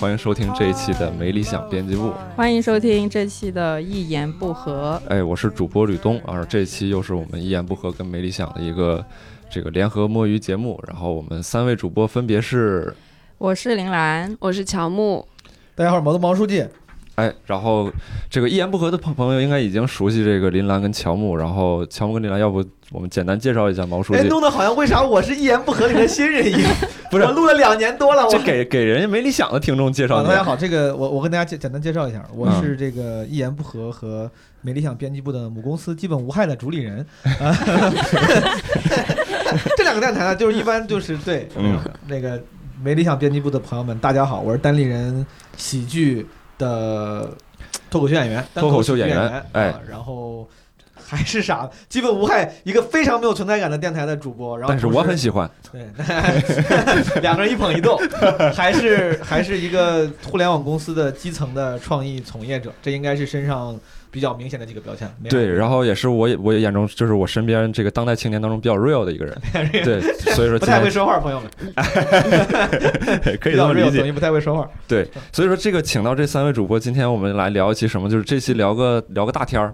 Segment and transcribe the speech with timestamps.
[0.00, 2.10] 欢迎收听这一期的没理想编辑部。
[2.34, 4.98] 欢迎收听这期的一言不合。
[5.06, 9.04] 哎，我是主播吕东啊，这期又是我们一言不合跟没理想的一个
[9.50, 10.82] 这个联合摸鱼节目。
[10.88, 12.96] 然后我们三位主播分别是，
[13.36, 15.22] 我是林兰，我是乔木，
[15.74, 16.64] 大家好，毛东毛书记。
[17.20, 17.92] 哎，然后
[18.30, 21.36] 这个一言不合的朋朋友应该已经熟悉这个林兰跟乔木。
[21.36, 24.20] 然后乔木跟林兰，要不我们简单介绍一下毛书记？
[24.20, 26.72] 哎，弄得好像为啥我是一言不合里的新人一样？
[27.10, 30.22] 不是，我录了两年多了，我这给给人家没理想的听众介绍。
[30.22, 34.30] 大家好，这个我我跟大家简简单介绍一下，我是这个一言不合和
[34.62, 37.04] 没理想编辑部的母公司基本无害的主理人。
[39.76, 42.40] 这两个电台呢，就是一般就是对，嗯，那个
[42.80, 46.24] 没理想编辑部的朋友们，大家好，我是单立人喜剧
[46.60, 47.28] 的
[47.90, 50.48] 脱口秀演员，脱口秀演员，哎，然后。
[51.02, 51.68] 还是傻？
[51.88, 54.56] 基本无害，一个非常没有存在感的电台的主播。
[54.56, 55.50] 然后，但是我很喜欢。
[55.72, 55.84] 对，
[57.20, 57.98] 两个人一捧一逗，
[58.54, 62.72] 还是还是一个互联网公司的基层的创意从业者。
[62.80, 63.76] 这应该是身上。
[64.10, 69.36] 比较明显的几个标签，对，然后也是我我眼中就是我身边这个当代青年当中比较 real 的一个人，
[69.84, 70.00] 对，
[70.34, 71.48] 所以说不太会说话，朋友们，
[73.40, 78.08] 可以这么理解，不太会说话，对，所以说这个请到这三位主播，今天我们来聊一期什么？
[78.10, 79.72] 就是这期聊个聊个大天儿，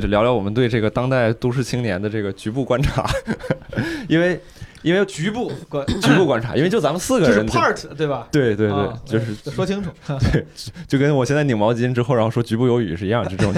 [0.00, 3.08] 就聊聊我们对这个当代都市青年的这个局部观察，
[4.08, 4.38] 因为。
[4.82, 8.28] 因为局部观 局部观察，因为就咱们四个人，part 对吧？
[8.30, 9.90] 对对对，就是说清楚，
[10.32, 10.46] 对，
[10.86, 13.52] 就跟我现在拧毛巾之后，然后说局部有雨是一样，就这种，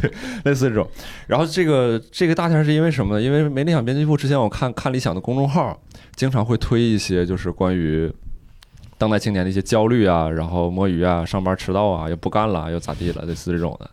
[0.00, 0.10] 对，
[0.44, 0.88] 类似这种。
[1.26, 3.22] 然后这个这个大天是因为什么呢？
[3.22, 5.78] 因为没理想编辑部之前我看看理想的公众号，
[6.14, 8.10] 经常会推一些就是关于
[8.98, 13.90] 当代青年的一些焦虑啊，然后摸鱼啊，上班迟到啊，又不干了，又咋地了，类似这种的。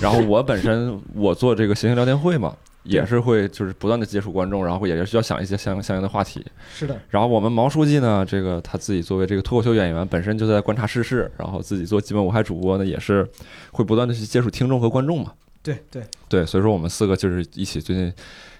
[0.00, 2.54] 然后我本身我做这个行星聊天会嘛。
[2.84, 6.44] 也是会就是不断的接触观众，然后也是需要想一些相相应的话题。
[6.74, 6.98] 是的。
[7.08, 13.28] 然后我们毛书记呢，这个他自己作为这个脱口秀演员，本身就在观察世事，然后自己做基本无害主播呢，也是
[13.70, 15.32] 会不断的去接触听众和观众嘛。
[15.62, 18.12] 对对对，所以说我们四个就是一起最近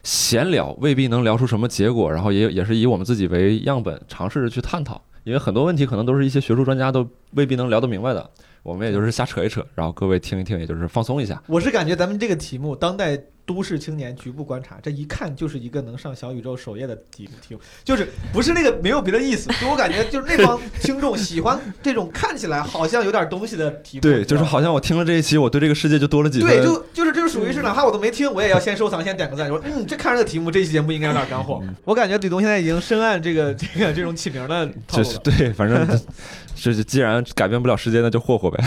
[0.04, 8.30] 闲聊，未必能聊出什么结果，然后也也是以我们自己为样本，尝试着去探讨，因为很多问题可能都是一些学术专家都未必能聊得明白的，
[8.62, 11.42] 我们也就是瞎扯一扯，然后各位听一听，也就是放松一下。
[11.48, 13.20] 我是感觉咱们这个题目，当代。
[13.44, 24.02] 都市青年局部观察，这一看就是一个能上小宇宙首页的题题目，就是不是那个没有别的意思，就我感觉就是那帮听众喜欢这种看起来好像有点东西的题目。
[24.02, 26.48] 对，就是好像我听了这一期，我对这个世界就多了几分。
[26.48, 31.62] 对，就就是这个属于是哪怕我都没听，我也要先收藏，先点个赞，说嗯，这看这个题目，这期节目应该有点干货。
[31.84, 35.18] 我感觉李东现在已经深谙这个这个这种起名的套路了。
[35.24, 35.86] 对，反正
[36.54, 38.62] 就是既然改变不了世界，那就霍霍呗。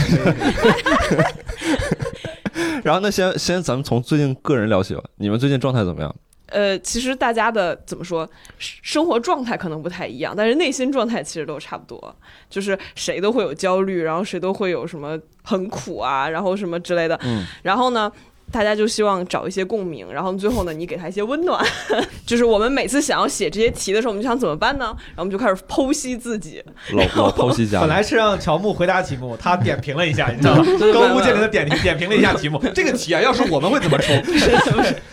[2.85, 5.01] 然后那先先咱们从最近个人聊起吧。
[5.15, 6.15] 你们最近状态怎么样？
[6.49, 8.29] 呃，其实大家的怎么说，
[8.59, 12.15] 生活状态可能不太一样，但是内心状态其实都差不多。
[12.47, 17.19] 就是谁都会有焦虑，然后谁都会有什么很苦啊，然后什么之类的。
[17.23, 17.43] 嗯。
[17.63, 18.11] 然后呢？
[18.55, 21.61] 大家就希望找一些共鸣，然后最后呢，你给他一些温暖。
[22.25, 24.85] 就是我们每次想要写这些题的时候，我们就想怎么办呢？
[24.85, 27.81] 然后我们就开始剖析自己，老老剖析家。
[27.81, 30.63] 本来是让乔木回答题目，他点评了一下，你知道吗？
[30.93, 32.57] 高屋建瓴的点点评了一下题目。
[32.73, 34.13] 这个题啊，要是我们会怎么出？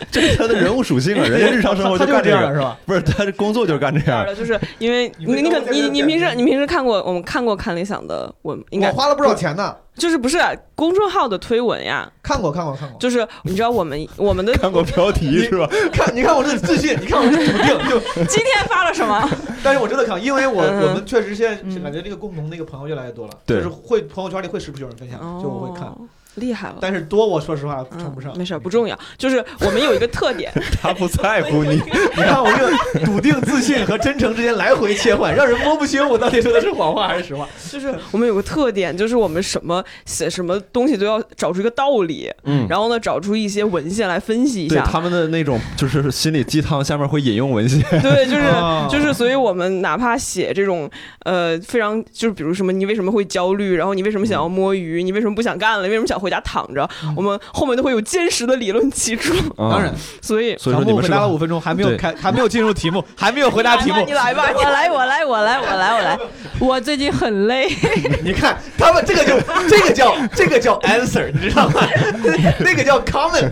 [0.09, 2.77] 这是他的人物属性啊，人家日常生活就干这样是吧？
[2.85, 4.33] 不是，他的工作就是干这样的。
[4.33, 9.75] 就是因为你你可你你平时你平时看过我们看过看理想的文，应该花了不少钱呢。
[9.95, 10.37] 就是不是
[10.75, 12.11] 公众号的推文呀？
[12.21, 12.97] 看过看过看过。
[12.99, 15.69] 就是你知道我们我们的 看过标题是吧？
[15.93, 17.89] 看你看我这自信，你看我这笃定。
[17.89, 19.29] 就 今天发了什么？
[19.63, 25.93] 但是我真的看，因为我我们确实现在感觉这个共同那个朋友越来越多了，就是会朋友圈里会时不时有人分享，就我会看。
[26.35, 28.35] 厉害了，但是多，我说实话称不上。
[28.37, 28.97] 没事，不重要。
[29.17, 30.51] 就是我们有一个特点，
[30.81, 31.75] 他不在乎你。
[31.75, 37.47] 你看我这个笃定、自信和真诚之间来回切换，让人摸不清我到底说的是谎话还是实话。
[37.71, 44.83] 就是我们有个特点，就是我们什么写什么东西都要找出一个道理，嗯，然后呢，找出一些文献来分析一下。
[44.83, 47.79] 他们的那种就是心理鸡汤，下面会引用文献。
[48.01, 48.43] 对，就是
[48.89, 50.89] 就是，所以我们哪怕写这种
[51.25, 53.75] 呃非常就是比如什么，你为什么会焦虑？
[53.75, 55.03] 然后你为什么想要摸鱼？
[55.03, 55.83] 你为什么不想干了？
[55.83, 56.89] 你为什么想回家躺着？
[57.15, 66.19] 我们后面都会有坚实的理论基础，当然，所以所以说你们回答了五分钟，还没有开，还没有进入题目， 还没有回答题目，你来吧，我来，我来，我来，我来，我来，
[66.59, 67.67] 我最近很累。
[68.23, 71.81] 你看他们这个就这个叫这个叫 answer，你知道吗？
[72.59, 73.51] 那个叫 comment。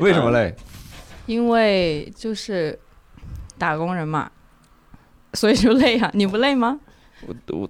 [0.00, 0.54] 为什么累？
[1.26, 2.78] 因为就是
[3.56, 4.30] 打工人嘛，
[5.34, 6.10] 所以就累啊。
[6.12, 6.78] 你不累吗？
[7.26, 7.68] 我我。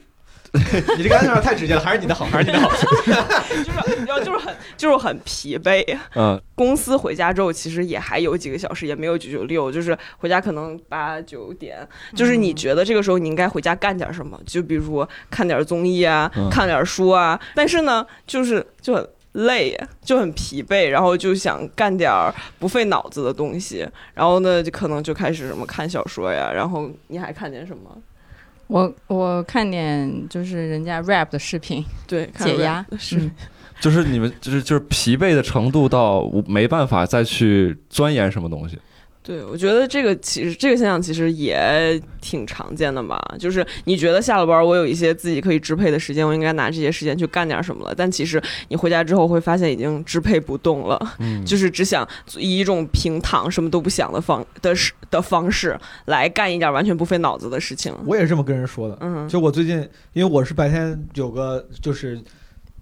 [0.96, 2.68] 你这个 answer 太直接了，还是你的好，还是你的好。
[3.62, 5.96] 就是要就是很就是很疲惫。
[6.16, 11.86] 嗯 公司回家之后，其实也还有几个小时，也没有九九六，就是回家可能八九点。
[12.16, 14.36] 就是你觉得这个时候你应该回家干点什么？
[14.44, 17.40] 就比如看点综艺啊，嗯看点书啊。
[17.54, 22.12] 但是呢，就是就很累，就很疲惫，然后就想干点
[22.58, 23.88] 不费脑子的东西。
[24.14, 26.50] 然后呢，就可能就开始什么看小说呀。
[26.52, 27.96] 然后你还看见什么？
[28.70, 33.18] 我我看点就是人家 rap 的视频 对，看解压是。
[33.18, 33.30] 嗯
[33.80, 38.78] 就是你们就是就是疲惫的程度到我没办法再去钻研什么东西。
[39.22, 43.20] 对，我觉得这个其实这个现象其实也挺常见的吧。
[43.38, 47.94] 就是你觉得下了班，我有一些自己可以支配的时间，我应该拿这些时间去干点什么了。
[47.94, 52.06] 但其实你回家之后会发现已经支配不动了，嗯 就是只想
[52.38, 57.94] 以一种平躺、什么都不想的方的式的方式来干一点完全不费脑子的事情。
[58.06, 58.96] 我也是这么跟人说的。
[59.02, 62.18] 嗯，就我最近，因为我是白天有个就是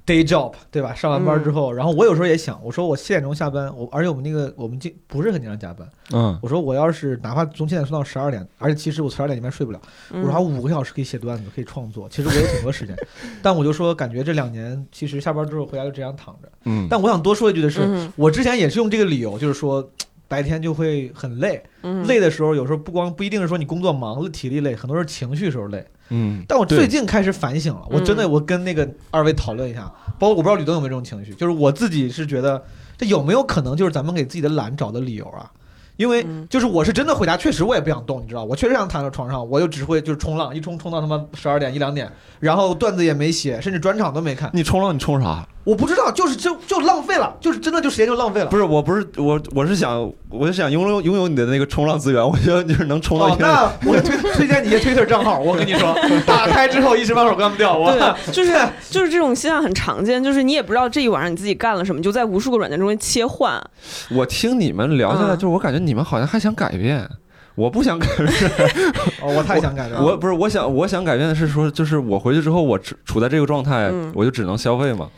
[0.08, 0.94] day job，对吧？
[0.94, 5.86] 上完班之后，然后我有时候也想，我说我七点钟下班，我而且我们那个我们经不是很经常加班。
[6.12, 12.96] 嗯我说我要是哪怕从七点睡到十二点，而且其实我十二点里面睡不了，我说还有五个小时可以写段子，可以创作，其实我有挺多时间。
[13.42, 16.48] 但我就说感觉这两年其实下班之后回家就这样躺着。
[16.64, 19.88] 嗯，但我想多说一句的是，嗯我之前也是用这个理由，就是说。
[20.30, 25.82] 白天就会很累，嗯累的时候有时候不光不一定是说你工作忙了体力累，很多是情绪时候累。
[26.10, 28.30] 嗯，但我最近开始反省了，我真的嗯。
[28.30, 32.62] 我跟那个二位讨论一下，包括我不知道吕东有没有这种情绪，就是我自己是觉得
[32.96, 35.50] 这有没有可能就是咱们给自己的懒找的理由啊？
[35.98, 42.10] 因为嗯就是我是真的回家，确实我也不想动，你知道，我确实想躺在床上，我就只会就是冲浪，一冲冲到他妈十二点一两点，
[42.40, 45.46] 然后段子也没写，甚至专场都没看，你冲浪你冲啥？
[45.64, 48.46] 我不知道，就是就就浪费了，就是真的就时间就浪费了。
[48.46, 52.26] 不是，我不是我，我是想，我是想拥有拥有你的那个冲浪资源。
[52.26, 57.76] 我觉得就是能冲到那我推推荐你一些 Twitter 账号，我跟你说， 打开之后一时半会儿关不掉。
[57.76, 58.56] 我对，就是
[58.88, 63.62] 就是这种现象很常见，就是你也不知道这一晚上你自己干了什么，你就在无数个软件中间切换。
[64.10, 67.08] 我听你们聊下来，嗯就是我感觉你们好像还想改变。
[67.54, 68.28] 我不想改变，
[69.20, 70.04] 哦，我太想改变了。
[70.04, 75.08] 我不是我想我想改变的是说，就是我回去之后，我处处在这个状态嗯，我就只能消费嘛。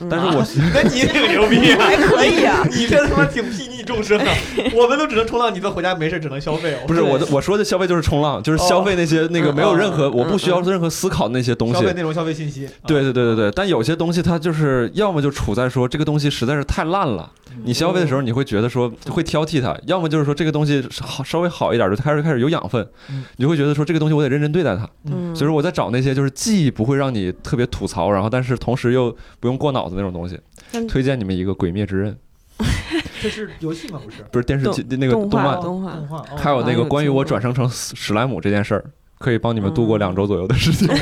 [0.00, 1.78] 嗯但是我那你挺牛逼啊！
[1.84, 4.32] 还可以啊， 你这他妈挺睥睨众生啊！
[4.72, 6.78] 我们都只能冲浪，你这回家没事只能消费哦。
[6.86, 11.80] 不是我的我说的消费就是冲浪，就是消费那些那个嗯没有任何嗯我不需要任何思考的那些东西消。
[11.80, 12.68] 费内容、消费信息。
[12.86, 24.88] 对对对对对，但有些东西它就是要么就处在说这个东西实在是太烂了，嗯你消费的时候你会觉得说会挑剔它；要么就是说这个东西好稍微好一点，就开始开始有养分嗯，你就会觉得说这个东西我得认真对待它。
[25.10, 29.10] 嗯，所以说我在找那些就是既不会让你特别吐槽，然后但是同时又
[29.40, 30.38] 不用过脑子那种东西。
[30.86, 32.12] 推荐你们一个《鬼灭之刃》，
[33.22, 34.00] 这是游戏吗？
[34.04, 36.18] 不是 不是电视剧那个动动漫，画动画动画。
[36.18, 38.84] 哦还有那个啊关于我转生成史史莱姆这件事儿，
[39.18, 40.88] 可以帮你们度过两周左右的时间。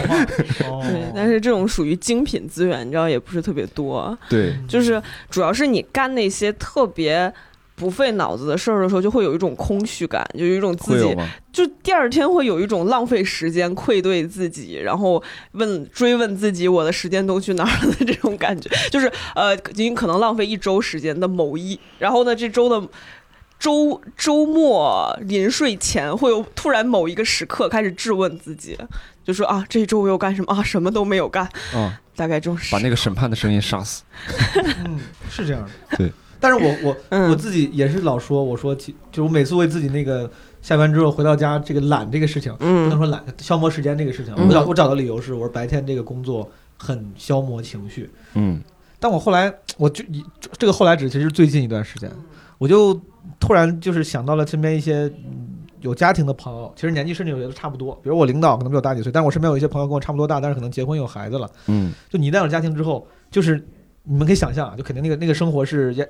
[0.87, 7.33] 对，但是这种属于精品资源，你知道也不是特别多，对，就是主要是你干那些特别。
[7.77, 11.17] 不费脑子的事儿的时候，就会有一种空虚感，就有一种自己？
[11.53, 18.69] 就第二天会有一种浪费时间、愧对自己，然后问追问自己我的时间都去哪儿了的这种感觉。
[18.91, 22.89] 就是呃，你可能浪费一周时间的某一，然后呢，这周的
[23.59, 28.77] 周周末临睡前会有突然某一个时刻开始质问自己，
[29.23, 30.63] 就说啊，这一周我又干什么啊？
[30.63, 34.03] 什么都没有干，嗯，大概就是把那个审判的声音杀死。
[34.85, 34.99] 嗯，
[35.31, 35.97] 是这样的。
[35.99, 36.11] 对。
[36.41, 37.31] 但是我我 嗯。
[37.31, 40.31] 我自己也是老说，我说其就我每次为自己那个
[40.63, 44.47] 下班之后回到家这个懒这个事情，不能嗯说懒，消磨时间这个事情，嗯。
[44.49, 48.11] 我找我找的理由是，我说白天这个工作很消磨情绪。
[48.35, 48.61] 嗯。
[48.99, 50.25] 但我后来，我就以
[50.59, 52.11] 这个后来指其实最近一段时间，
[52.59, 52.99] 我就
[53.39, 55.49] 突然就是想到了身边一些嗯
[55.81, 61.49] 有家庭的朋友，其实年纪甚至有些都差不多，比如我领导可能比我大几岁，但是我身边有一些朋友跟我差不多大，但是可能结婚有孩子了。
[61.67, 61.93] 嗯。
[62.09, 63.63] 就你一旦有家庭之后，就是
[64.07, 66.09] 你们可以想象啊，就肯定那个那个生活是也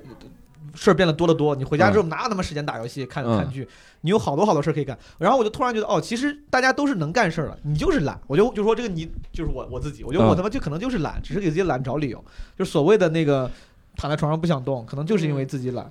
[0.75, 1.55] 事儿变得多得多。
[1.55, 3.67] 你回家之后哪有那么时间打游戏、看嗯看剧？
[4.01, 4.97] 你有好多好多事儿可以干。
[5.17, 8.19] 然后我就突然觉得，哦，其实大家都是能干事儿了，你就是懒。
[8.27, 12.23] 我就就说这个你就是我我自己，我觉得我嗯他妈就可能就是懒，只是给自己懒找理由。
[12.57, 13.49] 就是所谓的那个
[13.95, 15.89] 躺在床上不想动，可能就是因为自己懒。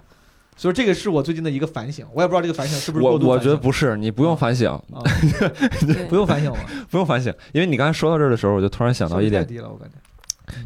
[0.58, 5.02] 所以这个是我最近的一个反省，我也不知道这个反省是不是我我过度反省觉得不是，你不用反省，啊，
[6.08, 6.56] 不用反省我，
[6.88, 9.96] 不用反省，因为你刚才说到这儿的时候，我就突然想到一点，太低了，我感觉。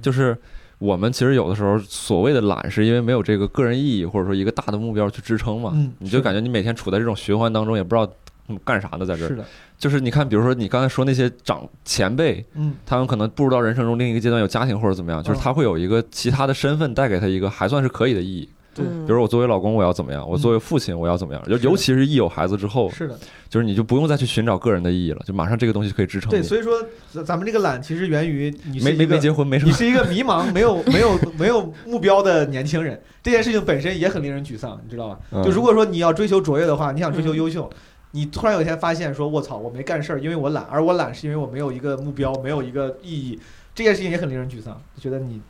[0.00, 0.38] 就是
[0.80, 8.10] 我们其实有的时候所谓的懒，是因为没有这个个人意义或者说一个大的目标去支撑嘛，嗯你就感觉你每天处在这种循环当中，也不知道
[8.48, 9.28] 嗯干啥呢，在这儿。
[9.28, 9.44] 是的，
[9.78, 18.48] 就是你看，比如说你刚才说那些长前辈，嗯他们可能步入到人生中另一个阶段，有家庭或者怎么样，就是嗯他会有一个其他的身份带给他一个还算是可以的意义。
[18.72, 26.46] 对嗯比如我作为老公我要怎么样，我作为父亲我要怎么样，尤尤其是一有孩子之后，是的，就是你就不用再去寻找个人的意义了，就马上这个东西可以支撑对，你。
[26.46, 26.80] 所以说
[27.12, 29.70] 咱咱们这个懒其实源于你是没一个没没结婚，没什么。
[29.70, 35.18] 你是一个迷茫、没有、没有、没有目标的年轻人，这件事情本身也很令人沮丧，你知道吧？
[35.32, 37.68] 嗯就如果说你要追求卓越的话，你想追求优秀，
[38.12, 43.38] 你突然有一天发现说，我操，我没干事儿，因为我懒，而我懒是因为我没有一个目标，没有一个意义，
[43.74, 44.80] 这件事情也很令人沮丧。
[44.98, 45.40] 觉得你，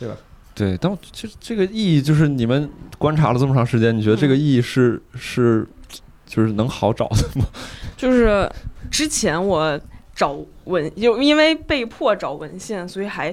[0.00, 0.16] 对吧？
[0.58, 5.64] 对，但我这这个意义就是你们观察了这么长时间，你觉得这个意义是是
[6.26, 7.46] 就是能好找的吗？
[7.96, 8.50] 就是
[8.90, 9.80] 之前我
[10.16, 13.32] 找文，就因为被迫找文献，所以还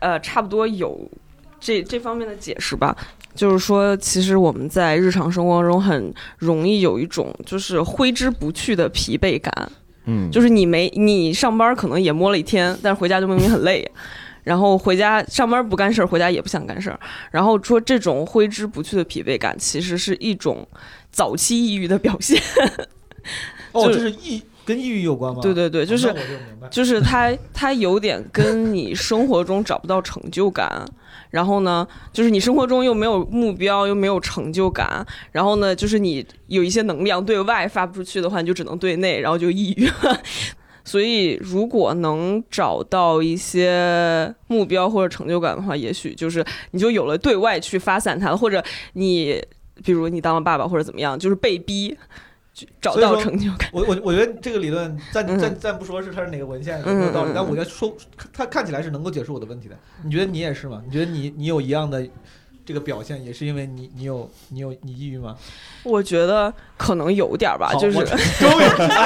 [0.00, 1.10] 呃差不多有
[1.58, 2.94] 这这方面的解释吧。
[3.34, 9.72] 就是说，其实我们在日常生活中很容易有一种就是挥之不去的疲惫感，
[10.04, 13.90] 嗯，就是你没你上班可能也摸了一天，但是回家就明明很累。
[14.46, 17.00] 然后回家上班不干事儿，回家也不想干事儿。
[17.32, 20.64] 然后说这种挥之不去的疲惫感，其实是一种
[21.10, 22.40] 早期抑郁的表现。
[23.72, 25.40] 哦，就这是抑跟抑郁有关吗？
[25.42, 26.14] 对对对，就是哦
[26.70, 26.70] 就。
[26.70, 30.86] 就是他他有点跟你生活中找不到成就感，
[31.30, 40.22] 然后呢，就是你生活中又没有目标，又没有成就感，然后呢，就是你有一些能量对外发不出去的话，你就只能对内，然后就抑郁了。
[40.86, 48.62] 所以，如果能找到一些目标或者成就感的话，也许就是你就有了对外去发散它了，或者
[48.92, 49.42] 你
[49.84, 51.98] 比如你当了爸爸或者怎么样，就是被逼
[52.54, 53.68] 去找到成就感。
[53.72, 57.94] 我我我觉得这个理论，暂嗯暂暂不说是它是哪个文献有没有道理但我觉得说
[58.32, 59.76] 它看起来是能够解释我的问题的。
[60.04, 60.80] 你觉得你也是吗？
[60.86, 62.06] 你觉得你你有一样的
[62.66, 65.36] 这个表现，也是因为你你有你有你抑郁吗？
[65.84, 67.92] 我觉得可能有点儿吧，就是
[68.40, 68.64] 终于，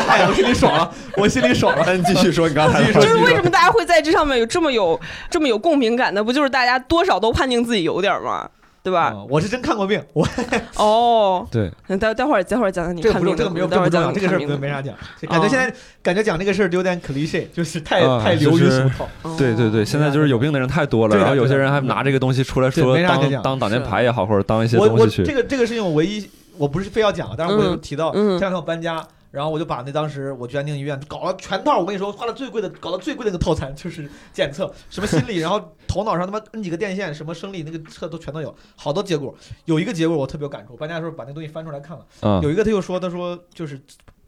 [0.08, 1.84] 哎，我心里爽了，我心里爽了。
[1.86, 4.98] 那你继续说你刚才说就是为什么大家会在这上面有这么有
[5.28, 6.24] 这么有共鸣感呢？
[6.24, 8.48] 不就是大家多少都判定自己有点儿吗？
[8.82, 9.08] 对吧？
[9.08, 10.26] 啊我是真看过病，我
[10.76, 14.94] 哦，对，那待待会儿待会儿讲讲你这个不看病的重这个没有待会儿讲这不重要，这个事儿没啥讲。
[15.28, 19.08] 感觉现在感觉讲这个事儿有点 cliche，就是太啊太流于俗套。
[19.22, 25.24] 哦对对对，现在就是有病的人太多了，然后有些人还拿这个东西出来说当当挡箭牌也好，或者当一些我我东西去。
[25.24, 39.34] 这个这个事情我唯一我不是非要讲，但是我有嗯提到嗯这两天我搬家，然后我就把那当时我去安定医院搞了全套，我跟你说花了最贵的，搞了最贵的那个套餐，就是检测什么心理，然后头脑上他妈摁几个电线，什么生理那个测都全都有，好多结果。
[39.64, 43.80] 有一个结果我特别有感触，搬家的时候把那东西翻出来看了，嗯有一个他又说他说就是。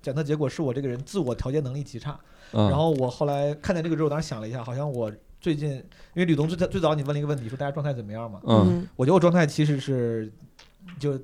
[0.03, 2.19] 检测结果是我这个人自我调节能力极差，
[2.51, 5.09] 嗯，然后我后来看见这个之后，当时想了一下，好像我
[5.41, 8.41] 最近，因为吕东最最早你问了一个问题，说大家状态怎么样嘛？
[8.49, 10.33] 嗯我觉得我状态其实是
[10.99, 11.17] 就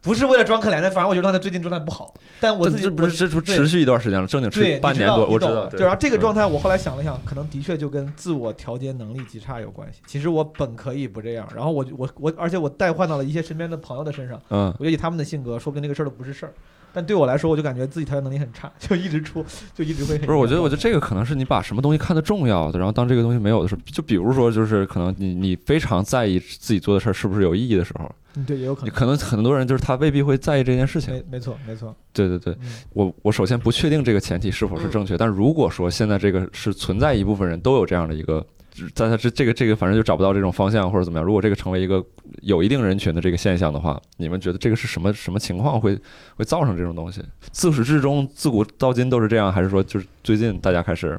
[0.00, 2.14] 不是为了装可怜的，反正我觉得状态最近状态不好。
[2.40, 5.66] 但我自己这不是这不对持续一段时间了，正经对持半年多，我知道。
[5.66, 10.00] 对，然后这个状态，态，我后来想了想，可能的确就跟自我调节能力极差有关系。
[10.06, 16.54] 其实我本可以不这样，然后我我我，而且我代换到了一些身边的朋友的身上，嗯我觉得以他们的性格，说不定那个事儿都不是事儿。
[16.92, 20.18] 但对我来说，我就感觉自己调节能力很差，就一直出，就一直会。
[20.18, 28.86] 不是，我觉得，我觉得这个可能是你把什么东西看得重要的，然后当这个东西没有的时候，就比如说，就是可能你你非常在意自己做的事儿是不是有意义的时候，嗯对，也有可能。
[28.86, 31.14] 你可能很多人就是他未必会在意这件事情。
[31.14, 38.44] 没没错没错，对对对，嗯我我首先不确定这个前提是否是正确，但如果说现在这个是存在一部分人都有这样的一个，
[38.94, 42.04] 在他这这个这个反正就找不到这种方向或者怎么样，如果这个成为一个
[42.42, 45.98] 有一定人群的这个现象的话，你们觉得这个是什么什么情况会
[46.36, 47.22] 会造成这种东西？
[47.50, 51.18] 自始至终自古到今都是这样，还是说就是最近大家开始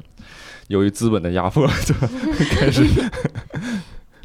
[0.68, 1.94] 由于资本的压迫 就
[2.56, 2.84] 开始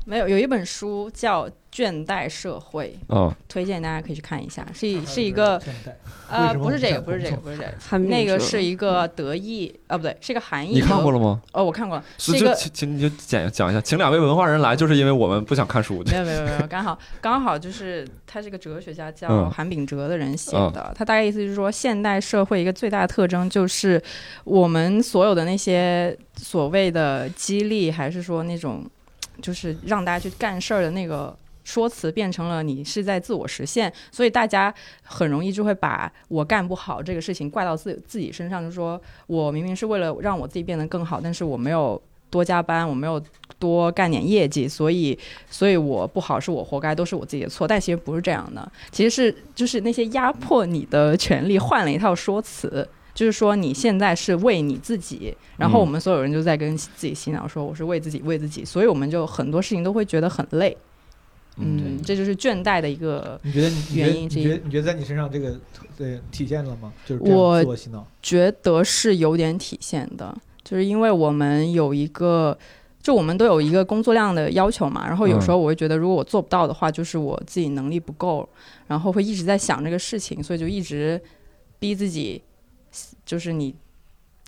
[0.04, 5.60] 没有，有一本书叫《倦怠社会啊、》，推荐大家可以去看一下，是一是一个
[6.28, 10.74] 呃，不是这个，不不是这个，不是这个，韩敏哲那个是一个德意啊，不对，是一个韩裔。
[10.74, 11.18] 你看过了？
[11.18, 11.40] 吗？
[11.52, 16.02] 哦，我看过了，是就就一个请请你就讲讲一下，请两位文化人来，就是因为我们不想看书。
[16.06, 20.92] 没有没有没有，刚好刚好就是他是个哲学家叫嗯韩炳哲的人写的。
[20.94, 24.02] 他大概意思就是说，现代社会一个最大的特征就是
[24.44, 28.84] 我们所有的那些所谓的激励，还是说那种
[29.40, 31.36] 就是让大家去干事儿的那个。
[31.66, 34.72] 说辞变成了你是在自我实现，所以大家
[35.02, 41.98] 很容易就会把我干不好这个事情怪到自自己身上，就说我明明是为了让我自己变得更好，但是我没有
[42.28, 43.18] 多加班，我没有
[43.58, 47.66] 多干点业绩，所以所以我不好是我活该，都是我自己的错。
[47.66, 52.86] 但其实不是这样的，其实是就是那些压迫你的权利换了一套说辞。
[53.14, 60.76] 就是说，你现在是为你自己，然后嗯我们所有人就在跟自己洗脑说我是为自己为自己，所以我们就很多事情都会觉得很累。
[61.56, 63.40] 嗯，这就是倦怠的一个
[63.92, 65.56] 原因之一你觉得你觉得在你身上这个
[65.96, 66.92] 对体现了吗？
[67.06, 68.04] 就是我自我洗脑。
[68.20, 72.58] 觉得是有点体现的，就是因为我们有一个
[73.00, 78.48] 就我们都有一个工作量的要求嘛，然后有时嗯候我会觉得，如果我做不到的话，就是我自己能力不够，
[78.88, 81.20] 然后会一直在想这个事情，所以就一直
[81.78, 82.42] 逼自己，
[83.26, 83.74] 就是你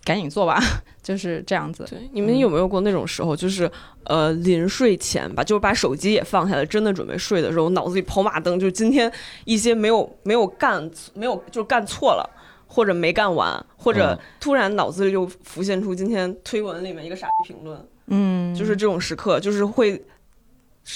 [0.03, 0.59] 赶紧做吧，
[1.01, 1.85] 就是这样子。
[1.89, 3.69] 对，你们有没有过那种时候，就是
[4.05, 9.11] 呃临睡前吧，就是把手机也放下来，真的准备睡的时候，脑子里跑马灯，就是今天
[9.45, 12.33] 一些没有没有干没有就干错了。
[12.69, 20.05] 或者没干完，或者嗯突然脑子里就浮现出今天推文里面一个傻逼评论，嗯，就是这种时刻，就是会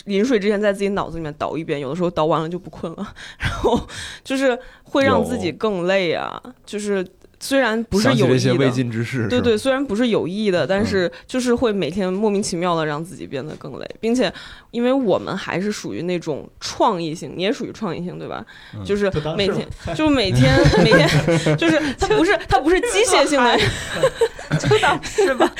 [0.04, 3.80] 临睡之前在自己脑子里面倒一遍，有的时候倒完了就不困了， 然后
[4.22, 6.44] 就是会让自己更累啊。
[6.66, 7.08] 就是
[7.42, 10.86] 虽然不是有意的，尽之事，对对，虽然不是有意的，但嗯。
[10.86, 14.32] 是就是会每天莫名其妙的让自己变得更累，并且
[14.70, 18.46] 因为我们还是属于那种创意性，你也属于创意性对吧？
[18.76, 18.86] 嗯。
[18.86, 23.58] 就是每天就是每天 每天就是它不是它不是机械性的，
[24.60, 25.52] 就当是 吧？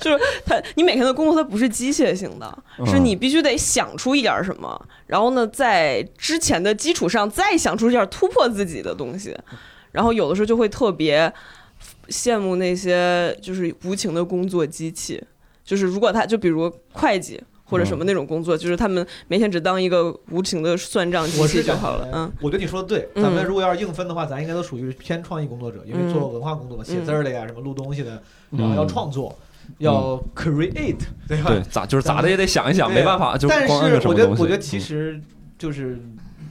[0.00, 9.36] 就是它你每天的工作它不是机械性的，是嗯你必须得想出一点儿什么，然后呢，在之前的基础上再想出一点儿突破自己的东西，
[9.92, 11.32] 然后有的时候就会特别
[12.08, 15.22] 羡慕那些就是无情的工作机器，
[15.64, 17.40] 就是如果他就比如会计。
[17.70, 22.08] 或者什么那种工作，就是他们每天只当一个无情的算账机器就好了。
[22.14, 23.06] 嗯，，我觉得你说的对。
[23.14, 29.38] 嗯咱们如果要是硬分的话，咱应该都属于偏创意工作者，因为做文化工作嘛，写字儿的呀，什么录东西的，然后要创作，
[29.76, 30.96] 要 create，
[31.28, 31.50] 对吧？
[31.50, 34.42] 对，咋就是咋的也得想一想，没办法，就但光是我觉得，个什么东西。
[34.42, 35.20] 我觉得其嗯实
[35.58, 36.00] 就是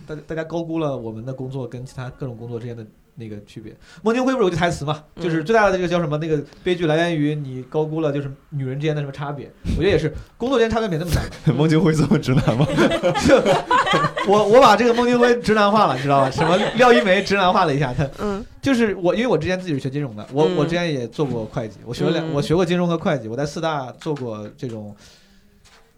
[0.05, 2.85] 大大家高估了我们的工作跟其他各种工作之间的
[3.19, 3.75] 那个区别。
[4.03, 6.17] 孟京辉不是有句台词嘛，嗯就是最大的这个叫什么？
[6.19, 9.51] 那个悲剧来源于你高估了就是女人之间的什么差别。
[9.77, 11.21] 我觉得也是，工作之间差别没那么大。
[11.53, 12.65] 孟京辉这么直男吗？
[14.27, 16.29] 我我把这个孟京辉直男化了，你知道吧？
[16.31, 24.93] 什么廖一梅直男化了一下，他 嗯就是我，因为我之前自己是学金融的，我、嗯我之前也做过会计，我学了两，嗯我学过金融和会计，我在四大做过这种，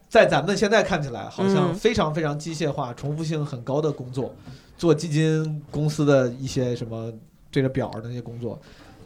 [0.08, 4.36] 在咱们现在看起来好像嗯非常非常机械化、重复性很高的工作，
[4.80, 7.14] 做基金公司的一些什么
[7.52, 8.60] 对着表儿的那些工作，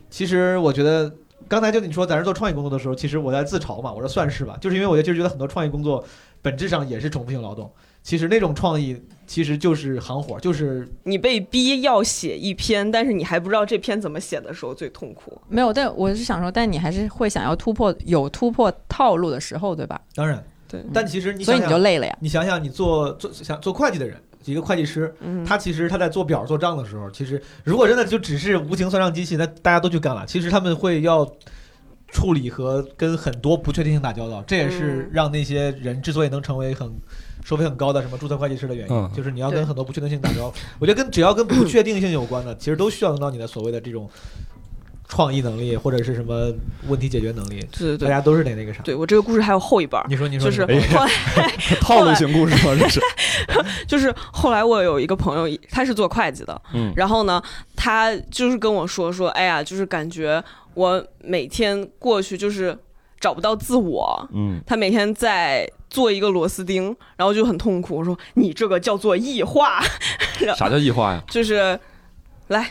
[0.09, 1.12] 其实我觉得。
[1.45, 6.01] 刚才就你说咱是做创意工作的时候，其实我在自嘲嘛，我说算是吧，就是因为我就觉得很多创意工作
[6.41, 7.69] 本质上也是重复性劳动。
[8.01, 15.38] 其实那种创意其实就是行活，就是你被逼要写一篇，但是你还不知道这篇怎么写的时候最痛苦。
[15.49, 19.99] 没有，但我是想说，但你还是会想要突破，有突破套路的时候，对吧？
[20.15, 22.17] 当然，对，但其实你所以你就累了呀。
[22.21, 24.17] 你想想，你做做想做会计的人，
[24.51, 30.25] 一个会计师，嗯，他其实他在做表做账的时候，其实如果真的就只是无情算账机器，那大家都去干了。
[30.25, 31.25] 其实他们会要
[32.10, 36.91] 处理和跟很多不确定性打交道，这也是嗯让那些人之所以能成为很
[37.43, 40.53] 收费很高的什么注册会计师的原因，嗯就是你要跟很多不确定性打交道。
[40.79, 44.10] 我觉得跟只要跟不确定性有关的，其实都需要用到你的所谓的这种
[45.13, 46.52] 创意能力或者是什么
[46.88, 48.82] 问题解决能力，对对对，大家都是得那个啥。
[48.82, 51.12] 对我这个故事还有后一半儿，你说，你说，就是后来
[51.80, 52.76] 套路型故事吗？
[52.80, 52.99] 这是，
[53.88, 57.39] 就是后来我有一个朋友，他是做会计的，嗯然后呢，
[57.76, 62.76] 他就是跟我说说，哎呀，就是感觉我每天过去就是
[63.19, 66.86] 找不到自我，嗯，他每天在做一个螺丝钉，
[67.17, 67.97] 然后就很痛苦。
[67.97, 69.80] 我说你这个叫做异化，
[70.58, 71.23] 啥叫异化呀？
[71.30, 71.80] 就是
[72.47, 72.67] 来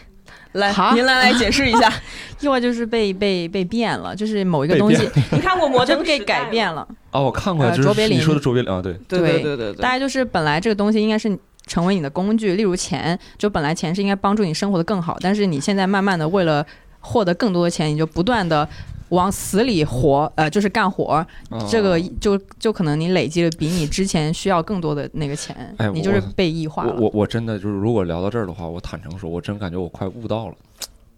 [0.52, 1.92] 来您来来解释一下。
[2.40, 6.86] 意外就是被被被变了，就是某一个东西 你看过《摩真被改变了。
[7.12, 16.66] 哦，我看过呀，就是呃卓别林你说的卓别林啊，对，对对对对对大家就是本来这个东西应该是成为你的工具，例如钱，就本来钱是应该帮助你生活的更好，但是你现在慢慢的为了
[16.98, 18.68] 获得更多的钱，你就不断的
[19.12, 26.94] 往死里活，呃，就是干活，哦这个就就可能你累积了比你之前需要更多的那个钱，哎你就是被异化了。
[26.94, 30.54] 我我我真的就是，如果聊到这儿的话，我坦诚说，我真感觉我快悟到了，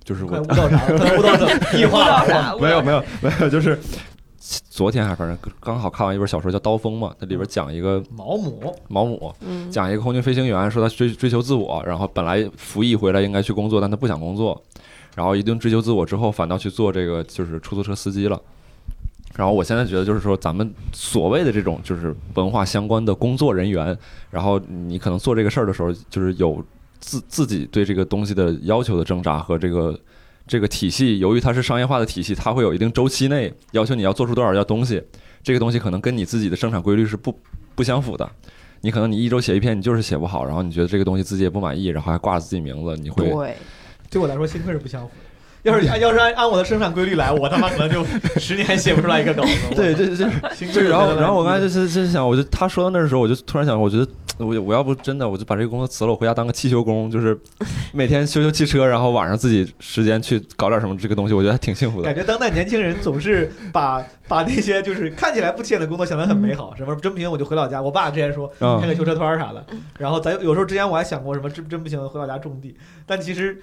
[0.02, 0.82] 就是我悟到啥
[1.16, 1.46] 悟到这
[1.78, 2.26] 异化了。
[2.28, 2.54] 啥？
[2.60, 3.78] 没有没有没有，就是
[4.68, 14.60] 昨天还反正刚好看完一本小说叫《刀锋》嘛，它里边讲一个毛姆，毛姆，嗯，讲一个空军飞行员说他追追求自我，然后本来服役回来应该去工作，但他不想工作，
[15.14, 18.40] 然后一顿追求自我之后，反倒去做这个就是出租车司机了。
[19.36, 23.96] 然后我现在觉得就是说，咱们所谓的这种就是文化相关的工作人员，
[24.30, 26.64] 然后你可能做这个事儿的时候，就是有
[27.00, 29.98] 自自己对这个东西的要求的挣扎和这个
[30.46, 35.02] 这个体系，由于它是商业化的体系，它会有一定周期内要求你要做出多少样东西，
[35.42, 37.36] 这个东西可能跟你自己的生产规律是不
[37.74, 38.30] 不相符的。
[38.82, 43.56] 你可能你一周写一篇，你就是写不好，然后你觉得这个东西自己也不满意，然后还挂着自己名字，你会
[44.14, 45.30] 对，我来说，幸亏是不相符的。
[45.64, 48.04] 要是按要是按按我的生产规律来，我他妈可能就
[48.38, 49.50] 十年写不出来一个稿子。
[49.74, 57.36] 对，这这幸亏就是，然后然后我刚才就是就是想，我就他说到那儿的时候，我就突然想，我觉得我我要不真的我就把这个工作辞了，我回家当个汽修工，就是
[57.94, 62.14] 每天修修汽车，然后晚上自己时间去搞点什么这个东西，我觉得还挺幸福的感。
[62.14, 67.80] 觉当代年轻人总是把把那些就是看起来不起眼的工作想得很美好，什么真不行我就回老家。
[67.80, 69.64] 我爸之前说嗯开个修车摊儿啥的，
[69.98, 73.58] 然后咱有时候之前我还想过什么真真不行回老家种地，但其实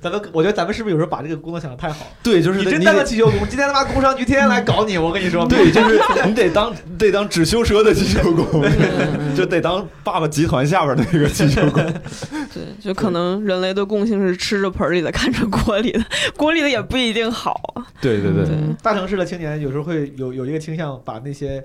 [0.00, 2.06] 咱们我觉得咱们是不是有时候把这个工作想得太好？
[2.22, 8.62] 对，就是你真当个汽修工，今天他妈工商局天天来搞你，我跟你说，对，就是 你得当得当只修车的汽修工，
[9.36, 11.82] 就得当爸爸集团下边的那个汽修工。
[12.52, 16.04] 对，就可能人类的共性是吃着盆里的，看着锅里的，
[16.36, 17.54] 锅里的也不一定好。
[18.00, 21.64] 对对对，嗯大城市的青年有时候会有有一个倾向，把那些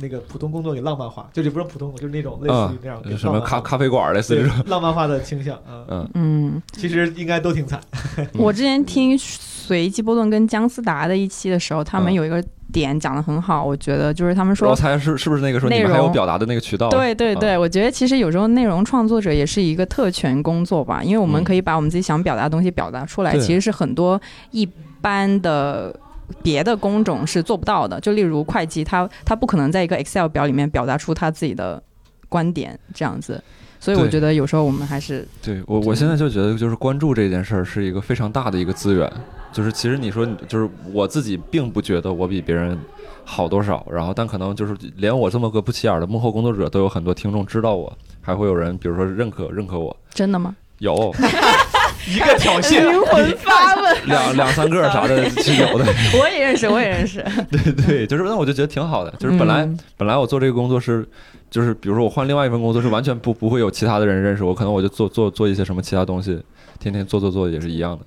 [0.00, 5.84] 那个普通工作给浪漫化，就是不是普通，就是那种类似于那样、什么咖咖啡馆类似对这种，浪漫化的倾向啊。
[5.88, 7.80] 嗯嗯，其实应该都挺惨。
[8.34, 16.88] 我之前听随机波动跟姜思达的一期的时候，他们嗯有一个点讲的很好，我觉得就是他们说我猜是是不是那个说你内容们还有表达的那个渠道？
[16.88, 24.20] 啊对对对，我觉得其实有时候内容创作者也是一个特权工作吧，因为我们嗯可以把我们自己想表达的东西表达出来，对其实是很多
[24.50, 24.68] 一
[25.00, 25.98] 般的。
[26.42, 31.82] 别的工种是做不到的，就例如会计，他他不可能在一个 Excel 表里面表达出他自己的
[32.28, 33.42] 观点这样子，
[33.78, 39.10] 所以我觉得有时候我们还是对我，我现在就觉得，就是关注这件事儿是一个非常大的一个资源。
[39.52, 42.78] 就是其实你说，就是我自己并不觉得我比别人
[43.24, 50.54] 好多少，然后但可能就是连我这么个不起眼儿的幕后工作者都有很多听众知道我，还会有人比如说认可认可我，真的吗？
[50.78, 51.10] 有
[52.06, 55.84] 一个挑衅，灵魂发问，两两三个 啥的是有的，
[56.20, 57.24] 我也认识，我也认识。
[57.50, 61.06] 对对，就是那我就觉得挺好的，就是本来、嗯本来我做这个工作是。
[61.48, 66.42] 就是比如说我换另外一份工作是完全不不会有其他的人认识我，可能我就做做做一些什么其他东西，
[66.80, 68.04] 天天做做做也是一样的。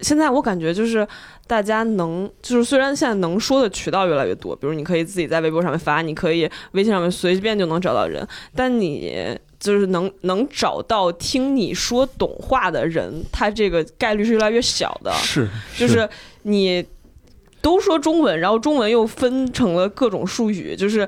[0.00, 1.06] 现在我感觉就是
[1.46, 8.26] 大家能，就是虽然现在能说的渠道越来越多，比如你可以自己在微博上面发，你可以微信上面随便就能找到人，
[8.56, 15.12] 但你就是能能找到听你说懂话的人，他这个概率是越来越小的。
[15.22, 15.46] 是，
[15.76, 16.08] 就是
[16.44, 16.84] 你
[17.60, 21.06] 都说中文，然后中文又分成了各种术语，就是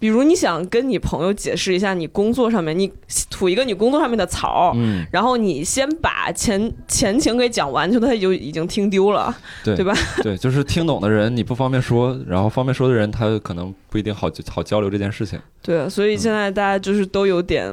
[0.00, 2.90] 比如你想跟你朋友解释一下你工作上面，你
[3.30, 4.72] 吐一个你工作上面的槽。
[4.74, 9.32] 嗯，然后你先把前前情给讲完，就他就已经听丢了，
[9.62, 9.94] 对对吧？
[10.22, 15.38] 对，就是听懂的人你不方便说，然后方便说的人他可能不一定好好交流这件事情。
[15.62, 17.70] 对，所以现在大家就是都有点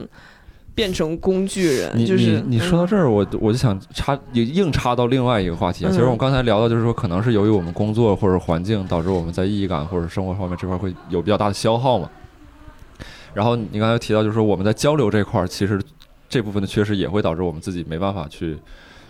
[0.76, 12.10] 变成工具人，你就是你你说到嗯这儿，我我就想插也硬插到另外一个话题其实我们刚才聊到，就是说可能是由于我们工作或者环境导致我们在意义感或者生活方面这块会有比较大的消耗嘛。
[13.38, 15.80] 然后你刚才提到，就是说我们在交流这块儿，其实
[16.28, 18.58] 这部分的缺失也会导致我们自己没办法去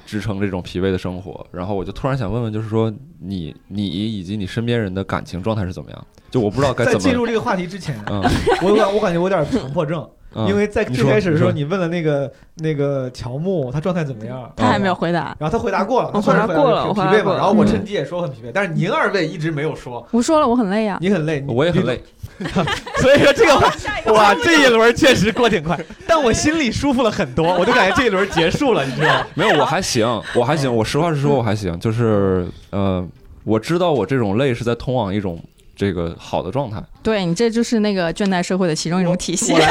[0.06, 1.48] 支撑这种疲惫的生活。
[1.50, 6.08] 然后我就突然想问问，就是说你你以及你身边人的感情状态是怎么样？
[6.30, 8.22] 就我不知道该在怎么，在进入这个话题之前，嗯，
[8.62, 15.36] 我有点我感觉我有点强迫症， 嗯因为在最开始的时候，你你问了那个那个乔木他状态怎么样，他还没有回答。
[15.40, 17.34] 然后他回答过了，我算是回答过了挺疲惫嘛。
[17.34, 20.98] 然后我嗯趁机也说很疲惫，但是您二位一直没有说，我说了，我很累呀。
[21.00, 22.04] 你很累，我也很累，，
[23.02, 29.28] 所以说这个哇，这一轮确实过挺快，但我心里舒服了很多， 我就感觉这一轮结束了，你知道吗？
[29.34, 30.74] 没有，我还行，我还行。
[30.74, 31.78] 我实话实说，我还行。
[31.80, 33.06] 就是呃，
[33.44, 35.42] 我知道我这种累是在通往一种
[35.76, 36.82] 这个好的状态。
[37.04, 39.60] 对你，这就是那个倦怠社会的其中一种体现我。
[39.60, 39.68] 来，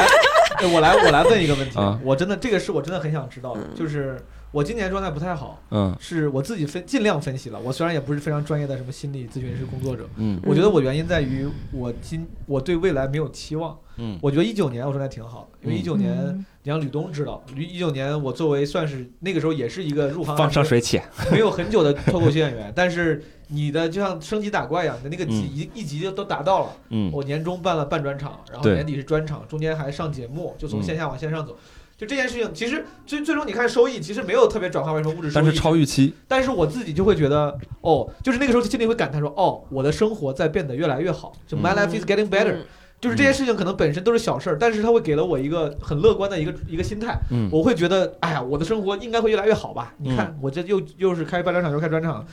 [0.59, 4.17] 哎我来， 我来问一个问题啊，我真的这个是我真的很想知道的，嗯就是
[4.57, 13.77] 我今年状态不太好，嗯是我自己分尽量分析了，我虽然也不是非常专业的什么心理咨询师工作者，嗯我觉得我原因在于我今我对未来没有期望。
[13.99, 21.03] 嗯我觉得一九年我状态挺好的，因为一九年嗯你像吕东知道，一九年我作为算是那个时候也是一个入行放上水浅。
[21.31, 26.71] 没有很久的脱口秀演员，但是你的就像升级打怪一样，你的那个级嗯一一级就都达到了。
[26.89, 31.55] 嗯我年终办了半专场，然后年底是专场，中间还上节目，就从嗯线下往线上走。
[31.97, 36.13] 就这件事情，其实最最终你看收益，其实没有特别转化为什么物质收益，但是超预期。
[36.27, 42.65] 但是我自己就会觉得，哦，就是那个时候心里会感叹说，哦，我的生活在变得越来越好，就 my 嗯 life is getting better，、嗯
[42.99, 49.93] 就是这些事情可能本身都是小事儿，但是它会给了我一个很乐观的一个一个心态，嗯我会觉得，哎呀，我的生活应该会越来越好吧？
[49.99, 52.25] 你看，我这又又是开半专场，又开专场，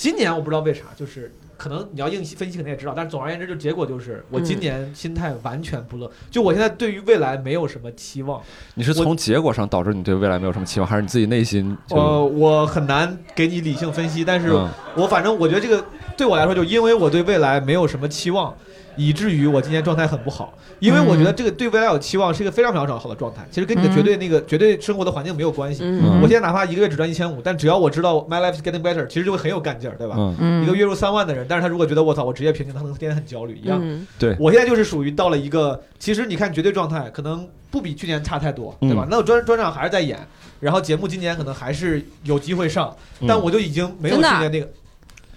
[0.00, 8.40] 今年我不知道为啥，就是可能你要硬分析，肯定也知道，但是总而言之，就结果就是我今年心态完全不乐，就我现在对于未来没有什么期望，
[8.74, 11.76] 你是从结果上导致你对未来没有什么期望，还是你自己内心？
[11.90, 15.84] 呃，我很难给你理性分析，但是嗯我反正我觉得这个
[16.16, 18.56] 对我来说，就因为我对未来没有什么期望，
[18.96, 20.56] 以至于我今年状态很不好。
[20.78, 25.82] 因为我觉得这个对未来有期望是一个非常非常好的状态，其实跟你的绝对那个绝对生活的环境没有关系。
[25.84, 30.16] 嗯我现在哪怕一个月只赚一千五，但只要我知道 my life is getting better，其实就会很有干劲儿，对吧？
[30.62, 33.78] 一个月入三万的人，但是他如果觉得我操，我职业瓶颈，他可能天天很焦虑一样。
[33.82, 39.04] 嗯对，我现在就是属于到了一个，其实你看绝对状态可能不比去年差太多，对吧？
[39.04, 40.18] 嗯那我专专场还是在演，
[40.60, 44.68] 然后节目今年可能还是有机会上，嗯但我就已经没有去年那个，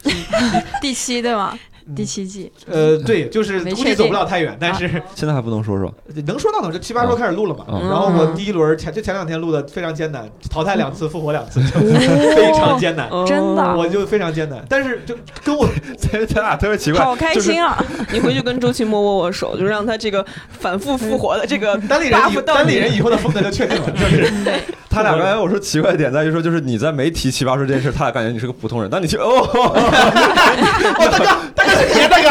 [0.82, 1.58] 第七对吗？
[1.88, 5.94] 嗯第七季，呃，对，就是估计走不了太远，但是现在还不能说说？
[6.26, 7.66] 能说到哪儿就七八说开始录了嘛。
[7.70, 11.80] 嗯然后我第一轮前就前两天录的非常艰难，淘汰两次，复活两次， 就
[12.36, 13.08] 非常艰难。
[13.10, 15.68] 哦真的我就非常艰难，但是就跟我
[15.98, 17.84] 咱咱俩特别奇怪，好开心啊！
[18.12, 22.20] 你回去跟周琦摸握握手，就让他这个反复复活的这个单立人
[22.82, 24.32] 人以后的风格就确定了，就是，
[24.90, 32.30] 他俩刚才我说奇怪的点在于说，就是你在没提奇葩说这件事，他俩感觉你是个普通人，但你去哦，哦，大哥，大哥是你，大哥。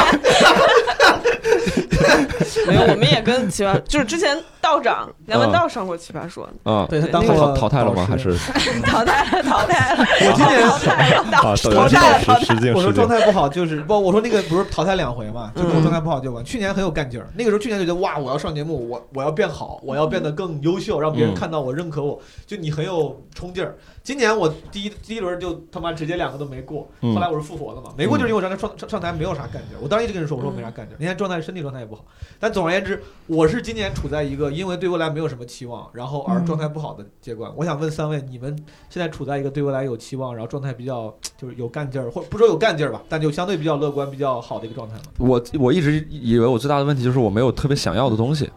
[2.66, 8.06] 没有，我们也跟奇葩，就是之前道长梁文道上过奇葩说，啊，对他当淘过淘汰了吗？
[8.08, 8.36] 还是
[8.84, 11.56] 淘汰了，淘汰了，我今年淘汰了，啊？
[11.56, 12.40] 淘汰了，淘汰了。
[12.44, 12.92] 失敬我说。
[12.92, 16.44] 状态不好，就是不，我说那个不是淘汰两回嘛，就是我嗯状态不好就完。
[16.44, 23.74] 去年很有干劲儿，那个时候去年就觉得哇，我要上节目，我我要变好，我要变得更优秀，让别人嗯看到我、认可我，就你很有冲劲儿。
[24.02, 29.80] 今年我第一第一轮就他妈直接两个都没过，嗯后来我是复活的嘛，没过就是因为我上台上上上台没有啥干劲儿。
[29.80, 32.04] 我当时一直跟人说，我说我没啥干劲儿，那天状态身体状态也不好。
[32.40, 37.52] 但总而言之，我是今年处在一个因为对未来没有什么期望，然后而状态不好的阶段。
[37.56, 38.56] 我想问三位，你们
[38.90, 45.02] 现在处在一个对未来有期望，然后状态比较就是有干劲儿，或者不说有干劲儿吧，但就相对比较乐观、比较好的一个状态吗？
[45.18, 48.50] 我我一直以为我最大的问题就是我没有特别想要的东西，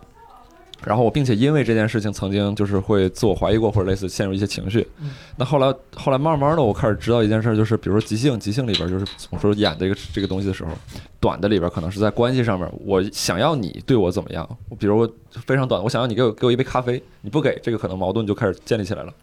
[0.85, 5.11] 然后我并且因为这件事情曾经就是会自我怀疑过，或者类似陷入一些情绪嗯。
[5.37, 10.71] 那后来后来慢慢的我开始知道一件事，就是比如说即兴，即兴里边就是总说演这个这个东西的时候，
[11.19, 15.09] 短的里边可能是在关系上面，我想要你对我怎么样，比如我
[15.45, 19.13] 非常短，我想要你给我给我一杯咖啡，你不给，这个可能矛盾就开始建立起来了。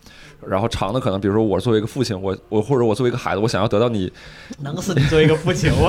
[0.46, 4.12] 然后长的可能，比如说我作为一个父亲，我我或者我作为一个孩子，我想要得到你
[4.60, 5.88] 能死你作为一个父亲，我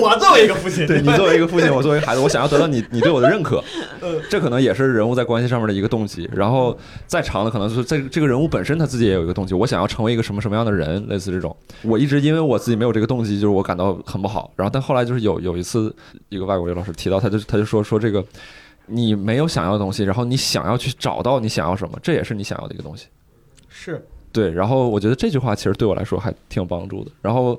[0.00, 3.62] 我作为一个父亲，对你作为一个父亲，我作为孩子，我想要得到你你对我的认可
[4.00, 6.28] 呃，这可能也是人物在关系上面的一个动机。
[6.32, 11.54] 然后再长的，可能是在这个人物本身他自己也有一个动机，我想要成为一个什么什么样的人，类似这种。
[11.82, 14.50] 我一直因为我自己没有这个动机，就是我感到很不好。
[14.56, 15.94] 然后但后来就是有有一次，
[16.28, 18.24] 一个外国语老师提到，他就他就说说这个。
[18.88, 23.06] 你没有想要的东西，然后你想要去找到你想要什么，这也是你想要的一个东西。
[23.68, 27.10] 是对，然后我觉得这句话其实对我来说还挺有帮助的。
[27.22, 27.58] 然后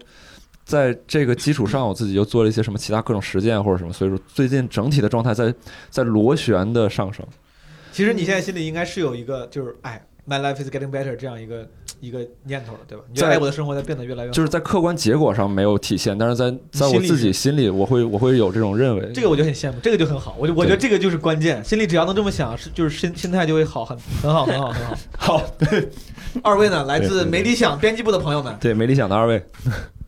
[0.65, 5.54] 在这个基础上，我自己又做了一些什么其他各种实践或者什么，所以说最近整体的状态在
[5.89, 7.26] 在螺旋的上升。
[7.92, 11.68] 其实你现在心里应该是有一个，就是哎，my life is getting better 这样一个
[12.00, 13.04] 一个念头的，对吧？
[13.10, 14.34] 你觉得在哎，我的生活在变得越来越好。
[14.34, 19.12] 就是在客观结果上没有体现，但是在在我自己心里，我会我会有这种认为。
[19.13, 20.36] 这个我就很羡慕，这个就很好。
[20.39, 24.96] 我就我觉得这个就是关键，心里只要能这么想，是就是心心态就会好，很很好，很好，很好。
[25.18, 25.44] 好，
[26.44, 29.44] 二位呢，来自没理想编辑部的朋友们，对没理想的二位，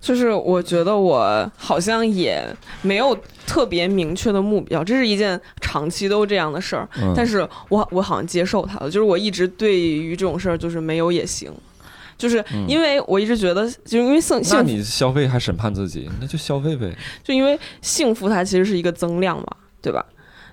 [0.01, 2.43] 就是我觉得我好像也
[2.81, 6.89] 没有特别明确的目标，这是一件长期都这样的事儿。
[6.99, 11.53] 嗯，但是我我好像接受它了，就是我一直对于这种事儿就是没有也行，
[12.17, 16.91] 就是嗯因为我一直觉得，就是因为幸那你消费还审判自己，那就消费呗。
[17.23, 19.45] 就因为幸福它其实是一个增量嘛，
[19.81, 20.03] 对吧？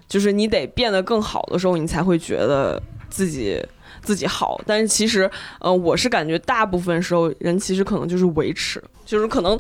[0.07, 3.59] 就是你得变得更好的时候，你才会觉得自己
[4.03, 4.61] 自己好。
[4.67, 5.31] 但是其实，
[5.61, 9.59] 呃，我是感觉大部分时候人其实可能就是维持，就是可能。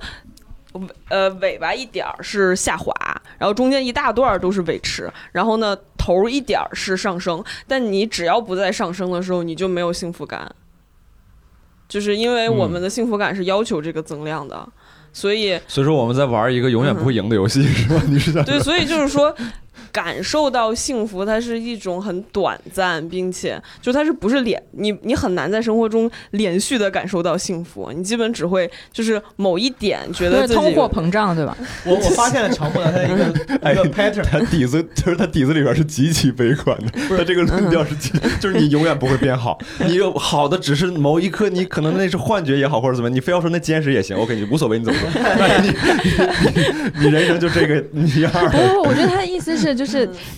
[1.09, 2.93] 呃，尾巴一点儿是下滑，
[3.39, 10.55] 然后中间一大段儿都是维持，然后呢头儿一点儿是上升，但你只要不在上升的时候，你就没有幸福感，
[11.89, 14.69] 就是因为我们的幸福感是要求这个增量的，
[15.13, 18.01] 所以所以说我们在玩一个永远不会赢的游戏，是吧？
[18.07, 19.35] 你是想对，所以就是说，
[19.93, 31.57] 感受到幸福，它是一种很短暂，并且就它是不是连你你很难在生活中连续的感受到幸福，你基本只会就是某一点觉得自己是通货膨胀，对吧？
[31.85, 45.09] 我 我发现了长木的他的一个一个 pattern，他底子就是他底子里边是极其悲观的，他这个论调是极，就是你永远不会变好，你有好的只是某一刻，你可能那是幻觉也好，或者怎么，你非要说那坚实也行，OK，你无所谓，你怎么说？
[45.39, 45.75] 但是你
[46.55, 49.88] 你你人生就这个你样儿不不，我觉得他的意思是，就是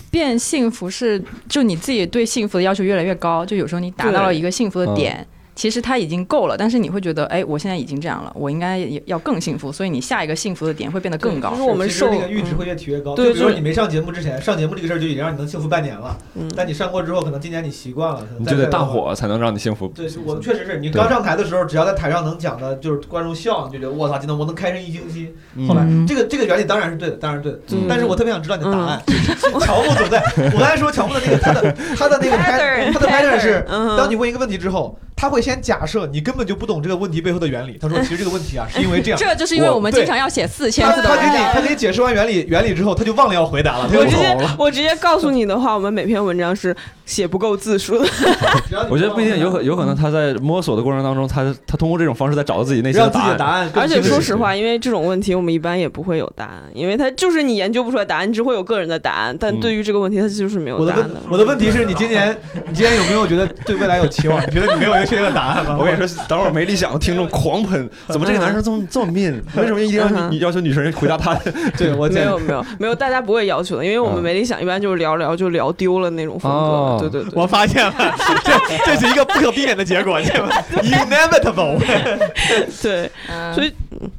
[0.09, 11.61] 变幸福是，就你自己对幸福的要求越来越高，就有时候你达到了一个幸福的点，其实他已经够了，但是你会觉得，哎，我现在已经这样了，我应该也要更幸福，所以你下一个幸福的点会变得更高就是。
[11.63, 13.15] 我们受那个阈值会越提越高。
[13.15, 18.81] 对就是就比如说你没上节目之前，上节目这个事儿就已经让你能幸福半年了，嗯但你上过之后，可能今年你习惯了，可能你就得大。
[18.85, 19.87] 火才能让你幸福。
[19.89, 25.33] 对，我们确实是你刚上台的时候，只要在台上能讲的，就是观众笑，你就觉得我操，今天我能开心一星期。
[25.55, 27.59] 嗯后来嗯这个这个原理当然是对的，当然是对的。
[27.71, 29.01] 嗯但是我特别想知道你的答案。
[29.61, 30.21] 乔木总在，
[30.53, 37.79] 我刚才说乔木的那个他的他的那个 Pattern，他的 pattern 是，嗯当你问一个问题之后，他会先假设你根本就不懂这个问题背后的原理。
[37.81, 39.17] 他说， 其实这个问题啊，是因为这样。
[39.19, 41.45] 这就是因为我们经常要写四千字的文他给你。
[41.53, 44.55] 他给你解释完原理原理之后，他就忘了要回答了，他就我直接走了。
[44.59, 46.75] 我直接告诉你的话，我们每篇文章是
[47.11, 48.05] 写不够字数的。
[48.89, 53.37] 我觉得不一定，有可 有可能他在摸索的过程当中，他他通过这种方式在找到自己内心的答案。
[53.37, 54.01] 答案而且。
[54.01, 59.35] 说实话，因为这种问题我们一般也不会有答案，因为他就是你研究不出来答案，你只会有个人的答案。
[59.37, 61.15] 但嗯对于这个问题，他就是没有答案的。
[61.29, 62.35] 我的问题是你今年
[62.67, 64.41] 你今年有没有觉得对未来有期望？
[64.47, 65.77] 你觉得你没有一个确定的答案吗？
[65.79, 69.41] 我跟你说，等会儿没理想的听众狂喷，怎么这个男生这么这么 mean？
[69.57, 71.35] 为什么一定要要求女生回答他？
[71.77, 77.00] 对我见没有没有没有，大家不会要求的，因为我们嗯没理想一般就是聊聊就聊丢了那种风哦格。
[77.01, 77.93] 对对对，我发现了，
[78.43, 80.49] 这这是一个不可避免的结果， 对吧
[80.81, 81.79] ？Inevitable。
[82.81, 83.53] 对，嗯。
[83.53, 83.73] 所以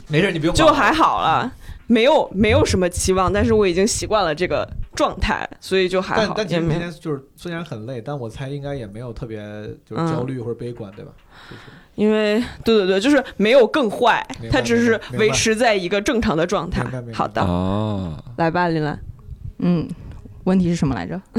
[0.09, 1.51] 没事，你不用就还好了，
[1.87, 6.35] 没有没有什么期望，但是我已经习惯了这个状态，所以就还好。
[6.35, 9.39] 但但其实也没今天就是虽然很累，但我猜应该也没有特别
[9.89, 11.11] 就是焦虑或者悲观，对吧？
[11.95, 16.83] 因为对对对，就是没有更坏它只是维持在一个正常的状态。
[17.13, 18.99] 好的，哦，来吧，林兰。
[19.59, 19.87] 嗯，
[20.45, 21.21] 问题是什么来着？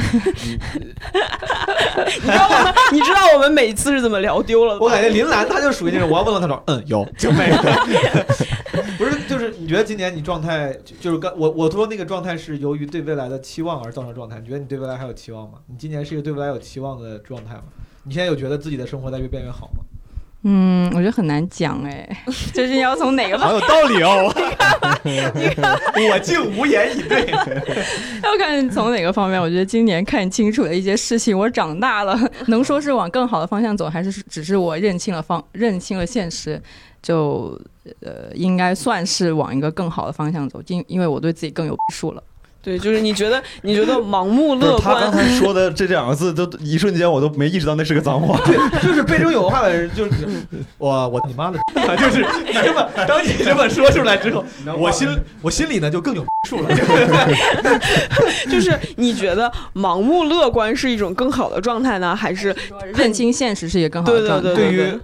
[2.22, 4.80] 你知道我们，你知道我们每次是怎么聊丢了？
[4.80, 7.56] 我感觉林兰她就属于那种，我要问了她说，嗯，有 就没有。
[8.98, 14.40] 不是，就是你觉得今年你状态，就就是刚我我说那个状态是由于对未来的期望而造成状态。
[14.40, 15.60] 你觉得你对未来还有期望吗？
[15.68, 17.64] 你今年是一个对未来有期望的状态吗？
[18.04, 19.84] 你现在有觉得自己的生活在越变越好吗？
[20.46, 22.08] 嗯，我觉得很难讲哎，
[22.54, 24.30] 就是要从哪个方好有道理哦！
[26.12, 27.32] 我竟无言以对。
[28.24, 29.42] 要看从哪个方面。
[29.42, 36.62] 我觉得今年看清楚了一些事情，我长大了， 能说是往更好的方向走，还是只是我认清了方认清了现实，
[37.02, 37.58] 就
[38.02, 42.22] 呃应该算是往一个更好的方向走，因因为我对自己更有数了。
[42.64, 48.40] 对，就是你觉得你觉得盲目乐观他刚，才说的这两个字，都一瞬间我都没意识到那是个脏话。
[48.46, 50.12] 对就是背中有话的人，就是
[50.80, 51.60] 我我你妈的，
[51.98, 54.46] 就是你这么当你这么说出来之后，
[54.78, 55.10] 我心
[55.42, 56.70] 我心里呢就更有 数了。
[58.50, 62.56] 就是你觉得盲目乐观是一种更好的状态呢，还是
[62.94, 64.54] 认清现实是一个更好的对状态。
[64.54, 65.00] 对对于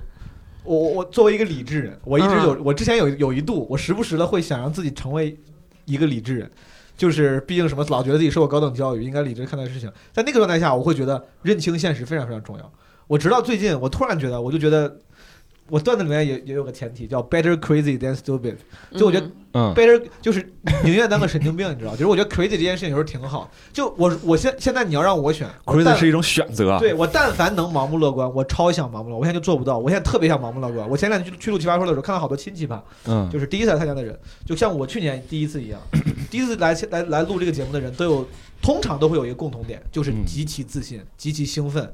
[0.64, 5.38] 我我我作为一个理智人，我一直有嗯我之前有有一度，我时不时的会想让自己成为
[5.84, 6.50] 一个理智人。
[7.00, 9.90] 就是毕竟什么，老觉得自己受过高等教育，应该理智看待事情。
[10.12, 12.72] 在那个状态下，我会觉得认清现实非常非常重要。
[13.08, 15.00] 我直到最近，我突然觉得，我就觉得，
[15.70, 18.56] 我段子里面也也有个前提叫 better crazy than stupid。
[18.98, 19.30] 就我觉得
[19.74, 20.52] ，better 就是
[20.84, 21.92] 宁愿当个神经病， 你知道？
[21.92, 23.50] 就是我觉得 crazy 这件事情有时候挺好。
[23.72, 26.78] 就我我现现在你要让我选 crazy 是一种选择。
[26.80, 29.78] 对我但凡能盲目乐观，我超想盲目乐观，我现在就做不到。
[29.78, 30.90] 我现在特别想盲目乐观。
[30.90, 35.80] 我前两天去去录奇葩说的时候，看到好多亲戚吧，嗯，就是第一次来参加的人，就像我去年第一次一样，
[36.30, 38.28] 第一次来来来录这个节目的人都有，
[38.62, 41.92] 通常都会有一个共同点，就是嗯极其自信、极其兴奋。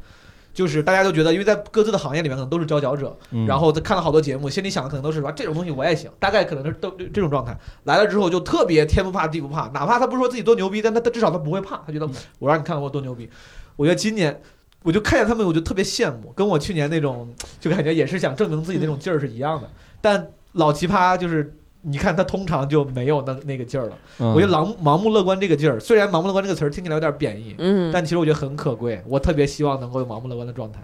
[0.56, 7.56] 就是大家都觉得，因为在各自的行业里面可能都是佼佼者，嗯然后他看了好多节目，心里想的可能都是说这种东西我也行，大概可能是都这种状态。
[7.84, 13.30] 来了之后就特别天不怕地不怕，哪怕他不说自己多牛逼，但他他至少他不会怕，他觉得我让你看看我多牛逼。
[13.76, 14.42] 我觉得今年
[14.84, 19.70] 我就看见他们，我就特别羡慕，跟我去年那种就感觉也是想证明自己那种劲儿是一样的。
[20.02, 21.54] 但老奇葩就是。
[21.88, 23.98] 你看他通常就没有那那个劲儿了。
[24.20, 29.02] 嗯我觉得盲盲目乐观这个劲儿，虽然盲目乐观这个词儿听起来有点贬义，嗯，但其实我觉得很可贵。
[29.08, 30.80] 我特别希望能够有盲目乐观的状态。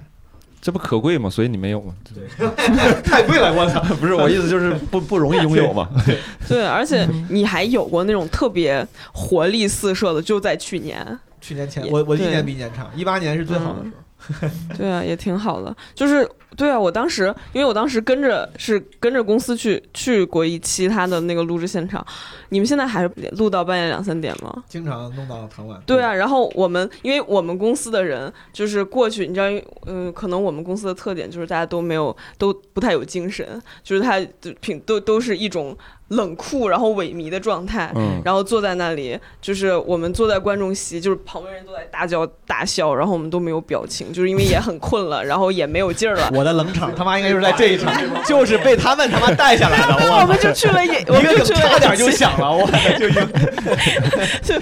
[0.62, 1.28] 这不可贵吗？
[1.28, 1.96] 所以你没有吗？
[2.14, 2.48] 对
[3.02, 3.82] 太贵了，我操！
[4.00, 5.90] 不是我意思，就是不不容易拥有嘛。
[6.48, 11.20] 对，而且你还有过那种特别活力四射的，就在去年。
[11.40, 14.78] 去年前也我我一年比一年差，一八年是最好的时候。
[14.78, 15.76] 对啊，也挺好的。
[15.96, 16.30] 就是
[16.62, 22.06] 对啊，我当时因为我当时跟着是跟着公司去去过一期他的那个录制现场，
[22.50, 24.64] 你们现在还是录到半夜两三点吗？
[24.68, 25.82] 经常弄到很晚。
[25.88, 29.48] 对啊，然后我们因为我们公司的人就是过去，你知道，
[29.88, 35.76] 嗯、可能我们公司的特点就是大家都没有都不太有精神，就是他就品都都是一种
[36.12, 37.92] 冷酷然后萎靡的状态。
[37.96, 46.30] 嗯，然后坐在那里，就是我们坐在观众席，就是旁边人都在大叫大笑，然后我们都没有表情，就是因为也很困了，然后也没有劲儿了。
[46.34, 47.94] 我的冷场他妈应该就是在这一场，
[48.26, 50.22] 就是被他们他妈带下来的。
[50.22, 52.66] 我们就去了一个们就去了梗差点就响了，我
[53.00, 53.16] 就赢。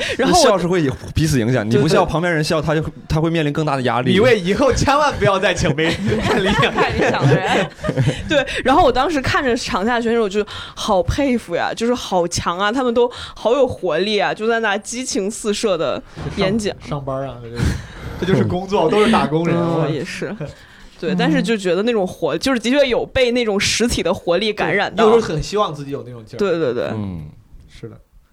[0.18, 4.14] 然后笑是会彼此影响，你不笑，旁边人笑，他就他会面临更大的压力。
[4.14, 5.94] 李卫以后千万不要再请没
[6.24, 6.72] 看理想。
[6.72, 7.68] 看理想的人，
[8.30, 10.46] 对，然后我当时看着场下选手，就
[10.76, 16.02] 好佩服呀，就是好强啊，他们都好有活力啊，就在那激情四射的
[16.36, 16.76] 演讲。
[16.82, 17.64] 上班啊，这就是
[18.22, 19.56] 这就是工作， 都是打工人。
[19.56, 20.36] 嗯，我也是。
[21.00, 27.30] 对，但是就觉得那种活，就是的确有被那种实体的活力感染到就是很希望自己有那种劲儿。，对对对，嗯。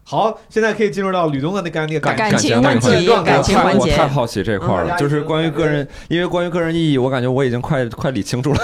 [0.09, 8.59] 好，现在可以进入到吕东的那个那个感感情感情感情环节我太，好奇这块儿了，嗯就是关于个人，因为关于个人意义，我感觉我已经快快理清楚了。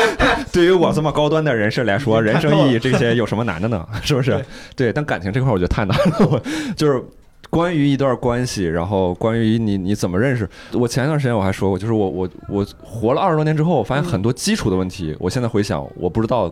[0.50, 3.86] 对于我这么高端的人士来说， 人生意义这些有什么难的呢？
[4.02, 4.42] 是不是？
[4.74, 6.26] 对，但感情这块儿我觉得太难了。
[6.30, 6.40] 我
[6.74, 7.04] 就是
[7.50, 16.50] 关于一段关系，然后关于你你怎么认识，我前一段时间我还说过，就是我我我活了二十多年之后，我发现很多基础的问题，我现在回想，我不知道。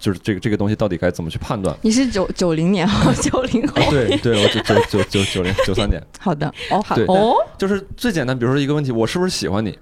[0.00, 1.76] 就是这个这个东西到底该怎么去判断？
[1.82, 9.78] 你是九九零年后， 九零后，对对，我九九九九九零九三年，好的，哦，好对哦，就是最简单，比如说一个问题，我是不是喜欢你？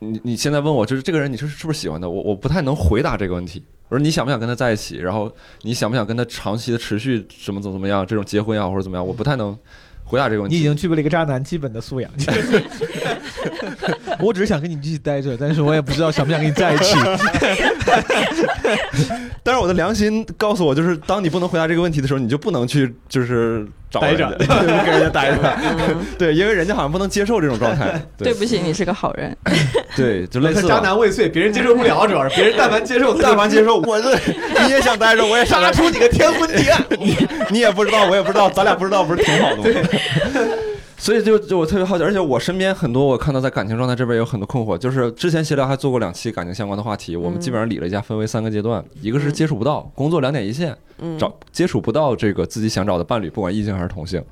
[0.00, 2.10] 你你现在问我，就是这个人你是是不是喜欢的？
[2.10, 3.62] 我我不太能回答这个问题。
[3.88, 4.96] 我说你想不想跟他在一起？
[4.96, 5.30] 然后
[5.62, 8.06] 你想不想跟他长期的持续怎么怎么怎么样？
[8.06, 9.06] 这种结婚啊或者怎么样？
[9.06, 9.56] 我不太能
[10.04, 10.56] 回答这个问题。
[10.56, 12.10] 你已经具备了一个渣男基本的素养。
[14.20, 16.96] 我只是想跟你继续待着，但是我也不知道想不想跟你在一起。
[19.42, 24.46] 但是我的良心告诉我，就是当你不能回答这个问题的时候，你就不能去就是找待人着对，
[24.84, 25.56] 跟人家待着。
[26.18, 28.00] 对，因为人家好像不能接受这种状态。
[28.16, 29.36] 对不起，你是个好人。
[29.94, 34.18] 对，就类似渣吧男未遂，别人接受不了，主要是别人但凡接受，但凡接受，我这
[34.64, 35.70] 你也想待着，我也想杀。
[35.70, 36.82] 出你个天昏地暗。
[37.50, 39.64] 你也不知道，我也不知道，咱俩不知道，不是挺好的吗？
[40.96, 54.22] 所以就就我特别好奇，而且我身边很多我看到在感情状态这边有很多困惑，就是之前闲聊还做过两期感情相关的话题，我们基本上理了一下，分为三个阶段，一个是接触不到，工作两点一线，嗯，找接触不到这个自己想找的伴侣，不管异性还是同性，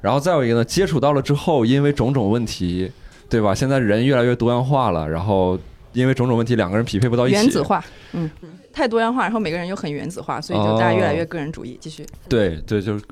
[0.00, 2.90] 然后再有一个呢，接触到了之后，因为种种问题，
[3.28, 3.54] 对吧？
[3.54, 5.58] 现在人越来越多样化了，然后
[5.92, 8.30] 因为种种问题，两个人匹配不到一起，原子化，嗯，
[8.72, 11.76] 太多样化，然后每个人又很原子化，所以就大家越来越个人主义。
[11.80, 13.04] 继续，对对，就是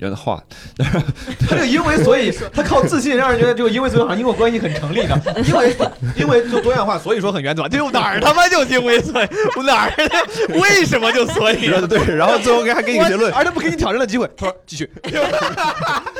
[0.00, 0.42] 原子化，
[0.76, 5.76] 他这个因为所以，他靠自信让人觉得这个因为所以好像因果关系很成立的，因为
[6.16, 7.68] 因为就多样化，所以说很原则。
[7.68, 9.26] 就哪儿他妈就因为所以，
[9.56, 11.70] 我哪儿的为什么就所以？
[11.86, 14.90] 对，然后最后给还给你个结论，而他不给你挑战的机会， 他说继续，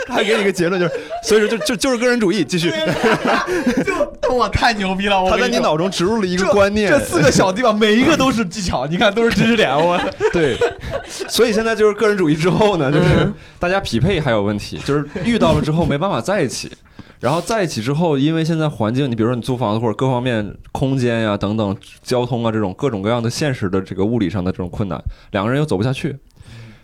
[0.08, 2.70] 还给你个结论，就是所以说就就就是个人主义，继续。
[3.84, 5.20] 就我太牛逼了！
[5.22, 9.70] 我他在你脑中植入了一个观念，这四个小地方每一个都是技巧，你看都是知识点。
[9.74, 9.98] 我
[10.32, 10.56] 对，
[11.28, 16.70] 所以现在就是个人主义之后呢，就是大家匹配还有问题，就是遇到了之后没办法在一起，
[17.20, 26.16] 然后在一起之后，因为现在环境，你比如说你租房子或者各方面空间呀、等等，交通啊这种各种各样的现实的这个物理上的这种困难，两个人又走不下去。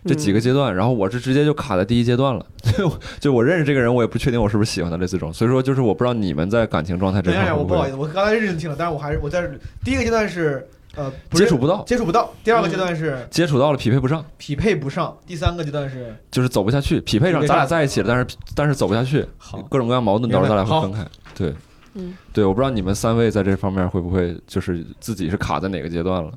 [0.05, 2.45] 这几个阶段，然后我是直接就卡在第一阶段了，
[2.77, 9.51] 就 就我认识这个人，我也不确定我是不是喜欢他类似这种，所以说就是我不知道你们在感情状态这等一下，块会不会我不好意思，我刚才认真听了，但是我还是我在这
[9.83, 10.65] 第一个阶段是
[10.97, 19.61] 呃不接触不到，接触不到，第二个阶段是接触到了匹配不上，匹配不上，第三个阶段是就是走不下去，匹配上，咱俩在一起了，但是但是走不下去，好。
[19.69, 21.05] 各种各样矛盾导致咱俩会分开。
[21.35, 21.53] 对，
[21.93, 26.31] 嗯，对，我不知道你们三位在这方面会不会就是自己是卡在哪个阶段了？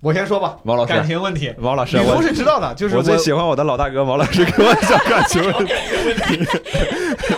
[0.00, 0.92] 我先说吧，王老师。
[0.92, 6.46] 感情问题，王老师，李我东是知道的，就是我最喜欢我的老大哥王老师给我讲感情问题。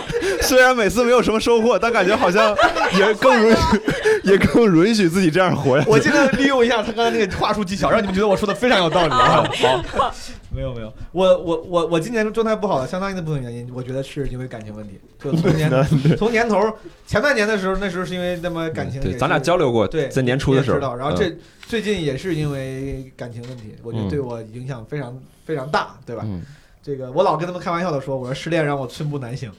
[0.47, 2.55] 虽然每次没有什么收获，但感觉好像
[2.97, 3.81] 也更允许，
[4.31, 5.89] 也更允许自己这样活下去。
[5.89, 9.43] 我尽量利用一下他刚才那个话术技巧，让你们觉得我说的非常有道理啊。
[9.97, 10.13] 好，
[10.49, 14.99] 没有没有，我我我我今年状态不好的相当一部分原因，我觉得是因为感情问题。
[15.21, 15.69] 就从年
[16.17, 16.71] 从年头
[17.05, 21.37] 前半年的时候，那时候是因为那么感情也对，咱俩交流过，对在年初的时候也知道，然后嗯这
[21.67, 26.23] 最近也是因为感情问题，我觉得嗯对我影响非常非常大，对吧？
[26.25, 26.41] 嗯
[26.83, 29.51] 这个我老跟他们开玩笑的说，我说失恋让我寸步难行，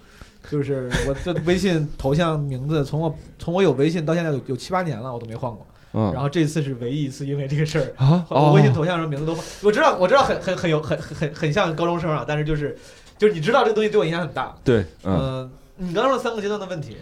[0.50, 5.66] 就是我这微信头像名字从我从我有微信到现在有有七八年了，我都没换过。
[5.94, 9.42] 嗯然后这次是唯一一次因为这个事儿，啊我微信头哦，像上名字都换。
[9.62, 12.78] 我知道我知道很很很有很很很很像高中生啊，但是就是
[13.16, 14.54] 就是你知道这个东西对我影响很大。
[14.62, 16.98] 对，嗯嗯，你刚刚说三个阶段的问题，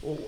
[0.00, 0.18] 我我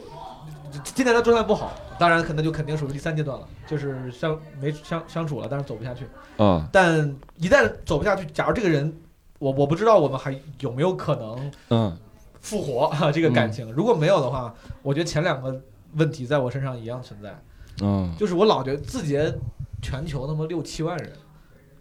[0.85, 6.07] 今年的状态不好，当然可能就肯定属于第三阶段了，就是相没相相处了，但是走不下去。
[6.37, 8.97] 啊但一旦走不下去，假如这个人，
[9.41, 11.99] 我我不知道我们还有没有可能嗯
[12.47, 13.73] 复活啊这个感情。
[13.73, 15.61] 如果没有的话，我觉得前两个
[15.95, 17.37] 问题在我身上一样存在，
[17.83, 19.35] 嗯就是我老觉得字节
[19.83, 21.11] 全球那么六七万人，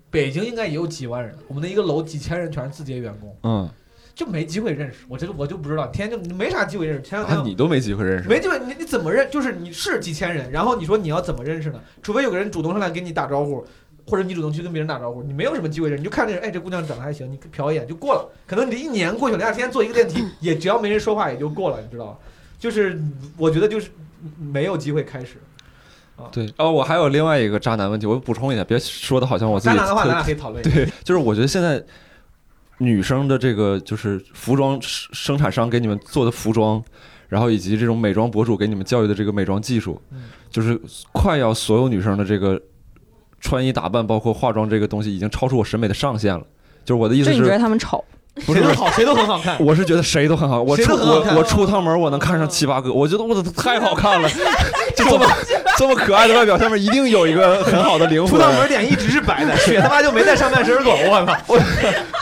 [0.09, 3.69] 北京应该也有几万人，我们的一个楼几千人全是字节员工，嗯，
[4.15, 5.01] 就没机会认识。
[5.07, 7.03] 我这个我就不知道，天天就没啥机会认识。
[7.03, 9.29] 前两天啊，你都没机会认识，没机会，你你怎么认？
[9.29, 11.79] 就是你是几千人，然后你说你要怎么认识呢？
[12.01, 13.63] 除非有个人主动上来跟你打招呼，
[14.07, 18.29] 或者你主动去跟别人打招呼，你没有什么机会认，你就看这人，哎，这姑娘长得还行，你瞟一眼就过了。
[18.45, 22.17] 可能你这一年过去了，两天坐一个电梯， 也只要没人说话也就过了，你知道吧？
[22.59, 23.01] 就是
[23.37, 23.89] 我觉得就是
[24.39, 25.37] 没有机会开始。
[26.31, 30.73] 对哦，我还有另外一个渣男问题，我补充一下，别说的好像我自己 渣男的话，特咱俩可以讨论一下。
[30.73, 31.83] 对，就是我觉得现在
[32.77, 36.81] 女生的这个就是服装生生产商给你们做的服装，
[37.27, 40.79] 然后以及这种美妆博主给你们教育的这个美妆技术嗯，就是
[41.11, 42.61] 快要所有女生的这个
[43.45, 46.41] 穿衣打扮，包括化妆这个东西，已经超出我审美的上限了。
[46.83, 48.03] 就是我的意思就你觉得是，他们丑？
[48.45, 49.55] 不是谁都好，谁都很好看。
[49.63, 54.27] 我是觉得谁都很好，我谁出都好看我我出趟门我能看上七八个，我觉得我的太好看了，
[54.93, 55.25] 就这么
[55.77, 58.31] 这么可爱的外表下面一定有一个很好的灵魂。
[58.31, 60.93] 出趟门脸一直是白的，血他妈就没在上半身过。
[60.93, 61.63] 我操！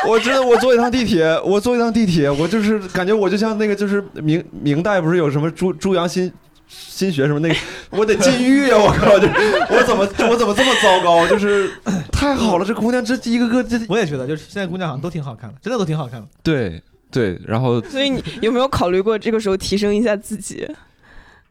[0.07, 6.32] 我真的，我坐一趟地铁，我坐一趟地铁，我就是感觉我就像那个，就是明明代不是有什么朱朱阳新
[6.76, 7.55] 新学什么那个，
[7.97, 8.78] 我得禁欲啊！
[8.78, 11.28] 我靠，就我怎么我怎么这么糟糕？
[11.28, 11.71] 就是
[12.11, 16.28] 太好了，这姑娘这一个个这我也觉得，就是现在姑娘好像都挺好看的，真的都挺好看的。
[16.41, 20.67] 对对，然后所以你有没有考虑过这个时候提升一下自己？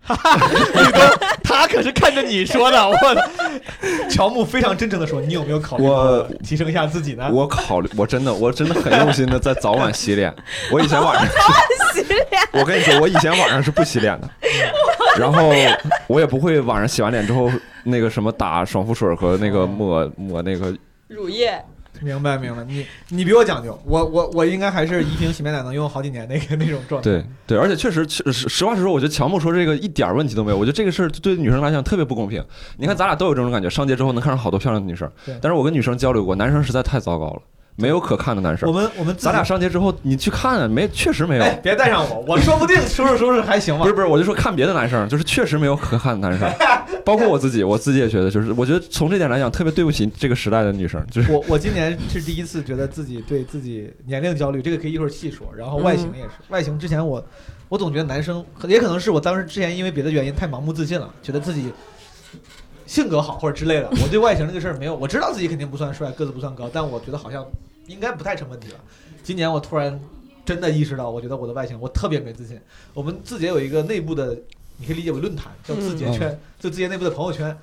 [1.45, 2.97] 他可是看着你说的，我。
[4.11, 10.35] 乔木非常真诚的说：“你有没有考虑过我提升一下自己呢？”我考虑，我真的我真的很用心的在早晚洗脸。
[10.71, 11.27] 我以前晚上
[11.95, 14.29] 洗脸，我跟你说，我以前晚上是不洗脸的，
[15.19, 15.53] 然后
[16.07, 17.51] 我也不会晚上洗完脸之后
[17.85, 20.75] 那个什么打爽肤水和那个抹抹那个
[21.09, 21.63] 乳液。
[22.05, 27.05] 明白明白，你你比我讲究，我我我应该还是一瓶洗面奶能用好几年那个那种状态。
[27.09, 30.59] 对对，而且确实，确实实话实说，我觉得乔木说这个一点儿问题都没有。
[30.59, 32.45] 我觉得这个事儿对女生来讲特别不公平。
[32.77, 37.43] 你看，咱俩都有这种感觉，上街之后能看上好多漂亮的女生对，但是我跟女生交流过，男生实在太糟糕了，
[37.77, 38.75] 没有可看的男生我。
[38.75, 41.43] 们我们咱俩上街之后，你去看，没，确实没有。
[41.43, 43.95] 哎，别带上我，我说不定收拾收拾还行吧不是。
[43.95, 46.49] 不是，我就说看别的男生， 就是确实没有可看的男生，
[47.05, 55.47] 包括我自己，我自己也觉得，就是我觉得从这点来讲，特别对不起这个时代的女生，就是我我今年是第一次觉得自己对自己年龄焦虑，这个可以一会儿细说。
[55.57, 57.25] 然后外形也是，外形之前我
[57.69, 61.73] 我总觉得男生，也可能是我当时之前因为别的原因太盲目自信了，觉得自己
[62.87, 63.89] 性格好或者之类的。
[63.91, 67.47] 我对外形这个事儿没有，我知道自己肯定不算帅，个子不算高，但我觉得好像
[67.87, 68.79] 应该不太成问题了。
[69.23, 70.01] 今年我突然
[70.45, 72.61] 真的意识到，我觉得我的外形我特别没自信。
[72.95, 74.37] 我们字节有一个内部的，
[74.79, 77.57] 你可以理解为论坛，叫字节圈，就字节内部的朋友圈。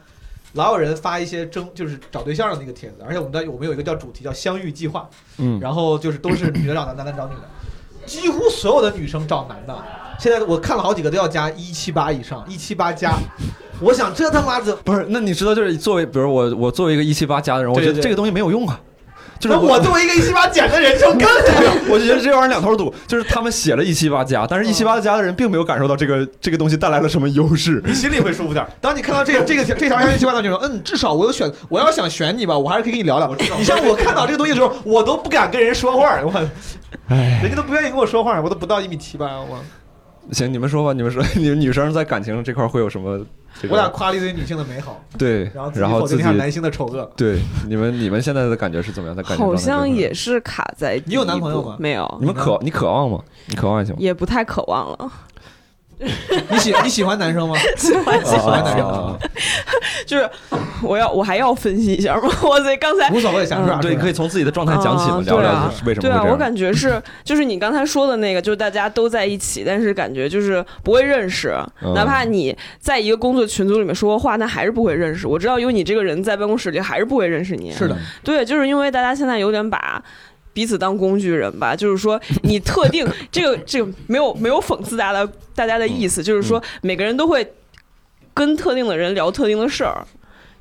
[0.53, 5.07] 老有人发一些征，就是找对象的那个帖子，而且我们的我们有一个叫主题叫相遇计划，
[5.37, 9.83] 嗯，然后就是都是女的找男，男的找女的，几乎所有的女生找男的。
[10.17, 13.15] 现在我看了好几个都要加一七八以上，一七八加。
[13.81, 18.79] 我想这他妈的，不是，那你知道，就是作为，比如我，我作为一个一七八加的人，我觉得这个东西没有用啊。
[19.39, 21.21] 就是那我作为一个一七八减的人就更
[21.89, 27.81] 我就觉得这玩意儿两头堵，就是他们写了一七八加，但是一七八加的人并没有感受到这个 这个东西带来了什么优势。
[27.85, 28.67] 你心里会舒服点。
[28.81, 33.33] 当你看到这个 这个这条一七八的时候，嗯，至少我有选，我要想选你吧，我还是可以跟你聊聊。
[33.57, 36.33] 你像我看到这个东西的时候，我都不敢跟人说话，我，
[37.07, 39.63] 哎，人家都不愿意跟我说话，我都不到一米七八，我
[40.31, 43.19] 行，你们说吧，你们说， 你们女生在感情这块会有什么、
[43.61, 43.75] 这个？
[43.75, 47.11] 我俩夸了一堆女性的美好，对，然后自己然后自己否定一下男性的丑恶。
[47.15, 49.15] 对你们你们现在的感觉是怎么样？
[49.15, 51.01] 的感觉好像也是卡在。
[51.05, 53.19] 你有男朋友吗没有，你们渴你渴望吗？
[53.47, 53.99] 你渴望爱情吗？
[54.01, 55.11] 也不太渴望了。
[56.49, 57.55] 你喜你喜欢男生吗？
[57.77, 59.17] 喜欢喜欢男生啊
[60.07, 60.27] 就是
[60.81, 62.29] 我要我还要分析一下吗？
[62.41, 66.27] 我在刚才无所谓，想说啥对，可以从自己的状态讲起嘛，啊聊聊对啊对啊，为什么会这样。
[66.29, 75.27] 我感觉是，就是你刚才说的那个，就是大家都在一起，但是感觉就是不会认识，嗯哪怕你在一个工作群组里面说过话，那还是不会认识。
[75.27, 77.71] 我知道有你这个人在办公室里，还是不会认识你。
[77.71, 80.01] 是的，对，就是因为大家现在有点把。
[80.53, 87.53] 彼此当工具人吧， 就是说你特定 这个这个没有没有讽刺大家的大家的意思，就是说每个人都会
[88.33, 90.05] 跟特定的人聊特定的事儿，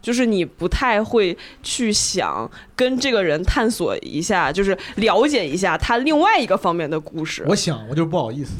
[0.02, 7.44] 就是你不太会去想跟这个人探索一下，就是了解一下他另外一个方面的故事。
[7.48, 8.52] 我想我就是不好意思。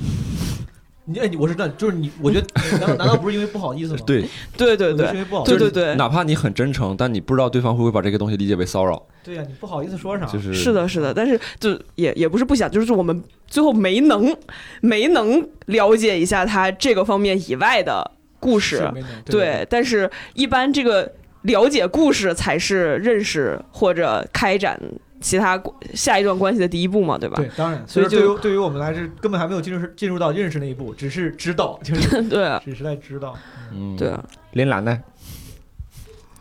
[1.10, 2.46] 你哎，你我是这样，就是你，我觉得
[2.78, 4.00] 难道难道不是因为不好意思吗？
[4.06, 4.22] 对，
[4.56, 5.56] 对对对我觉得是因为不好意思。
[5.56, 10.26] 对对对，哪怕你很真诚，但你不知道对方会不会把这个东西理解为骚扰，对呀，你不好意思说啥？
[10.26, 14.36] 就是是的，是的，但是就也也不是不想，就是我们最后没能
[14.82, 18.86] 没能了解一下他这个方面以外的故事。
[19.24, 21.10] 对，但是一般这个
[21.42, 24.78] 了解故事才是认识或者开展
[25.20, 25.60] 其他
[25.94, 27.36] 下一段关系的第一步嘛，对吧？
[27.36, 33.36] 对，当然，所以对于对于我们来说，根本还没有进入进入到认识那一步，只是知道，就是 对啊只是在知道。
[33.72, 34.98] 嗯，对啊，林兰呢？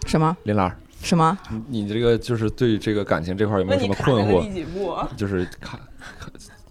[0.06, 0.36] 什么？
[0.44, 1.38] 林兰，什么？
[1.50, 4.42] 你你这个就是对这个感情这块有没有什么困惑？
[4.44, 5.10] 第几步啊？
[5.18, 5.80] 就是看，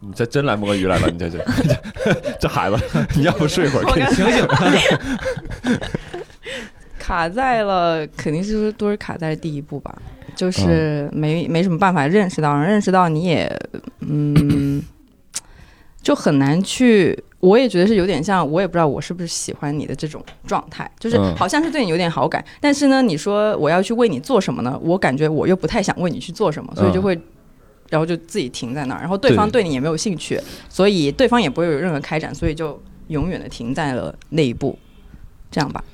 [0.01, 1.45] 你这真来摸鱼来了，你这这
[2.41, 2.77] 这孩子，
[3.15, 3.85] 你要不睡会儿？
[3.87, 4.47] 我刚醒醒！
[6.99, 9.97] 卡在了，肯定是都是卡在了第一步吧，
[10.37, 13.51] 就是没、没什么办法认识到，认识到你也，
[14.01, 14.81] 嗯，
[16.01, 17.21] 就很难去。
[17.41, 24.79] 我也觉得是有点像，我也不知道我是不是喜欢你的这种状态，就是嗯好像是对你有点好感，但是呢，你说我要去为你做什么呢？
[24.83, 27.19] 我感觉我又不太想为你去做什么，所以就会。
[27.89, 30.37] 然后就自己停在那儿，然后对方对对你也没有兴趣，
[30.69, 34.77] 所以对方也不会有任何开展，所以就永远的停在了那一步，
[35.53, 35.85] 这样吧。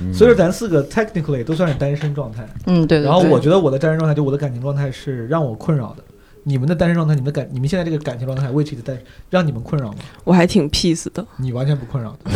[0.00, 2.48] 嗯所以说咱四个 technically 都算是单身状态。
[2.66, 3.04] 嗯，对对对。
[3.04, 6.04] 然后我觉得我的单身状态，就我的感情状态是让我困扰的。
[6.44, 8.96] 你们的单身状态，你们的感，你们现在这个感情状态，which is 单，
[9.28, 9.98] 让你们困扰吗？
[10.24, 11.26] 我还挺 peace 的。
[11.36, 12.30] 你完全不困扰的，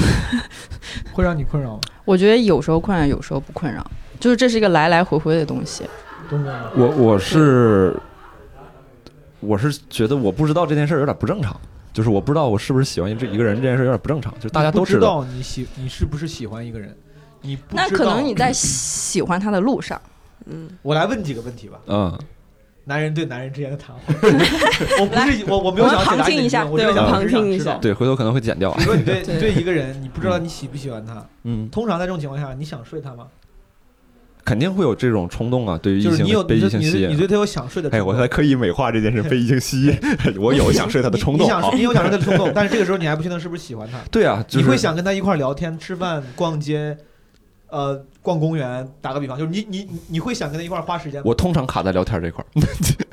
[1.12, 1.80] 会让你困扰吗？
[2.04, 3.82] 我觉得有时候困扰，有时候不困扰，
[4.20, 5.84] 就是这是一个来来回回的东西。
[6.74, 7.96] 我我是
[9.40, 11.58] 我是觉得我不知道这件事儿有点不正常，
[11.92, 15.00] 就是我不知道我是不是喜欢这一个人这件事儿有点不正常，就是大家都道。
[15.00, 16.94] 道你喜你是不是喜欢一个人，
[17.42, 20.00] 你不那知道可能你在喜欢他的路上，
[20.46, 21.78] 嗯，我来问几个问题吧。
[21.86, 22.18] 嗯，
[22.84, 24.02] 男人对男人之间的谈话，
[25.00, 27.74] 我不是我我没有想解答你的疑问我只是对我们想旁听一下。
[27.78, 28.80] 对，回头可能会剪掉比。
[28.80, 33.26] 如说你对对你对一个人，你不知道你喜不喜欢他，嗯，通常在这种情况下，你想睡他吗？
[34.44, 37.18] 肯定会有这种冲动啊，对于异性就是你有被异性吸你对你对你引。
[37.18, 38.08] 对他有想睡的冲哎，动。
[38.08, 39.96] 我才刻意美化这件事，被异性吸引，
[40.42, 41.46] 我有想睡他的冲动。
[41.46, 43.98] 你你想睡，你有想睡他的冲动，但是这个时候你还不确定是不是喜欢他。
[44.10, 46.98] 对啊，就你会想跟他一块儿聊天、吃饭、逛街，
[47.72, 48.86] 呃，逛公园。
[49.00, 51.24] 打个比方，就是你你你你会想跟他一块儿花时间吗。
[51.26, 52.46] 我通常卡在聊天这块儿。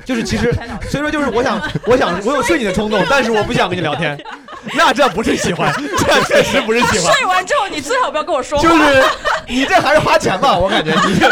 [0.04, 0.52] 就是其实，
[0.88, 4.16] 所以说就是我想我想我有睡你的冲动， 但是我不想跟你聊天。
[4.76, 8.62] 那这不是喜欢， 这确实不是喜欢，睡完之后你最好不要跟我说话。
[8.62, 9.02] 就是
[9.48, 10.56] 你这还是花钱吧？
[10.56, 11.28] 我感觉你这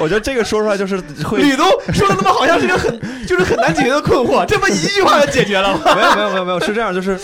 [0.00, 5.94] 我觉得这个说出来就是会吕东说的那么好像是一个很就是很难解决的困惑，这不一句话就解决了吗？
[5.94, 7.18] 没有没有没有没有，是这样，就是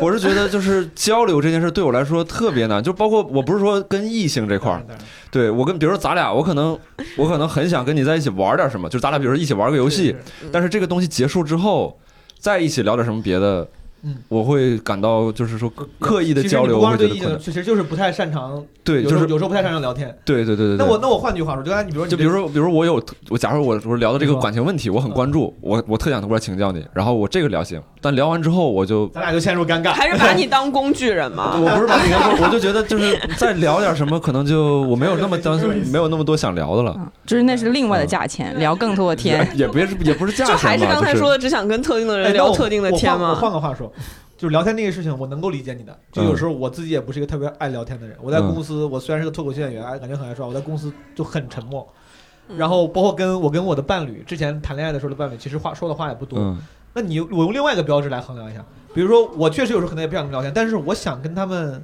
[0.00, 4.82] 我是觉得就是交流这件事对我来说特别难，就包括我不是说跟异性这块儿，
[5.30, 6.78] 对我跟比如说咱俩，我可能
[7.16, 10.16] 我可能很想跟你在一起玩点什么，就是咱俩比如说一起玩个游戏，
[10.50, 11.98] 但是这个东西结束之后，
[12.40, 13.66] 在一起聊点什么别的，
[14.04, 17.30] 嗯，我会感到就是说刻刻意的交流，你不光我会觉得困难。
[17.30, 20.12] 是对异性，其实就是不太擅长，对，就是有时候不太擅长聊天。
[20.24, 20.84] 对对对对对。
[20.84, 23.00] 那我那我换句话说，就刚才你比如说就比如说，比如说我有
[23.30, 31.56] 我，假如我我聊的这个感情问题，我很关注，我我特想过来请教你，然后我这个聊行，但聊完之后我就咱俩就陷入尴尬，还是把你当工具人嘛。
[31.60, 35.56] 我不是把你当做，我就觉得就是 再聊点什么，可能就我没有那么当
[35.92, 39.48] 没有那么多想聊的了，嗯就是那是另外的价钱，聊更多的天。
[39.54, 43.52] 也别是也不是价就还是刚才说的，只想跟特定的哎人聊特定的天吗换我换？
[43.52, 43.91] 个话说，
[44.36, 45.98] 就是聊天那个事情，我能够理解你的。
[46.10, 48.16] 就有时候我自己也不是一个特别爱聊天的人。
[48.20, 51.86] 我在公司，我虽然是个脱口秀演员，哎感觉很爱说话，我在公司就很沉默。
[52.48, 56.38] 嗯然后包括跟我跟我的伴侣之前谈恋爱的时候的伴侣，其实话说的话也不多。
[56.38, 56.60] 嗯
[56.94, 58.62] 那你我用另外一个标志来衡量一下，
[58.92, 61.82] 比如说我确实有时候可能也不想跟他们聊天，但是我想跟他们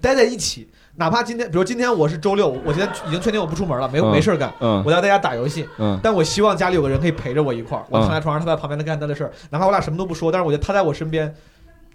[0.00, 11.34] 待在一起，哪怕今天，比如今天我是周六，我今天已经确定我不出门了，没嗯没事儿干，嗯我要在家打游戏，嗯但我希望家里有个人可以陪着我一块儿，我嗯躺在床上，他在旁边，能干他的事儿，哪怕我俩什么都不说，但是我觉得他在我身边。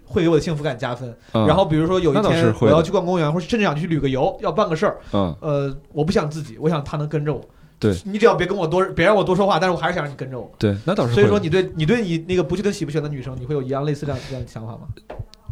[0.04, 1.16] 会给我的幸福感加分。
[1.32, 7.40] 嗯，然后比如说有一天我要去逛公园，或者甚至想去旅个游，要办个事儿，嗯呃，我不想自己，我想他能跟着我。
[7.78, 10.50] 对你只要别跟我多，别让我多说话，但是我还是想让你跟着我。
[10.58, 11.14] 对，那倒是。
[11.14, 14.80] 所以说，你对你对你那个不确定喜不喜欢的女生，你会有一样类似这样这样的想法吗？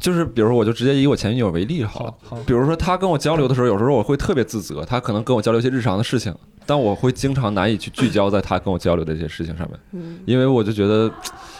[0.00, 2.14] 就是比如说，我就直接以我前女友为例好了。
[2.22, 6.34] 好，比如说，她跟我交流的时候，有时候我会特别自责，她可能跟我交流一些日常的事情，
[6.64, 11.10] 但我会经常难以去聚焦在她跟我交流的一些事情上面，嗯，因为我就觉得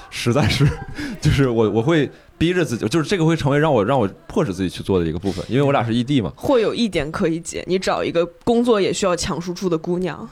[0.08, 0.66] 实在是，
[1.20, 6.32] 就是我我会逼着自己，就是这个会成为让我让我迫使自己去做的一个部分，因为我俩是异地嘛。
[6.34, 10.28] 会有一点可以解，你找一个工作也需要强输出的姑娘，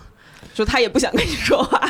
[0.55, 1.88] 就她也不想跟你说话。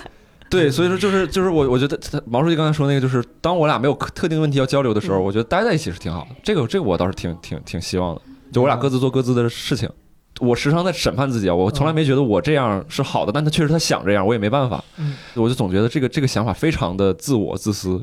[0.51, 6.37] 对，所以说就是就是我我觉得他毛书记刚才说那个，就是当我俩没有特定问题要交流的时候，嗯我觉得待在一起是挺好的。
[6.43, 8.23] 这个这个我倒是挺挺挺希望的，
[8.53, 9.89] 就我俩各自做各自的事情。
[10.41, 14.83] 我时常在审判自己啊，我从来没觉得我这样是好的，但他确实他想这样，我也没办法。
[14.97, 18.03] 嗯我就总觉得这个这个想法非常的自我自私，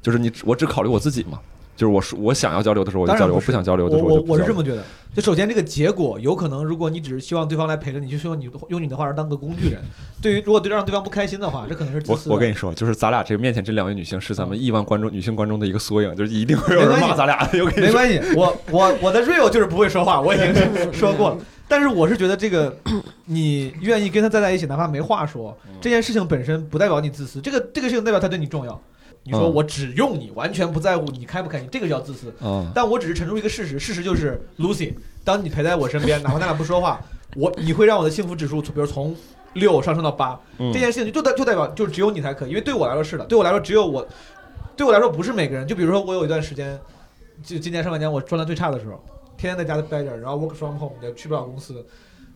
[0.00, 1.38] 就是你我只考虑我自己嘛，
[1.76, 4.82] 就是我说我想要交流的时候我就交流，不我不想交流的我我时候就不交流我是这么觉得。
[5.14, 9.80] 就首先这个结果，有可能如果你只是希望对方来陪着你，就希望你用你的话当个工具人。
[10.20, 12.34] 对于如果对让对方不开心的话，这可能是自我私我。
[12.34, 17.64] 我跟你说，就是咱俩这个面前这两位女性是咱们亿万观众女性观众的一个缩影，就是一定会有人骂咱俩的。
[17.76, 21.38] 没关系，我我我的 real 就是不会说话，我已经说过了。
[21.68, 22.76] 但是我是觉得这个，
[23.26, 28.80] 你愿意跟他再在一起，哪怕没话说，嗯这件事情本身不代表你自私，这个这个事情代表他对你重要。
[29.24, 32.32] 你说嗯我只用你，完全不在乎你开不开心，这个叫自私。
[32.42, 34.92] 嗯但我只是陈述一个事实，事实就是 Lucy，
[35.24, 37.00] 当你陪在我身边，哪怕咱俩不说话，
[37.34, 39.16] 我你会让我的幸福指数，比如从
[39.54, 44.06] 六上升到八，嗯这件事情就代就代表就只有你才可以，因为对我来说是的，对我来说只有我，
[44.76, 45.66] 对我来说不是每个人。
[45.66, 46.78] 就比如说我有一段时间，
[47.42, 49.02] 就今年上半年我状态最差的时候，
[49.36, 51.84] 天天在家待着，然后 work from home 也去不了公司，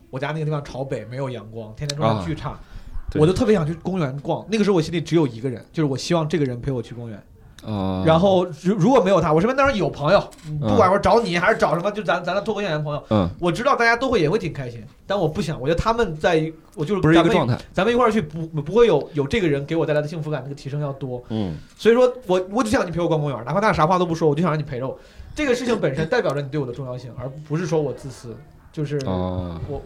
[0.09, 2.68] 我家那个地方朝北，没有阳光，天天状态巨差，对
[3.15, 4.45] 我就特别想去公园逛。
[4.49, 7.21] 那个时候我心里只有一个人，就是我希望这个人陪我去公园。
[7.65, 10.29] 啊，然后如如果没有他，我身边当然有朋友，
[10.61, 24.97] 不管我找你还是找什么，就咱咱的脱口秀演员朋友，嗯，我知道大家都会也会挺开心，但我不想，我觉得他们在一我就是不是一个状态，咱们一块儿去不不会有有这个人给我带来的幸福感那个提升要多，嗯所以说我我就想你陪我逛公园，哪怕他俩啥话都不说，我就想让你陪着我。
[25.35, 28.37] 这个事情本身代表着你对我的重要性，而不是说我自私，
[28.71, 29.81] 就是啊，我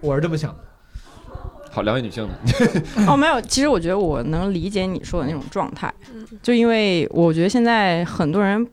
[0.00, 0.58] 我是这么想的。
[1.70, 2.34] 好，两位女性的，
[3.06, 5.92] 哦，没有，其实我觉得我能理解你说的那种状态，
[6.42, 8.66] 就因为我觉得现在很多人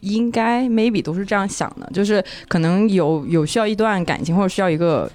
[0.00, 5.10] 应该 maybe 都是这样想的，就是可能有有需要一段感情或者需要一个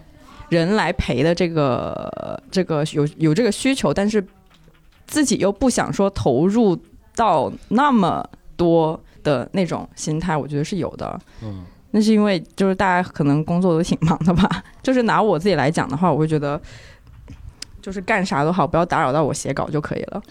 [0.49, 4.25] 人来陪的这个这个有有这个需求，但是
[5.05, 6.75] 自己又不想说投入
[7.15, 8.27] 到那么
[8.57, 11.19] 多的那种心态，我觉得是有的。
[11.43, 11.63] 嗯
[11.97, 14.61] 那是因为就是大家可能工作都挺忙的吧。
[14.83, 16.59] 就是拿我自己来讲的话，我会觉得，
[17.81, 20.21] 就是干啥都好，不要打扰到我写稿就可以了。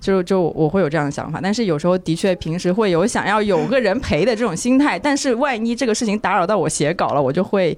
[0.00, 7.76] 就就我会有这样的想法，但是有时候的确平时会有想要有个人陪的这种心态，但是万一这个事情打扰到我写稿了，我就会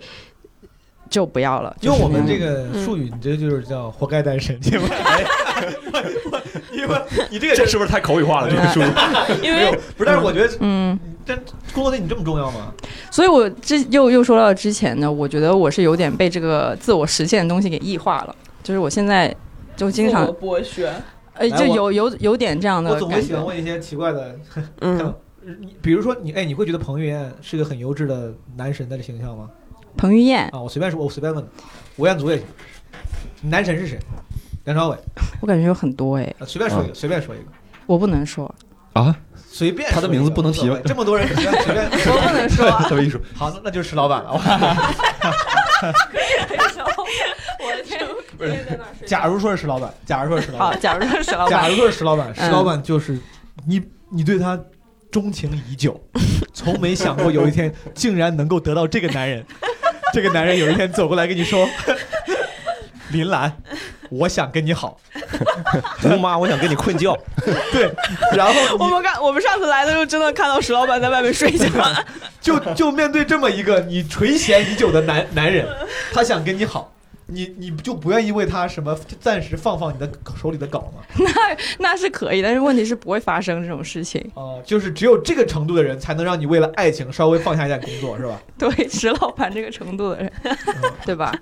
[1.11, 1.77] 就不要了。
[1.81, 4.89] 用我们这个个术语，你这就是叫活该单身， 因为
[6.73, 8.49] 因为你这个这是不是太口语化了？
[8.49, 8.85] 这个术语，
[9.43, 11.37] 因为不是，但是我觉得嗯，真
[11.73, 12.73] 工作对你这么重要吗？
[13.11, 19.35] 所以我之又又说到之前呢，我觉得我是有点被这个自我实现的东西给异化了，就是我现在
[19.77, 20.93] 就经常剥削，
[21.35, 23.29] 呃，就有有有点这样的我总会感觉。
[23.29, 24.37] 喜欢问一些奇怪的，
[24.81, 25.15] 嗯，
[25.81, 29.49] 比如说你哎，你会觉得彭于晏是个很优质的男神的形象吗？
[29.97, 31.45] 彭于晏，啊，我随便说，我随便问，
[31.97, 32.47] 吴彦祖也行。
[33.43, 33.99] 男神是谁？
[34.65, 34.97] 梁朝伟，
[35.41, 37.45] 我感觉有很多哎，啊随便说一个，随便说一个，
[37.87, 38.55] 我不能说，
[38.93, 39.15] 啊，
[39.53, 40.79] 随便他的名字不能提吧？
[40.85, 41.85] 这么多人，随便随便。
[42.09, 42.71] 我不能说。
[42.89, 44.33] 特别艺术，好，那那就是石老板 了。
[47.61, 48.01] 我的天！
[48.39, 48.57] 不是
[49.07, 53.19] 假如说是石老板，假如说是石老好，板，假如说是石老板，假如说是石老板，嗯石老板就是
[53.67, 53.81] 你，
[54.11, 54.59] 你对他
[55.11, 56.01] 钟情已久，
[56.55, 59.45] 从没想过有一天竟然能够得到这个男人。
[60.13, 61.67] 这个男人有一天走过来跟你说
[63.13, 63.51] ：“林兰，
[64.13, 64.99] 我想跟你好。
[66.03, 67.17] 姑妈，我想跟你困觉，”
[67.73, 67.91] 对，
[68.37, 71.67] 然后 我们刚我们上次来的时候，真的看到石老板在外面睡觉，
[72.41, 75.67] 就就面对这么一个你垂涎已久的男男人，
[76.13, 76.93] 他想跟你好，
[77.33, 80.11] 你你就不愿意为他什么暂时放放你的
[80.41, 81.03] 手里的稿吗？
[81.19, 84.21] 那那是可以，但是问题是不会发生这种事情。
[84.35, 88.41] 啊、就是只有这个程度的人才能让你为了爱情稍微放下一点工作，是吧？
[88.59, 90.33] 对，石老板这个程度的人，
[91.07, 91.35] 对吧？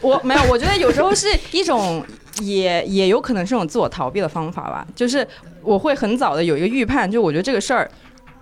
[0.00, 2.04] 我没有，我觉得有时候是一种，
[2.40, 4.86] 也也有可能是一种自我逃避的方法吧。
[4.94, 5.26] 就是
[5.62, 7.90] 我会很早的有一个预判，就我觉得这个事儿，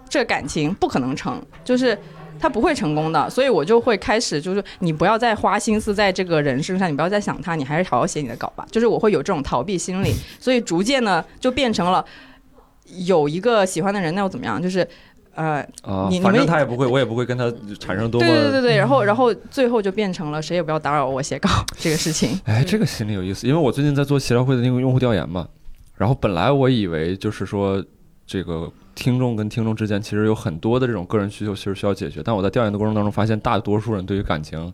[0.09, 1.97] 这个感情不可能成，就是。
[2.45, 8.67] 他不会成功的，所以我就会开始，就是你不要再花心思在这个人身上，你不要再想他，你还是好好写你的稿吧。
[8.71, 12.05] 就是我会有这种逃避心理， 所以逐渐呢就变成了
[13.07, 14.63] 有一个喜欢的人，那又怎么样？
[14.63, 14.87] 就是
[15.35, 18.27] 呃，啊你，反正他也不会，我也不会跟他产生多么。
[18.27, 21.49] 对对对对，然后然后最后就变成了谁也不要打扰我写稿
[21.81, 22.39] 这个事情。
[22.45, 25.49] 哎，这个心里有意思，因为我最近在做协调会的那个用户调研嘛，
[25.97, 27.83] 然后本来我以为就是说
[28.27, 34.73] 这个听众跟听众之间其实有很多的这种个人需求，其实需要解决，但我在调研的过程当中发现，大多数人对于感情。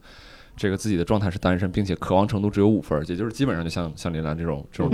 [0.57, 4.93] 这个自己的状态是单身，并且渴望程度只有五分儿，也就是基本上就像像林兰这种这种。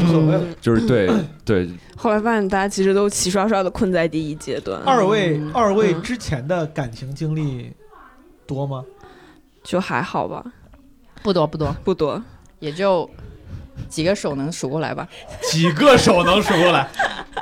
[0.60, 1.10] 就是对
[1.44, 7.72] 对， 后来发现大家其实都齐刷刷的困在第一阶段，二位嗯二位之前的感情经历
[8.46, 8.84] 多吗？
[9.64, 10.44] 就还好吧，
[11.24, 12.22] 不多不多，不多。
[12.60, 13.10] 也就
[13.88, 15.08] 几个手能数过来吧。
[15.50, 16.88] 几个手能数过来？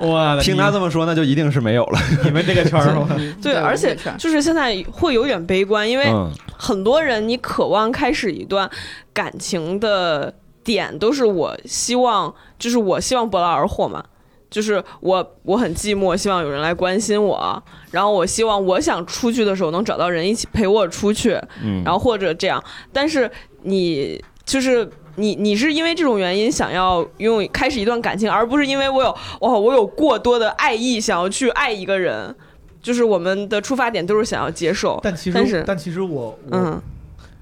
[0.13, 1.99] 哇，听他这么说，那就一定是没有了。
[2.25, 3.09] 你们这个圈儿是吧？
[3.43, 8.69] 对，而且就是现在会有点悲观，因为嗯，很多人你渴望开始一段
[9.13, 10.33] 感情的
[10.63, 14.05] 点，都是我希望，就是我希望不劳而获嘛。
[14.51, 22.63] 就是我我很寂寞，希望有人来关心我，然后我希望我想出去的时候能找到人一起陪我出去，嗯，然后或者这样。
[22.93, 23.29] 但是
[23.63, 29.11] 你就是你你是因为这种原因想要用开始一段感情，而不是因为我有
[29.41, 32.35] 哇我有过多的爱意想要去爱一个人。
[32.83, 36.83] 就是我们的出发点都是想要接受，但其实，但但其实我我嗯，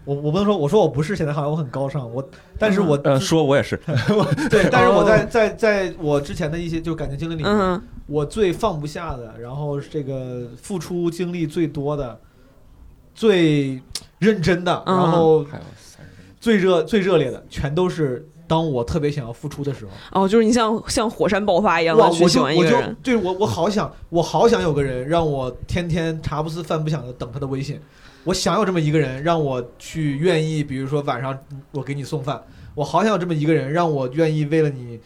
[0.04, 2.24] 我我不能说，我说我不是，现在好像我很高尚，我，
[2.60, 3.76] 但是我呃，说我也是，
[4.48, 5.26] 对，但是我在哦。
[5.28, 12.16] 在在我之前的一些就感情经历里面，嗯，我最放不下的，然后这个付出精力最多的，
[13.12, 13.82] 最
[14.20, 14.96] 认真的，嗯。
[14.96, 15.44] 然后
[16.42, 27.80] 最热最热烈的，全都是当我特别想要付出的时候，哦，就是你像像火山爆发一样去喜我就我就欢一个人，对我我好想我好想有个人让我天天茶不思饭不想的等他的微信，
[28.24, 31.38] 我想有这么一个人让我去愿意，比如说晚上
[31.70, 32.42] 我给你送饭，
[32.74, 34.98] 我好想有这么一个人让我愿意为了你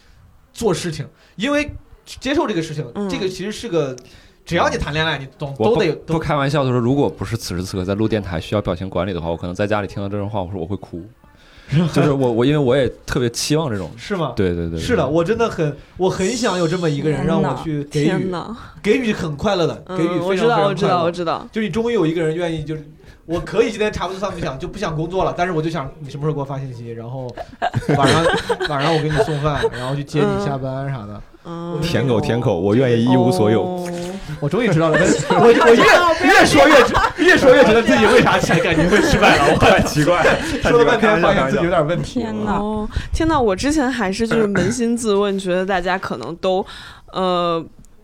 [0.51, 1.69] 做事情，因为
[2.03, 3.95] 接受这个事情，嗯这个其实是个。
[4.43, 11.03] 只要你谈恋爱，你总我不都得都不开玩笑的说，如果不是此时此刻在录电台需要表情管理的话，我可能在家里听到这种话，我说我会哭。
[11.93, 14.33] 就是我我因为我也特别期望这种，是吗？
[14.35, 18.55] 对对对，对是的，，我真的很，我很想有这么一个人让我去给予，天哪！
[18.81, 21.43] 给予很快乐的，给予非常非常知道，我知道，我。
[21.43, 21.47] 知道。
[21.51, 22.87] 就你终于有一个人愿意，就是
[23.27, 27.27] 我可以今天茶不思饭不想，就不想工作了，但是我就想你什么时候给我发信息，然后
[27.97, 28.25] 晚上
[28.69, 31.21] 晚上我给你送饭，然后去接你下班啥的。
[31.49, 33.63] 嗯，舔狗舔狗，我愿意一无所有。
[33.63, 33.87] 哦
[34.41, 34.99] 我终于知道了，
[35.31, 42.19] 我我越越说越越说越觉得自己为啥才感觉会失败了，我 很奇怪了，说了半天发现自己有点问题。
[42.19, 43.39] 天哪哦，天哪！
[43.39, 46.63] 我之前还是就是扪心自问，觉得大家可能都，
[47.13, 47.63] 呃，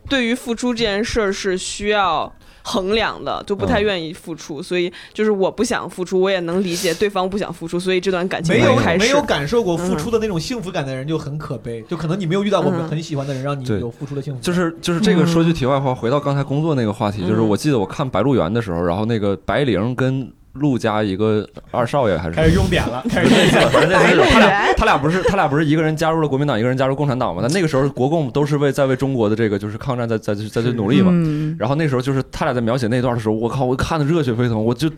[0.10, 2.34] 对于付出这件事儿是需要
[2.64, 3.84] 衡量的，就不太嗯。
[3.84, 9.00] 愿意付出，所以就是我不想付出，我也能理解对方不想付出，所以这段感情没有才开始。
[9.00, 14.42] 没有感受过付出的那种幸福感的人就很可悲，就可能你没有遇到过嗯很喜欢的人，让你有付出的幸福感。
[14.42, 17.50] 就是就是这个说句题外话，回到刚才工作那个话题，就是嗯。
[17.50, 23.70] 我记得我看《白鹿原》的时候，然后那个白灵跟陆家一个二少爷还是开始用点了，开始用点了。
[23.74, 27.42] 反正那他俩他俩不是他俩不是一个人加入了国民党，一个人加入共产党吗？
[27.42, 31.10] 但那个时候国共都是为在为中国的这个就是抗战在在在在努力嘛。
[31.12, 34.90] 嗯，然后那时候就是他俩在描写那段的时候，我靠，我看的热血沸腾，我就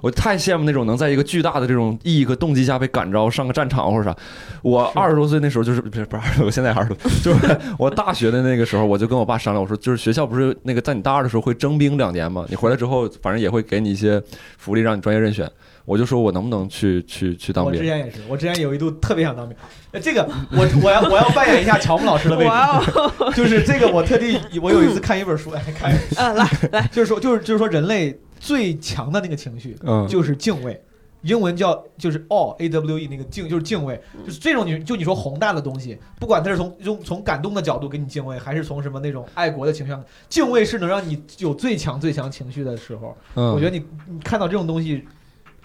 [0.00, 4.16] 我太羡慕那种能在一个巨大的这种意义和动机下被感召上个战场或者啥。
[4.62, 14.22] 我二十多岁那时候就是不是不是二十多，我现在二十多，就是我大学的那个时候，我就跟我爸商量，我说就是学校不是那个在你大二的时候会征兵两年嘛，你回来之后反正也会给你一些
[14.56, 15.50] 福利，让你专业任选。
[15.84, 17.74] 我就说我能不能去去去当兵？
[17.74, 19.58] 我之前也是，我之前有一度特别想当兵。
[19.90, 20.22] 呃这个
[20.52, 30.80] 我我要我要扮演一下乔木老师的位置，就是这个我特地我有一次看一本书，哎，看，啊，来来，就是说就是就是说人类最强的那个情绪嗯，就是敬畏。
[31.22, 43.16] 英文叫就是 all a w e 那个敬就是敬畏，就是这种你就你说宏大的东西，不管它是从用从感动的角度给你敬畏，还是从什么那种爱国的情绪上，敬畏是能让你有最强最强情绪的时候。
[43.34, 45.04] 嗯我觉得你你看到这种东西，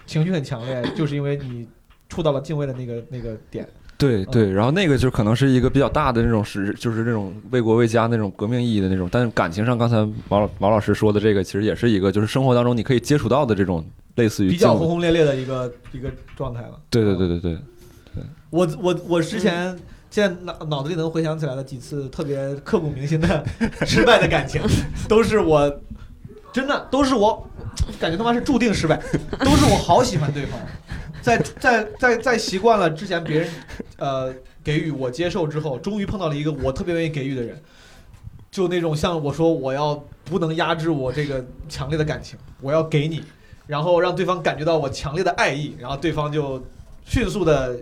[0.06, 1.68] 情绪很强烈，就是因为你
[2.08, 3.68] 触到了敬畏的那个那个点。
[3.96, 9.96] 对对，然后那个就可能是一个比较大的那种是，就是那种为国为家那种革命意义的那种，但是感情上，刚才
[10.28, 13.84] 毛老毛老师说的这个，其实也是一个，就是生活当中你可以接触到的这种
[14.18, 16.78] 类似于比较轰轰烈烈的一个一个状态了。
[16.90, 17.58] 对对对对对，
[18.50, 19.78] 我我我之前
[20.10, 23.44] 现在脑脑子里能回想起来的几次特别刻骨铭心的
[23.86, 24.60] 失败的感情，
[25.08, 25.80] 都是我
[26.52, 27.48] 真的都是我
[28.00, 29.00] 感觉他妈是注定失败，
[29.40, 30.58] 都是我好喜欢对方，
[31.22, 33.48] 在在在在习惯了之前别人
[33.98, 37.56] 呃给予我接受之后，终于碰到了一个我特别愿意给予的人。
[38.50, 43.22] 就那种像我说，我要不能压制我这个强烈的感情，我要给你，
[43.68, 46.60] 然后让对方感觉到我强烈的爱意，然后对方就
[47.04, 47.76] 迅速的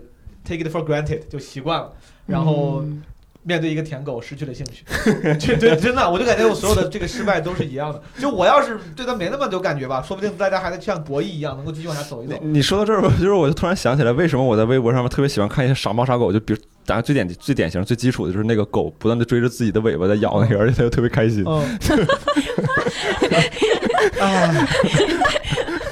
[0.45, 1.91] take it for granted 就习惯了，
[2.27, 3.01] 然后嗯
[3.43, 4.83] 面对一个舔狗失去了兴趣。
[5.39, 8.01] 这对真的，我就感觉我所有的这个失败都是一样的。
[8.19, 12.37] 就我要是对他没那么有感觉吧，说不定大家还能像博弈一样，能够继续往下走一走。
[12.41, 21.45] 你说到这儿，我就是我就突然想起来，为什么我在微博上面特别喜欢看一些傻猫傻狗，就比如咱家最典最典型最基础的就是那个狗不断的追着自己的尾巴在咬那个，而且它又特别开心。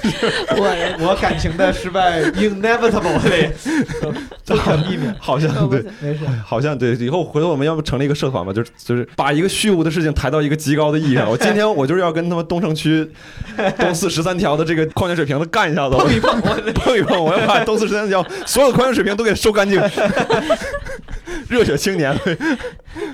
[0.58, 3.20] 我 我感情的失败 inevitable
[4.45, 5.14] 不可避免。
[5.20, 11.30] 好像对，没事，好像对，以后回头我们要不成立一个社团吧，就是就是把一个虚无的事情抬到一个极高的意义上。
[11.30, 13.10] 我今天我就是要跟他们东城区
[13.78, 19.82] 东四十三条的这个矿泉水瓶子干一下子，碰一碰，我碰一碰，我要把东四十三条所有的矿泉水瓶都给收干净。
[21.49, 22.16] 热血青年，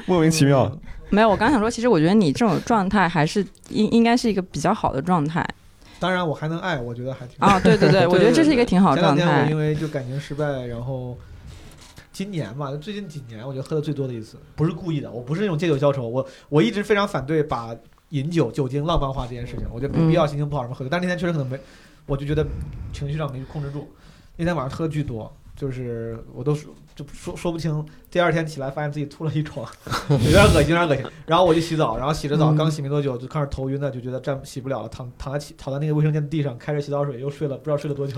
[0.05, 0.71] 莫名其妙。
[1.09, 5.45] 没有，我刚想说，其实我觉得你这种状态还是应应该是一个比较好的状态
[6.01, 7.59] 当然我还能爱，我觉得还挺啊。
[7.59, 9.51] 对对 对，我觉得这是一个挺好的状前两天我。
[9.51, 11.15] 因为就感情失败，然后
[12.11, 17.75] 今年嘛，最近几年我觉得喝的最多的一次，不是故意的，我不是那种借酒消愁，我我一直非常反对把
[18.09, 21.59] 饮酒酒精浪漫化这件事情，我觉得没必要心情不好什么喝酒，但是那天确实可能没，
[22.07, 22.43] 我就觉得
[22.91, 23.87] 情绪上没控制住，
[24.37, 25.31] 那天晚上喝的巨多。
[25.61, 29.63] 就是我都说就说说不清，第二天起来发现自己吐了一床，
[30.09, 31.05] 有点恶心，有点恶心。
[31.27, 38.17] 然后我就洗澡，然后洗着澡，嗯刚洗没多久就开始头晕了，就觉得站洗不了了，躺躺在起躺在那个卫生间地上，开着洗澡水又睡了，不知道睡了多久。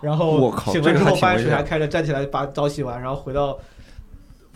[0.00, 3.58] 然后醒了之后发现水还开着，站起来把澡洗完，然后回到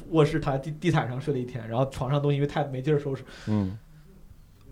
[0.09, 3.77] 卧室躺在地地毯上睡了一天，然后床上东西因为太没劲儿收拾，嗯，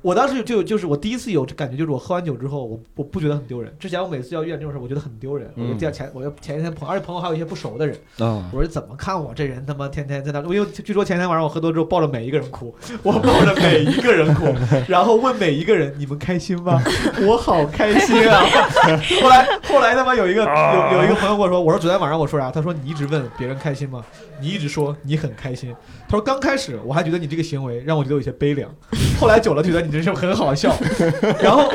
[0.03, 3.72] 我当时就就是我第一次有感觉，就是我喝完酒之后，我我不觉得很丢人。
[3.78, 5.48] 之前我每次要遇见这种事，我觉得很丢人。
[5.57, 12.74] 我就嗯第二前，我就前一天朋友，而且朋友还有一些不熟的人，啊我说怎么看我这人他妈天天在那，因为据说前天晚上我喝多之后抱着每一个人哭，
[13.05, 14.46] 我抱着每一个人哭，
[14.88, 16.82] 然后问每一个人你们开心吗？
[17.24, 18.42] 我好开心啊！
[19.22, 22.50] 后来后来他妈有一个有有一个朋友跟我说，我说昨天晚上我说啥？
[22.50, 24.05] 他说你一直问别人开心吗？
[24.40, 25.72] 你一直说你很开心。
[26.12, 28.70] 他说刚开始我还觉得你这个行为让我觉得有些悲凉，
[29.18, 30.76] 后来久了觉得你这是很好笑，
[31.40, 31.72] 然后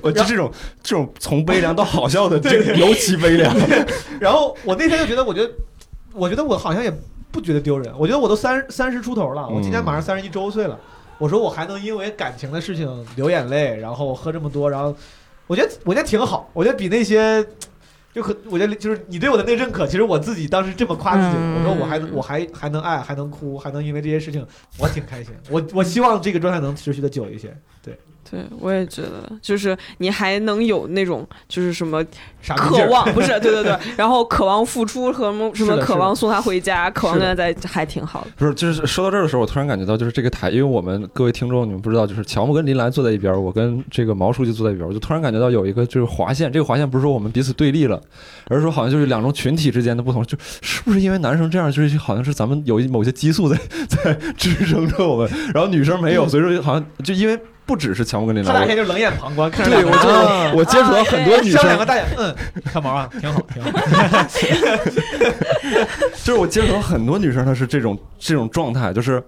[0.00, 0.50] 我就这种
[0.82, 3.54] 这种从悲凉到好笑的， 这个尤其悲凉。
[4.18, 5.52] 然后我那天就觉得，我觉得，
[6.14, 6.90] 我觉得我好像也
[7.30, 7.92] 不觉得丢人。
[7.98, 10.80] 我觉得我都三三十出头了，我今年马上三十一周岁了。
[11.18, 14.96] 我说我还能因为感情的事情流眼泪，然后喝这么多，然后
[15.46, 16.48] 我觉得我觉得挺好。
[16.54, 17.44] 我觉得比那些
[18.14, 24.46] 就可，我觉得就是你对我的那个认可，其实我自己当时这么夸自己，嗯我说我还能我还还能爱，还能哭，还能因为这些事情，
[24.78, 25.34] 我挺开心。
[25.50, 27.52] 我我希望这个状态能持续的久一些。
[27.82, 27.98] 对，
[28.34, 32.04] 对，我也觉得，就是你还能有那种就是什么
[32.56, 38.26] 渴望，不是， 对对对，然后渴望付出和什么什么渴望送他回家，渴望跟他在，还挺好的。
[38.36, 48.00] 不是，就是说到这儿的时候，我突然感觉到，就是这个台，因为我们各位听众，你们不知道，就是乔木跟林兰坐在一边，我跟这个毛书记坐在一边，我就突然感觉到有一个就是划线，这个划线不是说我们彼此对立了，
[48.48, 53.56] 而是说好像就是两种群体之间的不同，就是不是因为男生这样，就是好像是咱们有一某些激素在
[53.88, 59.98] 在 支撑着我们，然后女生没有，所以说好像就因为不只是强迫跟你聊，他俩现在就冷眼旁观，看着对我就
[60.58, 62.34] 我接触到很多女生扇两，个大眼，嗯，
[62.64, 63.70] 看毛啊，挺好，挺好。
[66.22, 69.22] 就是我接触到很多女生，她是这种这种状态，就是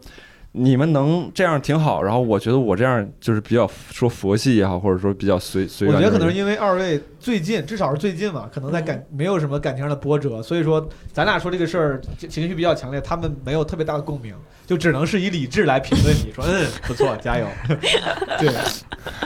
[0.58, 5.86] 你们能这样挺好，然后我觉得我这样就是比较说佛系也好，或者说比较随随。
[5.86, 14.34] 我觉得可能是因为二位最近，至少是最近嘛，可能在感没有什么感情上的波折，所以说咱俩说这个事儿情情绪比较强烈，他们没有特别大的共鸣，
[14.66, 17.46] 就只能是以理智来评论你说，嗯，不错，加油。
[18.40, 18.50] 对，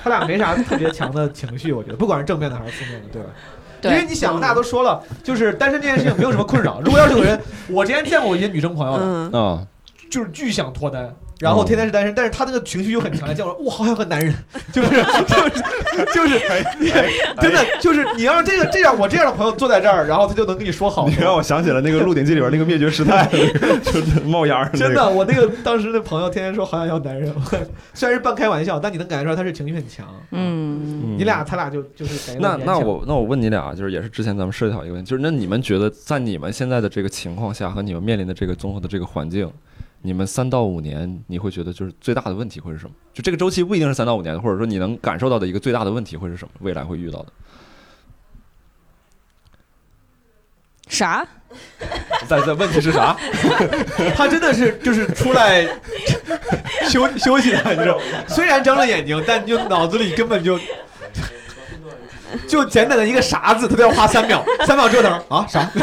[0.02, 3.28] 他俩没啥特别强的情绪，我觉得，不管是正面的还是负面的，对吧？
[3.82, 6.82] 因为，你想，大家都说了，就是单身这件事情没有什么困扰。
[6.84, 9.66] 如果要是有人，我之前见过一些女生朋友的，嗯，啊，
[10.10, 14.34] 就是巨想脱单，然后天天是单身，但是他那个情绪又很强烈，叫我说我好想和男人，
[14.72, 15.60] 就是就是
[16.12, 16.38] 就是
[17.40, 21.08] 真的就是你要是这个这样我这样的朋友坐在这儿，然后他就能跟你说好。
[21.08, 23.24] 你让我想起了那个《鹿鼎记》里边那个灭绝师太，
[23.84, 27.32] 就是冒烟儿真的，我那个当时的朋友天天说好想要男人，
[27.94, 30.06] 虽然是半开玩笑，但你能感觉出来他是情绪很强。
[30.32, 39.50] 嗯，嗯你俩他俩就就是感觉那那我那我问你俩，就是也是之前咱们涉及到一个问题，就是那你们觉得在你们现在的这个情况下和你们面临的这个综合的这个环境，
[40.02, 42.92] 你们三到五年你会觉得就是最大的问题会是什么？
[43.12, 46.50] 就这个周期不一定是三到五年，或者说你能感受到的一个最大的问题会是什么？
[46.60, 47.32] 未来会遇到的？
[50.88, 51.26] 啥？
[52.26, 53.16] 在在问题是啥？
[54.14, 55.66] 他真的是就是出来
[56.88, 58.04] 休休息的，你知道吗？
[58.28, 60.58] 虽然睁了眼睛，但就脑子里根本就
[62.48, 65.70] 就简短的一个“啥”字，他都要花三秒， 三秒折腾啊啥？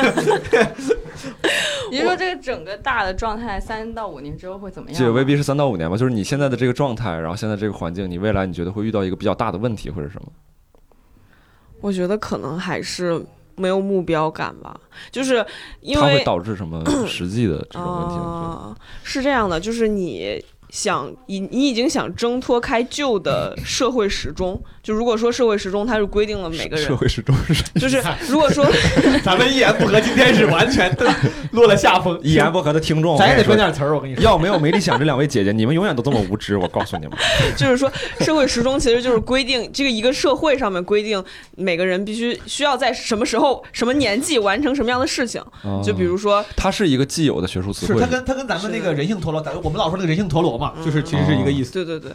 [1.91, 4.97] 你说这个整个大的状态三到五年之后会怎么样？
[4.97, 10.27] 这也未必是三到五年吧，就是你现在的这个状态，然后现在这个环境，你未来你觉得会遇到一个比较大的问题会是什么？
[11.81, 13.23] 我觉得可能还是
[13.55, 14.79] 没有目标感吧，
[15.11, 15.45] 就是
[15.81, 18.81] 因它会导致什么实际的这种问题？
[19.03, 28.65] 是这样的，就是你想你你已经想挣脱开旧的社会时钟，就如果说社会时钟它是规定了每个人，社会时钟是就是如果说
[29.21, 31.13] 咱们一言不合，今天是完全的
[31.51, 32.17] 落了下风。
[32.23, 34.23] 一言不合的听众，咱也得说编点词儿，我跟你说。
[34.23, 36.55] 要没有没理想这两位姐姐，你们永远都这么无知。
[36.55, 37.17] 我告诉你们，
[37.57, 41.21] 就是说社会时钟其实就是规定这个一个社会上面规定
[41.57, 45.43] 每个人必须需要在什么时候什么年纪完成什么样的事情，
[45.83, 51.73] 就比如说它是一个既有的学术词汇是它，跟它跟咱们那个人性陀螺，咱我们老说那个人性陀螺嘛，就是其实是一个意思。
[51.73, 52.13] 对对对。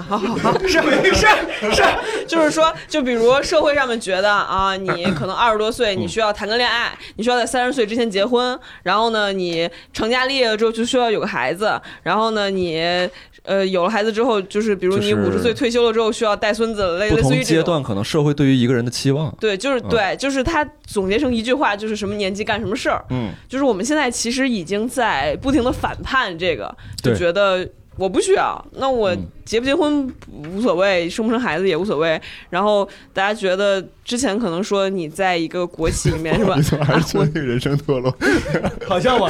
[0.00, 1.82] 好好好，是是是，
[2.26, 13.08] 就是说，就比如社会上面觉得啊，你可能二十多岁，你需要谈个恋爱，你需要在三十岁之前结婚，然后呢，你成家立业了之后就需要有个孩子，然后呢，你
[13.44, 17.64] 呃有了孩子之后，就是比如你五十岁退休了之后需要带孙子，类类似于这种。
[17.64, 23.04] 段可能社会对于一个人的期望，对，就是对，就是他总结成一句话，就是什么年纪干什么事儿。
[23.10, 27.68] 嗯，就是我们现在其实已经在不停的反叛这个，就觉得
[27.98, 32.20] 我不需要，那我嗯结不结婚无所谓，生不生孩子也无所谓。
[32.50, 36.62] 然后大家觉得之前可能说你在一个国企里面是吧你？
[36.68, 38.14] 怎么还是说那个人生堕落？
[38.86, 39.26] 好笑吗？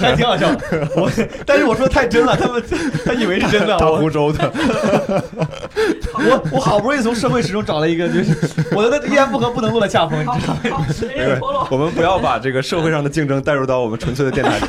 [0.00, 0.88] 还挺好笑的。
[0.96, 1.10] 我
[1.46, 2.62] 但是我说太真了，他们
[3.04, 3.78] 他以为是真的。
[3.78, 4.52] 大我湖州的，
[6.28, 8.36] 我我好不容易从社会史中找了一个，就是
[8.72, 10.86] 我的一言不合不能落了下风，你知道吗？
[11.00, 11.38] 对
[11.70, 14.66] 我们不要把这个社会上的竞争带入到我们纯粹的电台里。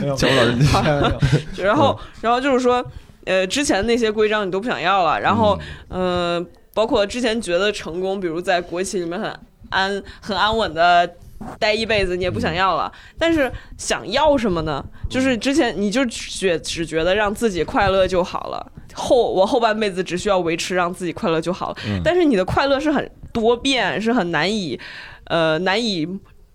[0.00, 2.84] 没有 乔老师，然后，然后就是说。
[3.28, 6.40] 呃之前那些规章你都不想要了，然后呃
[6.72, 9.36] 包括之前觉得成功，比如在国企里面很
[9.70, 11.10] 安很安稳的。
[11.58, 14.84] 待一辈子你也不想要了，但是想要什么呢？
[15.08, 21.76] 就是之前你就觉只觉得让自己快乐就好了，后我后半辈子只需要维持让自己快乐就好了。
[21.88, 24.78] 嗯但是你的快乐是很多变，是很难以
[25.24, 26.06] 呃难以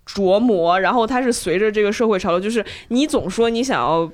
[0.06, 4.10] 琢磨，然后它是随着这个社会潮流，就是你总说你想要。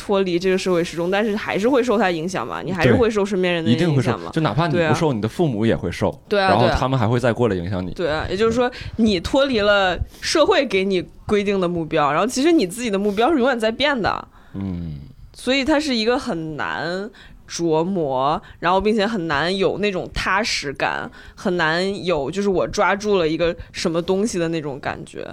[0.00, 2.62] 脱离这个社会时钟，但是还是会受它影响嘛？
[2.62, 4.30] 你还是会受身边人的影响嘛，？
[4.32, 6.70] 就哪怕你不受，你的父母也会受，对啊，然后。
[6.70, 7.90] 他们还会再过来影响你。
[7.90, 15.00] 对啊，也就是说，你脱离了社会给你规定的目标，然后其实你自己的目标是永远在变的，嗯，
[15.34, 17.10] 所以它是一个很难
[17.46, 25.28] 琢磨，然后并且很难有那种踏实感，很难有就是我抓住了一个什么东西的那种感觉，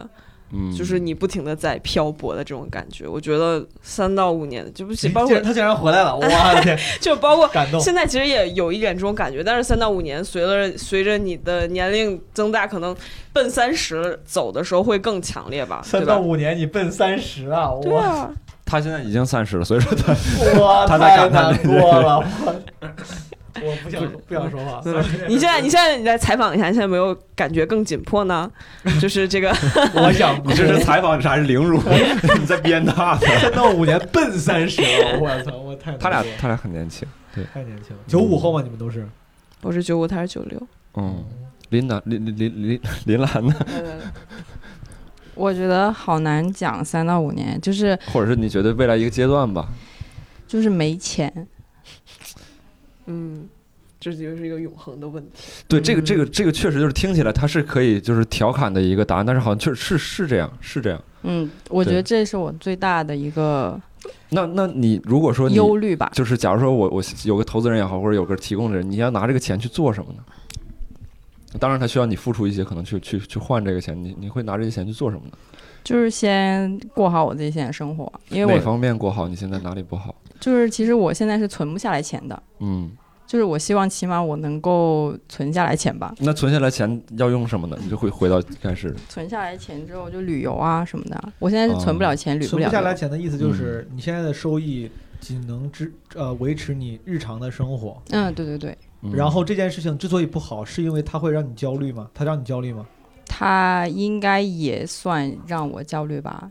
[0.51, 3.07] 嗯，就是你不停的在漂泊的这种感觉。
[3.07, 6.21] 我觉得三到五年，就不行 包括竟他竟然回来了，我
[6.55, 7.79] 的天，就包括感动。
[7.79, 12.95] 现在其实也有一点这种感觉，但是三到五年，随着随着你的年龄增大，可能
[13.33, 15.81] 奔三十走的时候会更强烈吧？
[15.83, 17.71] 三到五年，你奔三十啊！
[17.71, 18.31] 哇对啊，
[18.65, 20.13] 他现在已经三十了，所以说他
[20.61, 22.23] 哇他在太感叹难过了，
[23.63, 24.81] 我我不想不想说话。
[25.27, 28.49] 你现在你现在你来采访一下，你现在有没有感觉更紧迫呢？
[29.01, 29.49] 就是这个，
[29.95, 31.81] 我想你这是采访还是凌辱？
[32.39, 33.27] 你在编大的。
[33.27, 38.61] 三到五年奔三十了，我操，我太他俩他俩很年轻，对太年轻了，九五后吗？
[38.63, 39.07] 你们都是？
[39.61, 40.61] 我是九五，他是九六。
[40.95, 41.23] 嗯，
[41.69, 43.53] 林南林林林林林兰呢？
[45.35, 49.67] 我觉得好难讲三到五年，就是或者是你觉得未来一个阶段吧？
[50.47, 51.47] 就是没钱，
[53.07, 53.47] 嗯，
[53.99, 55.31] 这就是一个永恒的问题。
[55.67, 61.01] 对，这个这个这个确实就是听起来它是可以就是调侃的一个答案，但是好像确实是是这样，是这样。
[61.23, 63.77] 嗯，我觉得这是我最大的一个
[64.29, 66.11] 那那你如果说你忧虑吧。
[66.13, 70.23] 就是假如说我我有个投资人也好，或者有个提供的人，你要拿这个钱去做什么呢？
[71.59, 75.31] 当然，他需要你付出一些，可能去去去换这个钱，你你会拿这些钱去做什么呢？
[75.87, 79.25] 就是先过好我自己现在的生活，因为我哪方面过好？
[79.25, 80.13] 你现在哪里不好？
[80.37, 82.91] 就是其实我现在是存不下来钱的，嗯，
[83.25, 86.13] 就是我希望起码我能够存下来钱吧。
[86.19, 87.77] 那存下来钱要用什么呢？
[87.81, 91.23] 你就会回到开始，存下来钱之后就旅游啊什么的。
[91.39, 92.97] 我现在是存不了钱，旅了存不下来游。
[92.97, 98.03] 钱的意思就是你现在的收益仅能支呃维持你日常的生活。
[98.09, 102.09] 嗯，对对对，嗯然后这件事情之所以不好，是因为它会让你焦虑吗？
[102.13, 102.85] 它让你焦虑吗？
[103.27, 106.49] 他应该也算让我焦虑吧。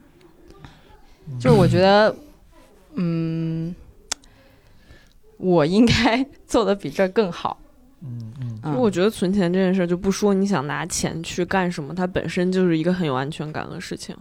[1.41, 2.14] 就是我觉得，
[2.95, 3.74] 嗯，
[5.39, 7.59] 我应该做的比这更好。
[8.03, 14.14] 嗯嗯，嗯，我觉得存钱这件事儿，就不说你想拿钱去干什么，它本身就是一个很有安全感的事情。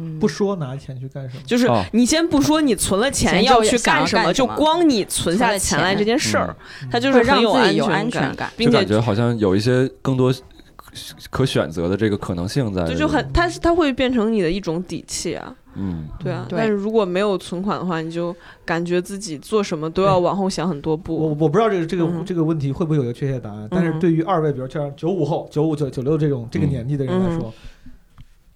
[0.00, 1.42] 嗯不说拿钱去干什么？
[1.44, 6.54] 就是哦你先不说你存了钱钱要去干什么，就光你存下来钱来这件事儿，
[6.90, 8.52] 它就是让很有自己有安安全感。
[8.56, 10.32] 并且感觉好像有一些更多
[11.30, 12.92] 可选择的这个可能性在这。
[12.92, 16.46] 就就很，它是它会变成你的一种底气啊，嗯，对啊。
[16.48, 18.34] 对但是如果没有存款的话，你就
[18.64, 21.16] 感觉自己做什么都要往后想很多步。
[21.16, 27.52] 我我不知道这个这个、嗯这个问题会不会有一个确切答案，但是嗯对于二位，比如像九五后、九五九九六这种这个年纪的人来说，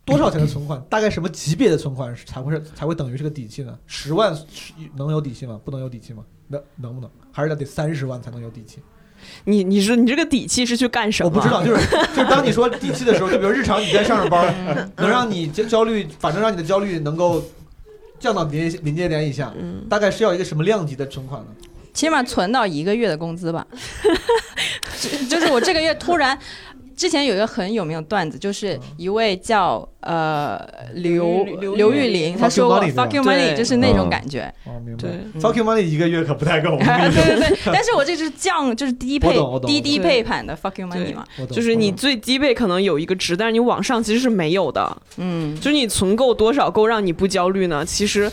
[0.04, 3.78] 多少钱的存款，大概什么级别的存款才会是才会等于这个底气呢？
[3.86, 4.36] 十万
[4.96, 5.60] 能有底气吗？
[5.64, 6.24] 不能有底气吗？
[6.48, 7.10] 能能不能？
[7.30, 8.80] 还是得三十万才能有底气？
[9.44, 11.28] 你你说你这个底气是去干什么？
[11.28, 17.42] 我不知道，就是 就是当你说底气的时候，就比如日常你在上着班，嗯能让你焦焦虑，反正让你的焦虑能够
[18.20, 21.48] 降到临临界点以下，嗯，大概是要一个什么量级的存款呢？
[21.92, 23.66] 起码存到一个月的工资吧。
[24.98, 26.38] 就就是我这个月突然，
[27.02, 30.56] 之前有一个很有名的段子，就是一位叫呃
[30.94, 33.34] 刘刘刘玉玲，她说过 Fuck you money，“fuck you 对。
[33.34, 34.54] money”，就是那种嗯感觉。
[34.64, 35.08] 哦，明白。
[35.40, 39.36] Fuck you money 一个月可不太够，对 对对， 但是我这是降，就是低配
[39.66, 41.24] 低低配版的 “fuck you money” 嘛。
[41.40, 44.96] 我懂就是你最低配可能有一个值，但是你往上其实是没有的。
[45.16, 47.84] 嗯，就是你存够多少够让你不焦虑呢？
[47.84, 48.30] 其实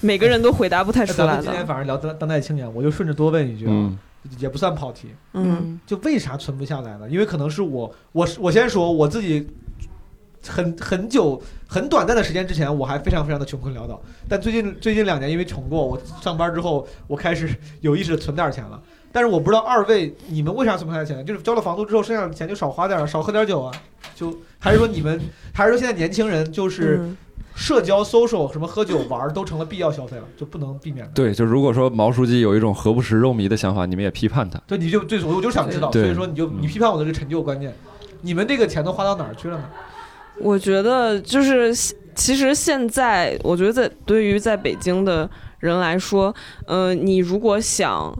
[0.00, 1.66] 每个人都回答不太出来那咱们今天。
[1.66, 3.66] 反正聊当当代青年，我就顺着多问一句
[4.38, 7.08] 也不算跑题，嗯就为啥存不下来呢？
[7.08, 9.46] 因为可能是我，我我先说我自己
[10.46, 17.48] 很很久很短暂的时间之前，我还非常非常的穷困潦倒，但最近最近两年因为穷过，我上班之后我开始
[17.80, 18.80] 有意识的存点钱了。
[19.14, 21.24] 但是我不知道二位你们为啥存不下来钱？
[21.26, 23.70] 就是交了房租之后，剩下的钱就少花点儿，少喝点酒啊？
[24.14, 25.20] 就还是说你们，
[25.52, 27.16] 还是说现在年轻人就是嗯
[27.54, 31.12] 社交、social 什么喝酒玩儿都成了必要消费了，就不能避免的。
[31.14, 34.58] 对，就如果说毛书记有一种何不食肉糜的想法，你们也批判他。
[34.66, 37.74] 对，你就对，我我就想知道，所以说你就嗯你批判我的这个陈旧观念，
[38.22, 39.64] 你们这个钱都花到哪儿去了呢？
[40.40, 41.74] 我觉得就是
[42.14, 46.34] 其实现在，我觉得在对于在北京的人来说，
[46.66, 48.12] 呃，你如果想，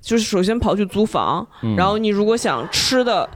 [0.00, 3.28] 就是首先跑去租房，嗯然后你如果想吃的。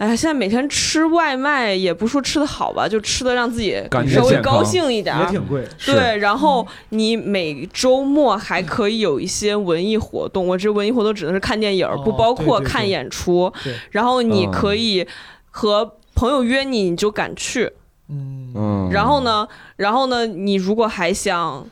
[0.00, 3.76] 哎呀，现在每天吃外卖也不说吃的好吧，就吃的让自己
[4.08, 5.62] 稍微高兴一点儿，也挺贵。
[5.76, 13.74] 是对，然后你每周末还可以有一些文艺活动，我这文艺活动指的是看电影，哦不包括看演出对。
[13.90, 15.06] 然后你嗯可以
[15.50, 17.70] 和朋友约你，你就敢去。
[18.08, 19.20] 嗯嗯，然后？
[19.20, 19.46] 呢，
[19.76, 21.66] 然后呢，你如果还想，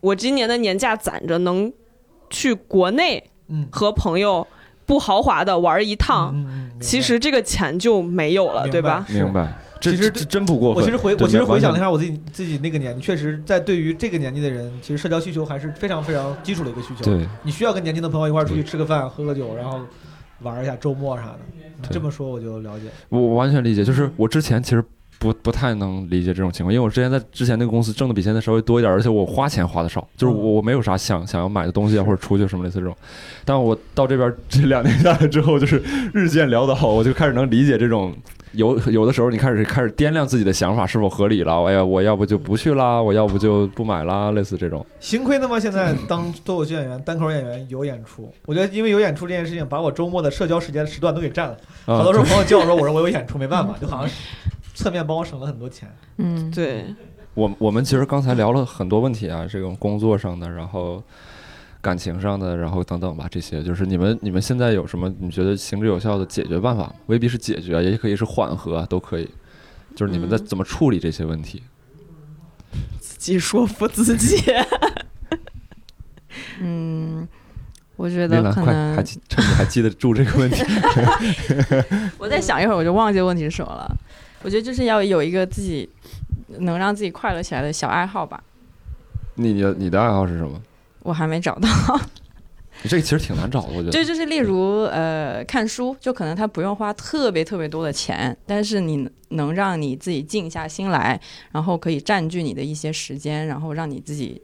[0.00, 1.72] 我今年的年假攒着能
[2.30, 4.46] 去国内嗯，和朋友
[4.90, 6.34] 不豪华的玩一趟，
[6.80, 9.06] 其实这个钱就没有了，对吧？
[9.08, 10.82] 明白，这其实这这真不过分。
[10.82, 17.04] 我其实回我其实回想了一下我自己自己那个年纪，确实在对于这个年纪的人，其实社交需求还是非常非常基础的一个需求。
[17.04, 19.78] 对，你需要跟年轻的朋友一块儿出去吃个饭、喝个酒，然后
[20.40, 21.38] 玩一下周末啥的。
[21.80, 22.86] 你这么说我就了解。
[23.10, 24.82] 我我完全理解，就是我之前其实
[25.20, 32.96] 不不太能理解这种情况，因为我之前在之前那个公司挣的比现在稍微多一点，而且我花钱花的少，就是我我没有啥想想要买的东西啊，或者出去什么类似这种。
[33.44, 35.82] 但我到这边这两年下来之后，就是
[36.14, 38.12] 日渐潦倒，我就开始能理解这种。
[38.52, 41.62] 有有的时候，你开始开始掂量自己的想法是否合理了。
[41.66, 44.84] 哎呀，我要不就不去啦，我要不就不买啦，类似这种。
[44.98, 51.56] 幸亏他妈现在当脱口秀演员、单口演员有演出，我觉得因为有演出这件事情，把我周末的社交时间时段都给占了。
[51.86, 54.14] 啊好多时候朋友叫我说，我说我有演出，没办法，就好像是
[54.80, 55.94] 侧面帮我省了很多钱。
[56.16, 56.86] 嗯，对，
[57.34, 61.02] 我我们其实刚才聊了很多问题啊，这种工作上的，然后
[61.82, 66.94] 感情上的，然后等等吧，这些就是你们你们现在有什么你觉得行之有效的解决办法吗？
[67.06, 69.28] 未必是解决，也可以是缓和啊，都可以。
[69.94, 71.62] 就是你们在嗯怎么处理这些问题？
[73.00, 74.42] 自己说服自己。
[76.62, 77.26] 嗯，
[77.96, 80.62] 我觉，得可快还记趁你还记得住这个问题，
[82.18, 83.96] 我再想一会儿，我就忘记问题是什么了。
[84.42, 85.88] 我觉得就是要有一个自己
[86.58, 88.42] 能让自己快乐起来的小爱好吧。
[89.34, 90.60] 你你的你的爱好是什么？
[91.02, 91.68] 我还没找到，
[92.84, 93.90] 这个其实挺难找的，我觉得。
[93.90, 101.18] 对就是例如呃看书，就可能它不用花特别特别多的钱，但是你能让你自己静下心来，
[101.52, 104.40] 然后可以占据你的一些时间，然后让你自己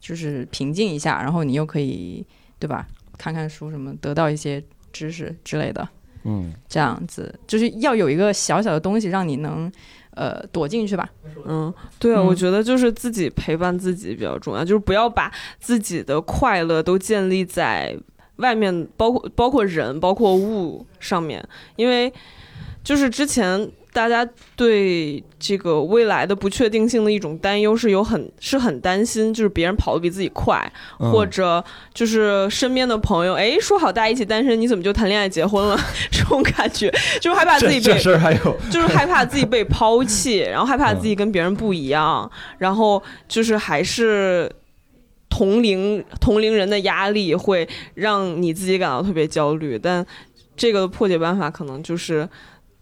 [0.00, 2.26] 就是平静一下，然后你又可以
[2.58, 2.86] 对吧？
[3.16, 4.62] 看看书什么，得到一些
[4.92, 5.88] 知识之类的，
[6.24, 9.70] 嗯，这样子就是要有一个小小的东西让你能
[10.10, 11.08] 呃躲进去吧。
[11.46, 12.26] 嗯，对啊，嗯。
[12.26, 15.30] 我觉得就是自己陪伴自己比较重要，就是不要把
[15.60, 17.96] 自己的快乐都建立在
[18.36, 21.46] 外面，包括包括人、包括物上面，
[21.76, 22.12] 因为
[22.82, 30.60] 就是之前大家对这个未来的不确定性的一种担忧是有很是很担心，就是别人跑得比自己快，
[30.98, 31.64] 嗯或者
[31.94, 35.78] 就是身边的朋友，哎，说好大家一起单身，你怎么就谈恋爱结婚了？
[36.10, 44.50] 这种感觉，就是害怕自己被这这事还有，就是害怕自己被抛弃，然后害怕自己跟别人不一样，然后就是还是
[45.30, 49.78] 同龄同龄人的压力会让你自己感到特别焦虑。
[49.78, 50.04] 但
[50.56, 52.28] 这个破解办法可能就是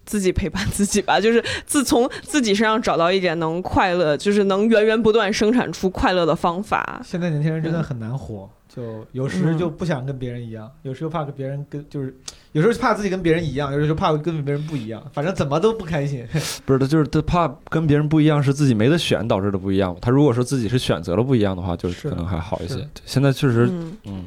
[0.05, 7.01] 自己陪伴自己吧， 就是自从自己身上找到一点能快乐，就是能源源不断生产出快乐的方法。
[7.03, 12.15] 现在年轻人真的很难活，就有时就不想跟别人一样，有时候怕跟别人跟就是，
[12.51, 16.25] 有时候怕自己跟别人一样，有时候怕跟别人不一样，反正怎么都不开心。
[16.65, 19.95] 不是他就是他怕跟别人不一样，是自己没得选导致的不一样。
[20.01, 24.25] 他如果说自己是选择了不一样的话，就是是可能还好一些现在确实，嗯嗯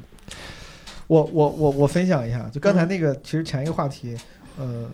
[1.08, 4.16] 我我我我分享一下，就刚才那个，其实前一个话题，
[4.58, 4.84] 呃，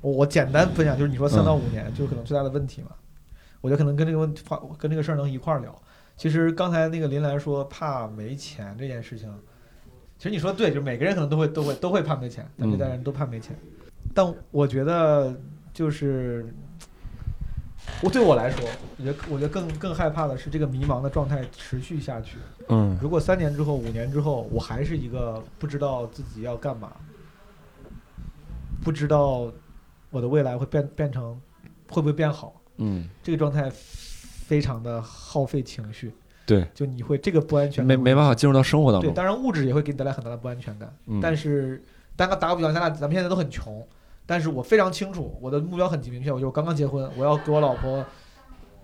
[0.00, 2.90] 我我简单分享，就是你说三到五年，就是可能最大的问题嘛，
[3.60, 5.74] 我觉得可能跟这个问题话跟这个事儿能一块儿聊。
[6.16, 9.32] 其实刚才那个林兰说怕没钱这件事情，
[10.16, 13.56] 其实你说对，就是每个人可能都会都会都会怕没钱，咱这代人都怕没钱，
[14.14, 15.34] 但我觉得
[15.72, 16.46] 就是。
[18.02, 18.68] 我对我来说，
[18.98, 22.36] 我觉得我觉得更更害怕的是这个迷茫的状态持续下去。
[22.68, 26.92] 嗯如果三年之后、五年之后，我还是一个不知道自己要干嘛，
[28.84, 29.50] 不知道
[30.10, 31.40] 我的未来会变变成
[31.90, 36.12] 会不会变好，嗯，这个状态非常的耗费情绪。
[36.46, 39.14] 对，就你会这个不安全没感没办法进入到生活当中对，中。
[39.14, 40.90] 当然物质也会给你带来很大的不安全感。
[41.06, 41.82] 嗯但是，
[42.16, 43.86] 单个打个比方，咱俩咱们现在都很穷，
[44.24, 48.02] 但是我非常清楚我的目标很明确，我就刚刚结婚，我要给我老婆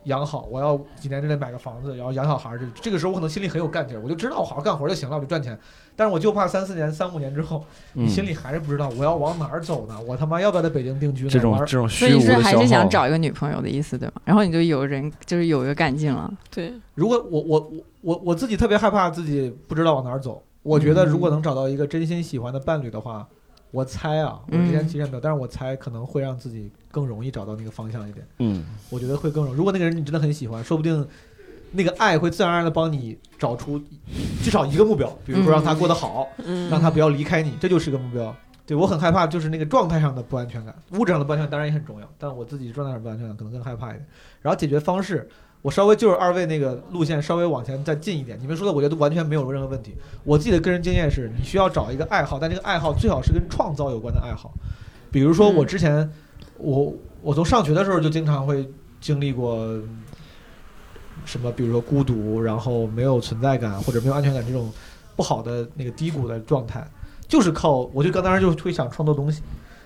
[0.05, 2.59] 养好，我要几年之内买个房子，然后养小孩儿。
[2.59, 5.59] 这这个时候我可能心里很有干劲儿，我就知道我好好干活就行了，我就赚钱。
[5.97, 9.97] 但是我就怕三四年、三五年之后，你嗯心里还是不知道我要往哪儿走呢？
[10.07, 11.31] 我他妈要不要在北京定居呢？
[11.31, 14.15] 这种玩儿这种虚无的以是还是，想找一个女朋友的意思对吗？
[14.25, 16.33] 然后你就有人就是有一个干劲了。
[16.51, 20.43] 对，如果我我我我我自己特别害怕自己不知道往哪儿走。
[20.63, 23.29] 我觉得如果能找到一个真心喜欢的伴侣的话，
[23.75, 28.25] 我猜啊，我之前嗯其实没有，但是我猜可能会让自己更容易找到那个方向一点。
[28.39, 29.57] 嗯我觉得会更容易。
[29.57, 31.05] 如果那个人你真的很喜欢，说不定
[31.73, 33.83] 那个爱会自然而然的帮你找出
[34.45, 38.33] 至少一个目标，比如说让他过得好，嗯，让他不要离开你，这就是个目标。
[38.65, 44.07] 对我很害怕，就是那个状态上的不安全感，物质上的不安全感当然也很重要，但我自己状态上的不安全感可能更害怕一点。
[44.41, 45.29] 然后解决方式，
[45.65, 49.95] 我稍微就是二位那个路线稍微往前再近一点，你们说的我觉得完全没有任何问题。
[50.23, 54.53] 我自己的个人经验是，你需要找一个爱好，但这个爱好最好是跟创造有关的爱好。
[55.11, 56.07] 比如说我之前，
[56.59, 56.93] 我
[57.23, 58.69] 我从上学的时候就经常会
[59.01, 59.67] 经历过
[61.25, 64.71] 什么，比如说孤独，然后没有存在感或者没有安全感这种
[65.17, 66.87] 不好的那个低谷的状态，
[67.27, 69.41] 就是靠我就刚当时就会想创作东西。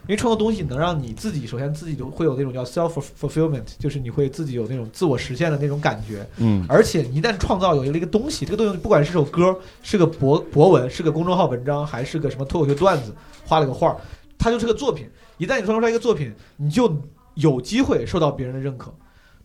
[0.09, 6.27] 因为创作东西能让你自己，首先自己就会有那种叫 self fulfillment，就是你会自己有那种自我实现的那种感觉。
[6.39, 13.15] 嗯而且你一旦创造有了一个东西，这个东西不管是首歌，是个博博文，是个公众号文章，还是个什么脱口秀段子，
[13.45, 13.97] 画了个画儿，
[14.39, 15.07] 它就是个作品。
[15.37, 16.91] 一旦你创造出来一个作品，你就
[17.35, 18.91] 有机会受到别人的认可。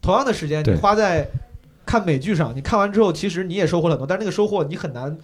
[0.01, 1.29] 同样的时间，你花在
[1.85, 5.17] 看美剧上，你看完之后，其实你也收获了很多，但是那个收获你很难，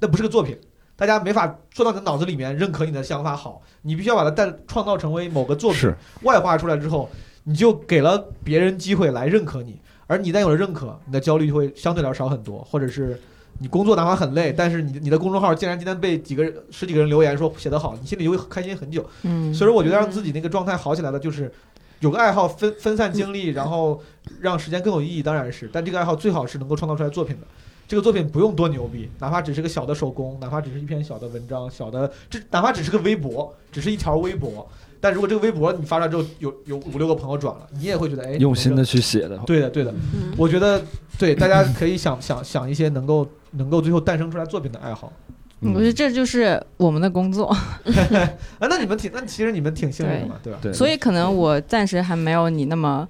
[0.00, 0.58] 那不是个作品。
[1.02, 5.92] 大家没法做到你的脑子里面认可你的想法好，你必须要把它带创造成为某个作品，
[6.22, 7.10] 外化出来之后，
[7.42, 13.20] 你就给了别人机会来认可你，而你一旦有了认可，你的焦虑就会相对来说少很多，或者是
[13.58, 19.04] 你工作哪怕很累，但是你你的公众号竟然今天被几个人十几个人留言说写得好，你心里就会开心很久。
[19.22, 21.52] 嗯，所以说，我觉得让自己那个状态好起来的，就是
[21.98, 24.00] 有个爱好分分散精力，然后
[24.40, 27.46] 让时间更有意义，当然是，但这个爱好最好是能够创造出来作品的。
[27.92, 34.66] 这个作品不用多牛逼，哪怕只是个小的手工，哪怕只是一篇小的文章，小的这哪怕只是个微博，只是一条微博，
[34.98, 40.82] 但如果这个微博你发出来之后有有五六个朋友转了，你也会觉得哎，用心的去写的，对的对的，嗯我觉得
[41.18, 45.12] 对大家可以想想想一些能够能够最后诞生出来作品的爱好。
[45.60, 47.48] 嗯我觉得这就是我们的工作，
[48.58, 50.58] 啊，那你们挺那其实你们挺幸运的嘛，对吧？
[50.62, 53.06] 对，所以可能我暂时还没有你那么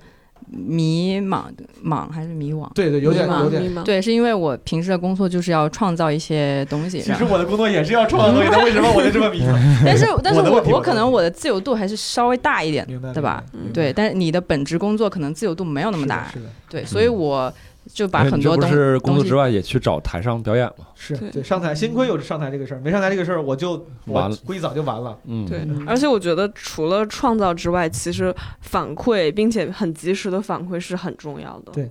[0.52, 1.44] 迷茫
[1.84, 2.70] 茫还是迷惘。
[2.74, 3.84] 对对，有点迷茫有点。
[3.84, 9.56] 对，是因为我平时的工作就是要创造一些东西，其实我的工作也是要创造东西， 但为什么我就这么迷茫？
[9.84, 13.42] 但是但是我我可能我的自由度还是稍微大一点，对吧？
[13.72, 16.30] 对，但是你的本职工作可能自由度没有那么大，
[16.68, 17.52] 对，所以我
[17.92, 20.86] 就把很多东是工作之外，也去找台上表演吗？
[20.94, 23.72] 是对上台，幸亏有上台这个事儿，没上台这个事儿，我就
[24.06, 25.18] 我完了估计早就完了。
[25.26, 31.72] 嗯，对嗯，而且我觉得除了创造之外，其实反馈并且很及时的反馈是很重要的。
[31.72, 31.90] 对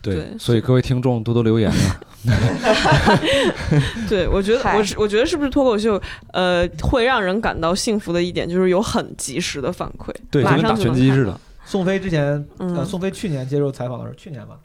[0.00, 2.00] 对对，所以各位听众多多留言啊。
[4.08, 6.00] 对，我觉得我是我觉得是不是脱口秀，
[6.32, 11.38] 呃，会让人感到幸福的一点就是有很及时的反馈，对，就马上跟打拳击似的。。
[11.64, 12.44] 宋飞之前，
[12.84, 14.56] 宋飞去年接受采访的时候，去年吧，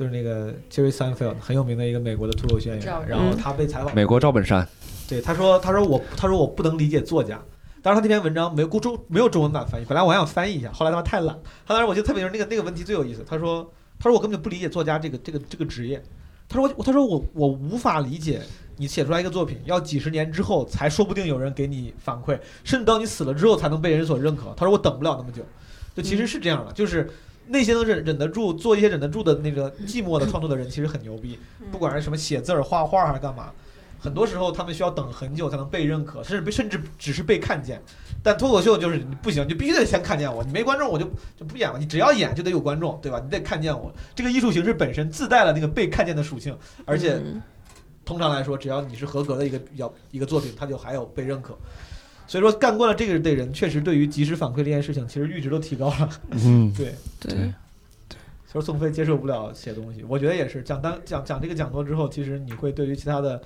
[0.00, 4.66] 就是那个 Jerry Seinfeld 很有名的一个美国的脱口秀演员，然后他被采访，美国赵本山，
[5.06, 7.38] 对他说，他说我，他说我不能理解作家。
[7.82, 11.38] 当时，他那篇文章没有中没有中文版翻译，本来我还想翻译一下，后来他妈太懒。
[11.66, 16.02] 他当时我记得特别就是那个那个问题最有意思，他说，他说我根本就不理解作家这个这个这个职业。
[16.48, 18.40] 他说我他说我我无法理解
[18.78, 24.54] 你写出来一个作品要几十年之后才说不定有人给你反馈，甚至到你死了之后才能被人所认可。
[24.56, 25.42] 他说我等不了那么久，
[25.94, 27.06] 就其实是这样的，就是
[27.50, 31.38] 那些能忍忍得住做一些忍得住的那个寂寞的创作的人，其实很牛逼，
[31.72, 33.50] 不管是什么写字儿、画画还是干嘛。
[34.02, 37.82] 很多时候他们需要等很久才能被认可，甚至被甚至只是被看见。
[38.22, 41.04] 但脱口秀就是你不行，你必须得先看见我，你没观众我就
[41.36, 41.78] 就不演了。
[41.78, 43.20] 你只要演就得有观众，对吧？
[43.22, 43.92] 你得看见我。
[44.14, 46.56] 这个艺术形式本身自带了那个被看见的属性，
[46.86, 47.42] 而且嗯
[48.04, 51.54] 通常来说，只要你是合格的一个比较一个作品，它就还有被认可。
[52.30, 56.08] 所以说，干惯了这个的人，确实对于及时反馈这件事情，其实阈值都提高了。
[56.30, 57.52] 嗯， 对，对对
[58.46, 60.62] 所以说宋飞接受不了写东西，我觉得也是。
[60.62, 63.42] 讲当讲讲这个讲座之后，其实你会对于其他的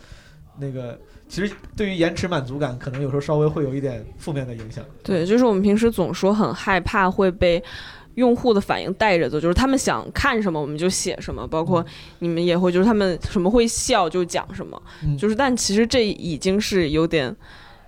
[0.59, 1.01] 那个，
[1.31, 4.85] 其实对于延迟满足感，可能有时候稍微会有一点负面的影响。
[5.02, 7.65] 对，就是我们平时总说很害怕会被
[8.16, 11.82] 用户的反应带着走，就是他们想看什么我们就写什么，包括
[12.19, 17.35] 你们也会，就是他们什么会笑就讲什么，嗯就是但其实这已经是有点。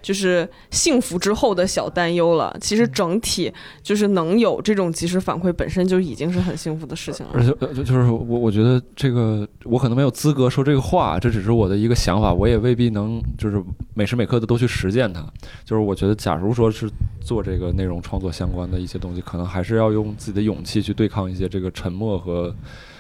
[0.03, 2.57] 就是幸福之后的小担忧了。
[2.61, 3.53] 其实整体
[3.83, 7.33] 就是能有这种及时反馈，本身就已经是很幸福的事情了。
[7.35, 7.53] 而且
[7.83, 13.63] 就是我我觉得这个我可能没有资格说这个话，这只是我的一个想法，我也未必能就是
[13.95, 15.21] 每时每刻的都去实践它。
[15.65, 16.91] 就是我觉得，假如说是
[17.21, 22.55] 做这个内容创作相关的一些东西，可能还是要用自己的勇气去对抗一些这个沉默和。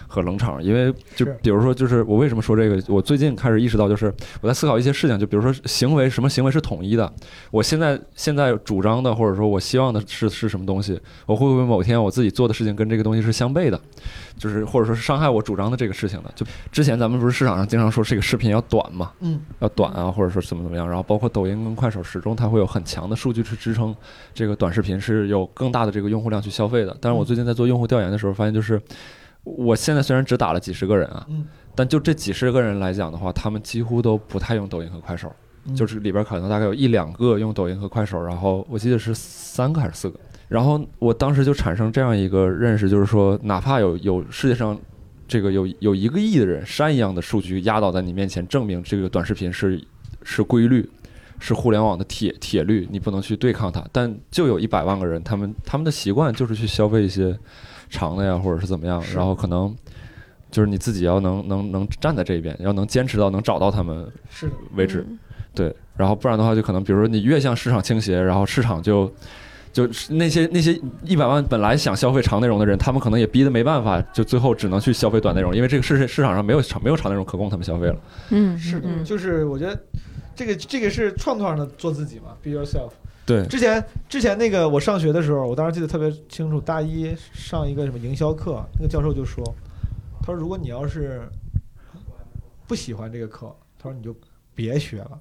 [0.08, 2.82] 和冷场，因为就比如说，就是我为什么说这个？
[2.88, 7.12] 我最近开始意识到，就是我在思考一些事情，就比如说行为，什么行为是统一的？
[7.50, 11.00] 我现在现在主张的，或者说我希望的是是什么东西？
[11.26, 13.80] 我会不会某天我自己做的事情跟这个东西是相悖的？
[14.38, 16.30] 就是或者说是伤害我主张的这个事情的？
[16.34, 23.94] 就之前咱们不是市场上经常说这个视频要短嘛，嗯，要短啊，或者说怎么怎么样，然后包括抖音跟快手始终它会有很强的数据去支撑
[24.34, 26.96] 这个短视频是有更大的这个用户量去消费的。
[27.00, 28.80] 但是我最近在做用户调研的时候，发现就是。
[29.46, 35.30] 我现在虽然只打了几十个人啊，嗯但就这几十个人来讲的话，他们几乎都不太用抖音和快手，
[35.66, 40.18] 嗯就是里边可能大概有一两个用抖音和快手，然后我记得是三个还是四个。
[40.48, 44.78] 然后我当时就产生这样一个认识，就是说，哪怕有有世界上
[45.28, 49.82] 这个有有一个亿的人，山一样的数据压倒在你面前，证明这个短视频是
[50.22, 50.88] 是规律，
[51.40, 53.84] 是互联网的铁铁律，你不能去对抗它。
[53.92, 57.36] 但就有一百万个人，他们他们的习惯就是去消费一些
[57.88, 59.74] 长的呀，或者是怎么样，然后可能
[60.50, 65.04] 就是你自己要能能能站在这一边，要能坚持到能找到他们是，为止。
[65.08, 65.18] 嗯
[65.56, 69.10] 对，然后不然的话，就可能比如说你越向市场倾斜，然后市场就
[69.72, 77.96] 就是那些那些一百万本来想消费长内容的人，他们可能也逼得没办法，就最后只能去消费短内容，因为这个市市场上没有长没有长内容可供他们消费了。
[78.28, 79.80] 嗯，是的，嗯就是我觉得
[80.34, 82.90] 这个这个是创作上的做自己嘛，be yourself。
[83.26, 89.44] 对，之前之前那个我上学的时候，我当时记得特别清楚，大一上一个什么营销课，那个教授就说，
[90.20, 91.28] 他说如果你要是
[92.68, 94.14] 不喜欢这个课，他说你就
[94.54, 95.18] 别学了，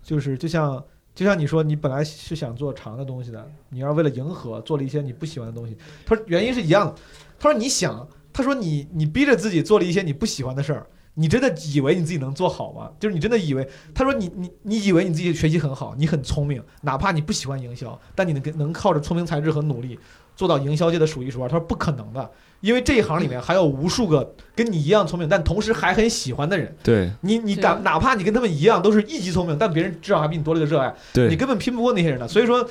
[0.00, 0.80] 就是就像
[1.12, 6.94] 就像你说你本来是想做长的东西的，你要为了迎合做了一些你不喜欢的东西，他说原因是一样的，
[7.36, 10.86] 他说你想，他说你你逼着自己做了一些你不喜欢的事儿。
[11.14, 12.90] 你真的以为你自己能做好吗？
[12.98, 19.98] 就是你真的以为，他说你你你以为你自己学习很好，你很聪明，哪怕你不喜欢营销，但你能跟能靠着聪明才智和努力
[20.36, 21.48] 做到营销界的数一数二。
[21.48, 22.30] 他说不可能的，
[22.60, 26.74] 因为这一行里面还有无数个跟你一样聪明，但同时还很喜欢的人。
[26.82, 30.94] 对，你你敢哪哪怕你跟他们一样都是一级聪明，但别人至少还比你多了个热爱，
[31.28, 32.26] 你，根本拼不过那些人的。
[32.26, 32.66] 所以说。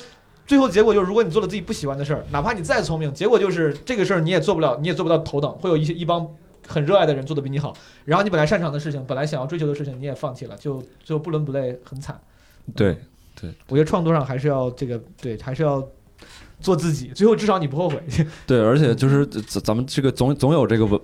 [0.47, 6.27] 最后结果就是，如果你做了自己不喜欢的事儿，哪怕你再聪明，结果就是这个事儿你也做不了，你也做不到头等，会有一些一帮
[6.69, 7.75] 很热爱的人做的比你好。
[8.05, 12.17] 然后你本来擅长的事情，本来想要追求的事情，你也放弃了，就最后不伦不类，很惨。
[12.75, 12.95] 对
[13.41, 15.85] 对，我觉得创作上还是要这个对，还是要
[16.59, 17.99] 做自己，最后至少你不后悔。
[18.45, 20.99] 对，而且就是咱咱们这个总总有这个文，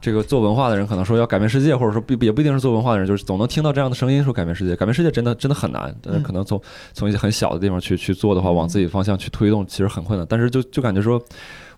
[0.00, 4.74] 这个做文化的人可能说要改变世界，或者说不也不一定是做文化的人，就是总能听到这样的声音说改变世界。
[4.74, 6.60] 改变世界真的真的很难，但是嗯可能从
[6.94, 10.26] 从一些很小的地方去去做的话，往自己方向去推动，其实很困难。
[10.28, 11.22] 但是就就感觉说，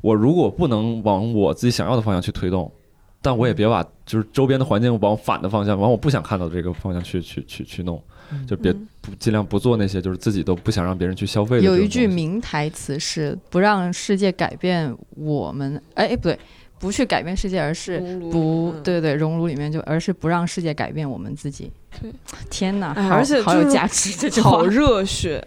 [0.01, 2.73] 我如果不能往我自己想要的方向去推动，
[3.21, 8.03] 但我也别把就是周边的环境往反的方向，往我不想看到的这个方向去去去去弄，
[8.47, 11.61] 就别嗯不尽量不做那些就是自己都不想让别人去消费。
[11.61, 16.39] 有一句名台词是“不让世界改变我们”，哎，不对，
[16.79, 17.99] 不去改变世界，而是
[18.31, 21.71] 不嗯对对熔炉里面就，而是不让世界改变我们自己。
[22.01, 22.13] 对，
[22.49, 24.65] 天哪，哎而且就是好有价值这句话好。
[24.67, 25.45] 热血。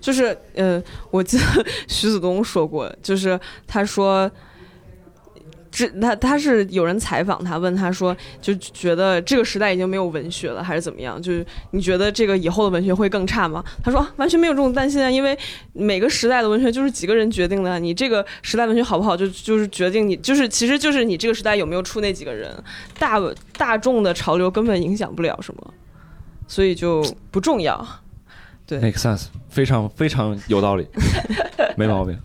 [0.00, 1.44] 就是呃，我记得
[1.86, 4.30] 徐子东说过，就是他说，
[5.70, 11.20] 这他他是有人采访他，问他说，就觉得这个时代已经没有文学了，还是怎么样？
[11.22, 13.64] 就是你觉得这个以后的文学会更差吗？
[13.82, 15.38] 他说、啊完全没有这种担心啊，因为
[15.72, 22.52] 每个时代的文学就是几个人决定的，你这个时代文学好不好，就就是决定你，就是其实就是你这个时代有没有出那几个人，
[22.98, 23.20] 大
[23.56, 25.74] 大众的潮流根本影响不了什么，
[26.48, 27.86] 所以就不重要。
[28.66, 30.86] 对 make sense，非常非常有道理，
[31.76, 32.18] 没毛病。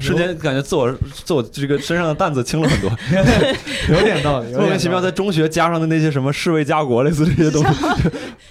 [0.00, 0.92] 瞬间感觉自我
[1.24, 2.90] 自我这个身上的担子轻了很多，
[3.94, 7.64] 有点道理， 莫名其妙在中学加上的那些什么侍卫家国类似这些东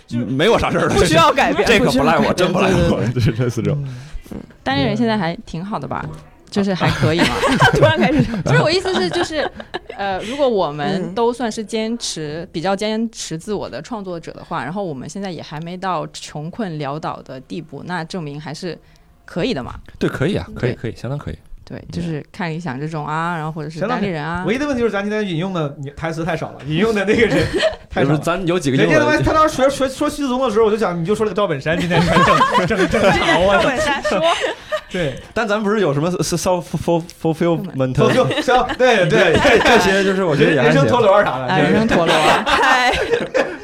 [0.08, 0.94] 西， 没我啥事儿了。
[0.96, 3.84] 不需要改变，这可不赖我，真不赖我，就是类似这种。
[4.32, 4.40] 嗯。
[4.64, 6.06] 单立人现在还挺好的吧？
[6.50, 7.26] 就是还可以嘛。
[7.72, 9.50] 对突然开始，不是我意思是，就是
[9.98, 11.14] 呃，如果我们嗯。
[11.16, 18.78] 都算是坚持比较坚持自我的创作者的话，然后我们现在也还没到穷困潦倒的地步，那证明还是
[19.26, 19.76] 可以的嘛。
[20.00, 21.38] 对，可以啊，可以，可以，相当可以。
[21.66, 24.44] 对，就是看理想这种啊，然后或者是相当单立人啊。
[24.46, 27.42] 唯，一的问题就是咱今天引用的台词太少了，引 用的那个人
[27.90, 28.20] 太就是少了。
[28.20, 33.12] 咱有几个人家他妈，他当时学学说徐子东的时候，我就想你就说了个赵本山，今天正正正常，
[33.48, 33.62] 啊！
[33.62, 34.20] 赵本山说，
[34.92, 36.66] 对，但咱不是有什么 self
[37.22, 40.82] fulfillment 脱就行，对对，这这些，就是我觉得也还行。
[40.82, 40.88] 人生。
[40.90, 42.14] 陀螺啥的，啊，人生陀螺，
[42.46, 42.92] 嗨，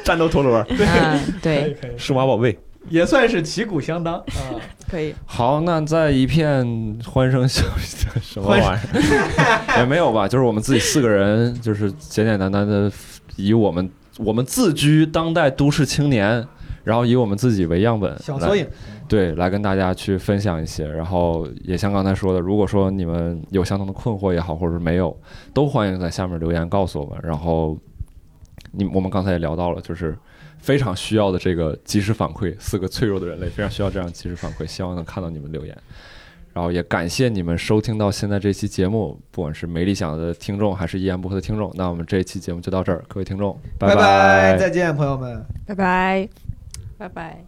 [0.02, 2.58] 战斗陀螺，对，可以对，可以，数码宝贝。
[2.90, 4.60] 也算是旗鼓相当 啊。
[4.88, 8.78] 可以，好，那在一片欢声笑语的什么玩意儿
[9.78, 10.26] 也没有吧？
[10.28, 12.90] 就是我们自己四个人，就是简简单单的
[13.36, 13.88] 以我们
[14.18, 16.44] 我们自居当代都市青年，
[16.82, 18.66] 然后以我们自己为样本，来小缩影，
[19.08, 20.84] 对，来跟大家去分享一些。
[20.88, 25.16] 然后也像刚才说的，如果说你们有相同的困惑也好，或者是没有，
[25.54, 27.16] 都欢迎在下面留言告诉我们。
[27.22, 27.78] 然后
[28.72, 30.18] 你我们刚才也聊到了，就是
[30.60, 35.76] 非常需要的这个及时反馈，四个脆弱的人类非常需要这样及时反馈，希望能看到你们留言。
[36.52, 45.44] 然后也感谢你们收听到现在这期节目，不管是没理想的听众还是一言不合的听众，那我们这一期节目就到这儿，各位听众，拜拜再见，朋友们。
[45.64, 46.49] 拜拜。
[47.00, 47.42] 拜拜。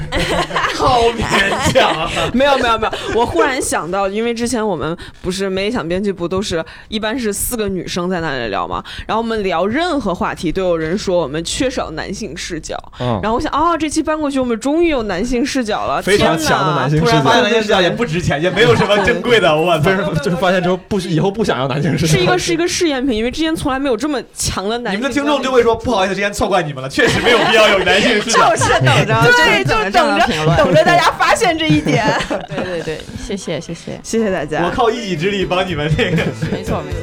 [0.74, 2.10] 好勉强啊！
[2.32, 19.90] 没有没有没有，我忽然想到，因为之前我们不是没想编剧部都是一般是四个女生在那里聊嘛，然后我们聊任何话题都有人说我们缺少男性视角，嗯，然后我想哦，这期搬过去我们终于有男性视角了，非常强的男性突然发现男性视角也不值钱，也没有什么 珍贵的，我操！
[20.22, 24.98] 就是发现之后不以后不想要男性视角，是一个是一个试验品，因为之前从来没有这么强的男性。
[24.98, 28.50] 你们的听众就会说，不好意思，之前错怪你们了，确实没有必要有男性视角。
[28.54, 32.04] 就是等着，对，就就是等着等着大家发现这一点。
[32.48, 36.22] 对对对，谢谢谢谢，谢谢大家，我靠一己之力帮你们这个。
[36.52, 37.00] 没错没错。